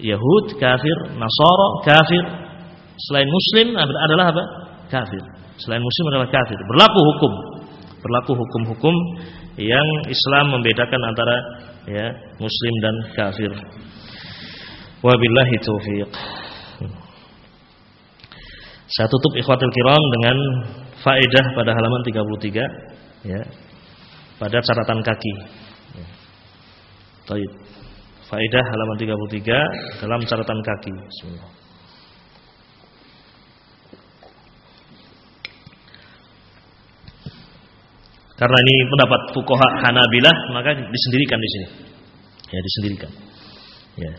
[0.01, 2.24] Yahud kafir, Nasara kafir.
[2.97, 4.44] Selain muslim adalah apa?
[4.89, 5.20] Kafir.
[5.60, 6.59] Selain muslim adalah kafir.
[6.68, 7.32] Berlaku hukum.
[8.05, 8.94] Berlaku hukum-hukum
[9.56, 11.36] yang Islam membedakan antara
[11.89, 12.06] ya
[12.36, 13.52] muslim dan kafir.
[15.01, 16.12] Wabillahi taufiq.
[18.86, 20.36] Saya tutup ikhwatul kiram dengan
[21.02, 23.43] faedah pada halaman 33 ya.
[24.36, 25.32] Pada catatan kaki.
[25.97, 26.06] Ya.
[28.26, 30.90] Faedah halaman 33 dalam catatan kaki.
[30.90, 31.50] Bismillah.
[38.36, 41.66] Karena ini pendapat fukoha Hanabilah, maka disendirikan di sini.
[42.52, 43.10] Ya, disendirikan.
[43.96, 44.12] Ya.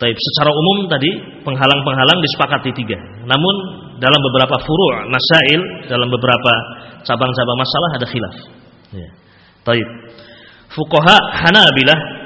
[0.00, 1.12] Tapi secara umum tadi
[1.44, 2.98] penghalang-penghalang disepakati tiga.
[3.28, 3.54] Namun
[4.00, 5.60] dalam beberapa furu' masail,
[5.92, 6.52] dalam beberapa
[7.04, 8.36] cabang-cabang masalah ada khilaf.
[8.96, 9.10] Ya.
[9.62, 9.88] Taib.
[10.72, 12.19] Fukoha Hanabilah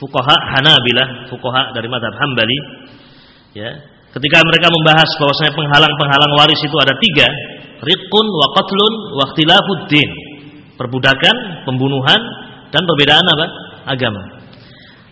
[0.00, 2.58] fuqaha Hanabilah, fuqaha dari madhab Hambali,
[3.52, 3.68] ya,
[4.16, 7.28] ketika mereka membahas bahwasanya penghalang-penghalang waris itu ada tiga,
[7.84, 10.10] riqun wa qatlun wa ikhtilafuddin,
[10.80, 11.36] perbudakan,
[11.68, 12.20] pembunuhan,
[12.72, 13.46] dan perbedaan apa?
[13.92, 14.22] agama.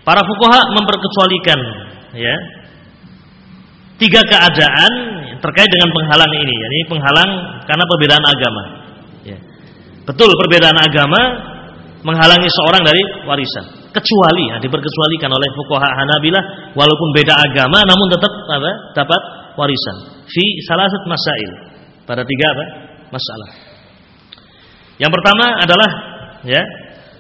[0.09, 1.61] Para fuqaha memperkecualikan,
[2.17, 2.37] ya,
[4.01, 4.93] tiga keadaan
[5.39, 7.31] terkait dengan penghalang ini, yakni penghalang
[7.69, 8.63] karena perbedaan agama.
[9.29, 9.39] Ya.
[10.09, 11.21] Betul perbedaan agama
[12.01, 18.31] menghalangi seorang dari warisan kecuali ya, diperkecualikan oleh fuqaha Hanabilah walaupun beda agama namun tetap
[18.31, 18.73] apa?
[18.95, 19.21] dapat
[19.59, 20.23] warisan.
[20.31, 21.51] Fi salasat masail.
[22.07, 22.65] Pada tiga apa?
[23.11, 23.51] masalah.
[25.03, 25.91] Yang pertama adalah
[26.47, 26.63] ya,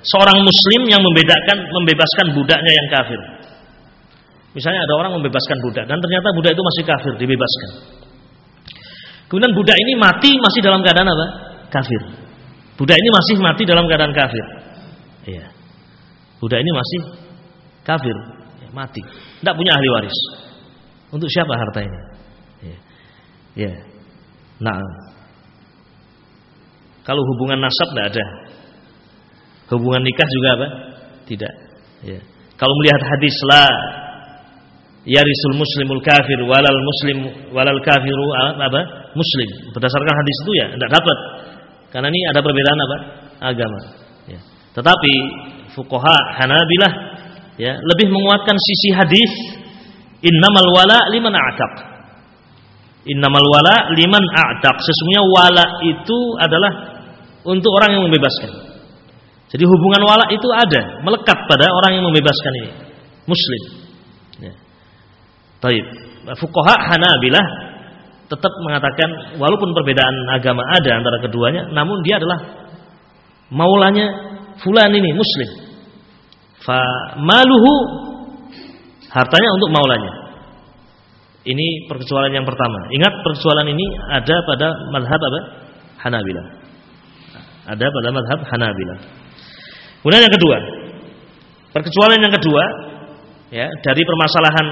[0.02, 3.20] seorang muslim yang membedakan membebaskan budaknya yang kafir.
[4.56, 7.70] Misalnya ada orang membebaskan budak dan ternyata budak itu masih kafir, dibebaskan.
[9.28, 11.26] Kemudian budak ini mati masih dalam keadaan apa?
[11.68, 12.00] Kafir.
[12.80, 14.44] Budak ini masih mati dalam keadaan kafir.
[15.28, 15.57] Iya.
[16.39, 17.01] Budak ini masih
[17.82, 18.16] kafir,
[18.62, 19.02] ya, mati,
[19.43, 20.19] tidak punya ahli waris.
[21.09, 21.98] Untuk siapa harta ini?
[22.62, 22.78] Ya.
[23.66, 23.73] ya.
[24.60, 24.77] Nah,
[27.09, 28.24] kalau hubungan nasab tidak ada,
[29.73, 30.69] hubungan nikah juga apa?
[31.24, 31.55] Tidak.
[32.05, 32.20] Ya.
[32.60, 33.65] Kalau melihat hadis la
[35.09, 37.19] yarisul muslimul kafir walal muslim
[37.56, 38.27] walal kafiru
[38.60, 39.12] apa?
[39.16, 39.48] Muslim.
[39.73, 41.19] Berdasarkan hadis itu ya tidak dapat.
[41.89, 42.97] Karena ini ada perbedaan apa?
[43.48, 43.81] Agama.
[44.28, 44.40] Ya.
[44.77, 45.15] Tetapi
[45.78, 46.92] fuqaha Hanabilah
[47.55, 49.32] ya lebih menguatkan sisi hadis
[50.22, 51.74] innamal wala liman a'taq.
[53.06, 54.76] Innamal wala liman a'taq.
[54.82, 56.72] Sesungguhnya wala itu adalah
[57.46, 58.50] untuk orang yang membebaskan.
[59.48, 62.70] Jadi hubungan wala itu ada, melekat pada orang yang membebaskan ini.
[63.24, 63.62] Muslim.
[64.44, 64.52] Ya.
[65.64, 65.84] Taib.
[66.28, 67.46] Fuqaha Hanabilah
[68.28, 72.68] tetap mengatakan walaupun perbedaan agama ada antara keduanya, namun dia adalah
[73.48, 75.67] maulanya fulan ini muslim.
[76.68, 76.84] Fa
[77.16, 77.72] maluhu
[79.08, 80.12] hartanya untuk maulanya.
[81.48, 82.92] Ini perkecualian yang pertama.
[82.92, 85.40] Ingat perkecualian ini ada pada madhab apa?
[86.04, 86.46] Hanabilah.
[87.72, 88.98] Ada pada madhab Hanabilah.
[90.04, 90.56] Kemudian yang kedua,
[91.72, 92.64] perkecualian yang kedua,
[93.48, 94.66] ya dari permasalahan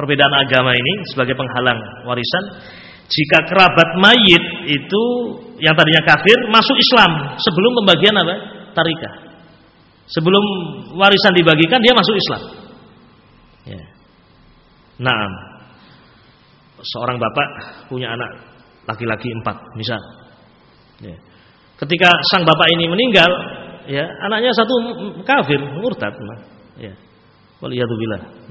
[0.00, 2.44] perbedaan agama ini sebagai penghalang warisan,
[3.04, 5.02] jika kerabat mayit itu
[5.60, 8.34] yang tadinya kafir masuk Islam sebelum pembagian apa?
[8.72, 9.33] Tarikah.
[10.04, 10.44] Sebelum
[11.00, 12.42] warisan dibagikan dia masuk Islam.
[13.64, 13.82] Ya.
[15.00, 15.20] Nah,
[16.84, 17.48] seorang bapak
[17.88, 18.30] punya anak
[18.84, 20.00] laki-laki empat, misal.
[21.00, 21.16] Ya.
[21.80, 23.30] Ketika sang bapak ini meninggal,
[23.88, 24.74] ya anaknya satu
[25.24, 26.12] kafir, murtad.
[26.12, 26.40] Nah,
[26.76, 26.92] ya.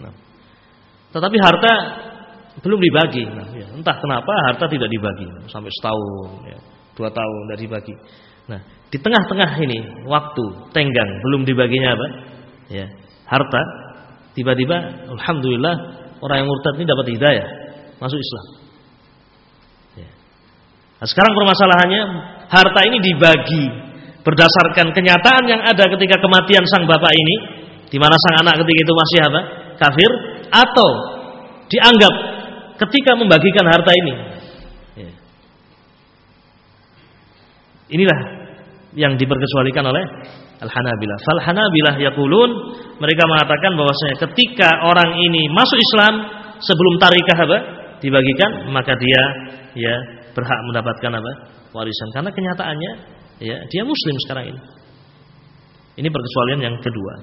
[0.02, 0.14] Nah.
[1.14, 1.74] Tetapi harta
[2.66, 3.30] belum dibagi.
[3.30, 3.68] Nah, ya.
[3.78, 6.60] Entah kenapa harta tidak dibagi sampai setahun, ya.
[6.98, 7.96] dua tahun tidak dibagi.
[8.50, 8.60] Nah,
[8.92, 10.44] di tengah-tengah ini waktu
[10.76, 12.08] tenggang belum dibaginya apa?
[12.70, 12.86] Ya,
[13.28, 13.62] harta.
[14.34, 15.76] Tiba-tiba, alhamdulillah
[16.18, 17.48] orang yang murtad ini dapat hidayah,
[18.02, 18.46] masuk Islam.
[20.02, 20.10] Ya.
[20.98, 22.02] Nah, sekarang permasalahannya
[22.50, 23.66] harta ini dibagi
[24.24, 27.36] berdasarkan kenyataan yang ada ketika kematian sang bapak ini,
[27.92, 29.42] di mana sang anak ketika itu masih apa?
[29.78, 30.12] Kafir,
[30.50, 30.90] atau
[31.68, 32.14] dianggap
[32.88, 34.14] ketika membagikan harta ini.
[34.98, 35.12] Ya.
[37.92, 38.20] Inilah
[38.94, 40.04] yang diperkecualikan oleh
[40.64, 41.18] Al-Hanabilah.
[41.26, 42.50] Fal Hanabilah yaqulun
[43.02, 46.14] mereka mengatakan bahwasanya ketika orang ini masuk Islam
[46.62, 47.60] sebelum tarikah apa?
[48.04, 49.22] dibagikan, maka dia
[49.80, 49.96] ya
[50.36, 51.32] berhak mendapatkan apa?
[51.74, 52.92] warisan karena kenyataannya
[53.42, 54.62] ya dia muslim sekarang ini.
[55.94, 57.14] Ini perkecualian yang kedua.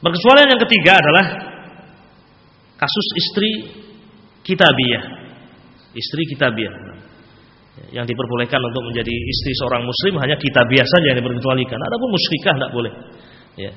[0.00, 1.26] Perkecualian yang ketiga adalah
[2.80, 3.50] kasus istri
[4.46, 5.04] kitabiah.
[5.90, 6.74] Istri kitabiah
[7.88, 11.78] yang diperbolehkan untuk menjadi istri seorang muslim hanya kitabiah saja yang diperkecualikan.
[11.80, 12.92] Adapun musyrikah tidak boleh.
[13.56, 13.72] Ya.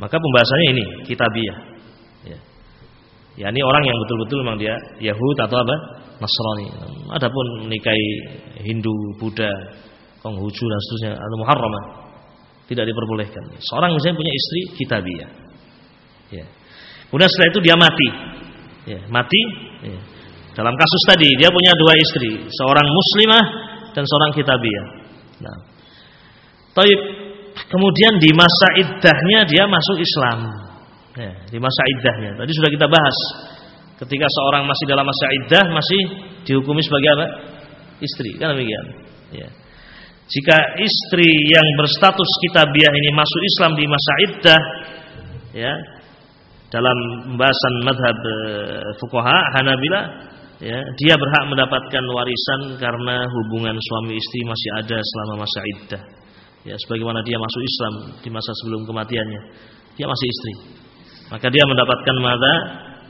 [0.00, 1.58] Maka pembahasannya ini kitabiah.
[2.24, 2.38] Ya.
[3.34, 4.74] Ya ini orang yang betul-betul memang dia
[5.04, 5.76] Yahud atau apa?
[6.18, 6.66] Nasrani.
[7.12, 8.08] Adapun menikahi
[8.64, 9.50] Hindu, Buddha,
[10.24, 11.84] Konghucu dan seterusnya atau Muharramah
[12.64, 13.44] tidak diperbolehkan.
[13.60, 15.30] Seorang misalnya punya istri kitabiah.
[16.32, 16.46] Ya.
[17.12, 18.08] Kemudian setelah itu dia mati.
[18.88, 19.40] Ya, mati.
[19.84, 19.98] Ya.
[20.54, 23.44] Dalam kasus tadi dia punya dua istri, seorang muslimah
[23.90, 24.86] dan seorang kitabiah.
[25.42, 25.58] Nah.
[26.74, 27.00] Taib.
[27.54, 30.38] Kemudian di masa iddahnya dia masuk Islam.
[31.14, 32.34] Ya, di masa iddahnya.
[32.34, 33.18] Tadi sudah kita bahas.
[33.94, 36.00] Ketika seorang masih dalam masa iddah masih
[36.42, 37.26] dihukumi sebagai apa?
[38.02, 38.86] Istri, kan demikian.
[39.30, 39.48] Ya.
[40.26, 44.60] Jika istri yang berstatus kitabiah ini masuk Islam di masa iddah,
[45.54, 45.74] ya,
[46.74, 46.96] dalam
[47.30, 48.34] pembahasan madhab e,
[48.98, 50.00] fuqaha Hanabila
[50.64, 56.02] ya, dia berhak mendapatkan warisan karena hubungan suami istri masih ada selama masa iddah.
[56.64, 57.92] Ya, sebagaimana dia masuk Islam
[58.24, 59.40] di masa sebelum kematiannya,
[60.00, 60.54] dia masih istri.
[61.28, 62.54] Maka dia mendapatkan mada,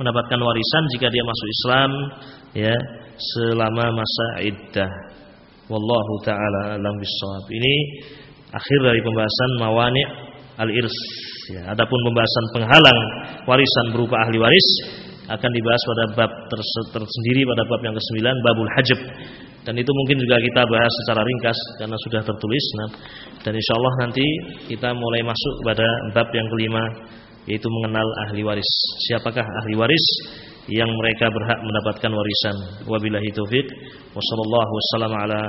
[0.02, 1.90] mendapatkan warisan jika dia masuk Islam
[2.59, 2.76] ya
[3.14, 4.90] selama masa iddah.
[5.70, 7.47] Wallahu taala alam bisawab.
[7.47, 7.74] Ini
[8.51, 10.02] akhir dari pembahasan mawani
[10.59, 10.98] al-irs
[11.44, 13.01] Ya, adapun pembahasan penghalang
[13.44, 14.68] warisan berupa ahli waris
[15.24, 16.32] akan dibahas pada bab
[16.92, 19.01] tersendiri pada bab yang ke-9 babul hajab.
[19.64, 22.64] Dan itu mungkin juga kita bahas secara ringkas karena sudah tertulis.
[22.76, 22.88] Nah,
[23.40, 24.26] dan insyaallah nanti
[24.68, 26.84] kita mulai masuk pada bab yang kelima
[27.48, 28.70] yaitu mengenal ahli waris.
[29.09, 30.05] Siapakah ahli waris
[30.68, 32.56] yang mereka berhak mendapatkan warisan.
[32.88, 33.66] Wabillahi taufik.
[34.16, 35.40] Wassallallahu wasallam ala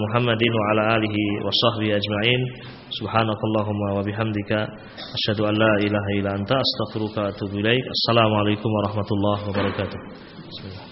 [0.00, 2.40] Muhammadin wa ala alihi wa sahbihi ajma'in.
[2.94, 4.58] Subhanakallahumma wa bihamdika
[4.96, 7.84] asyhadu an la ilaha illa anta astaghfiruka wa atubu ilaik.
[7.84, 10.83] Assalamualaikum warahmatullahi wabarakatuh.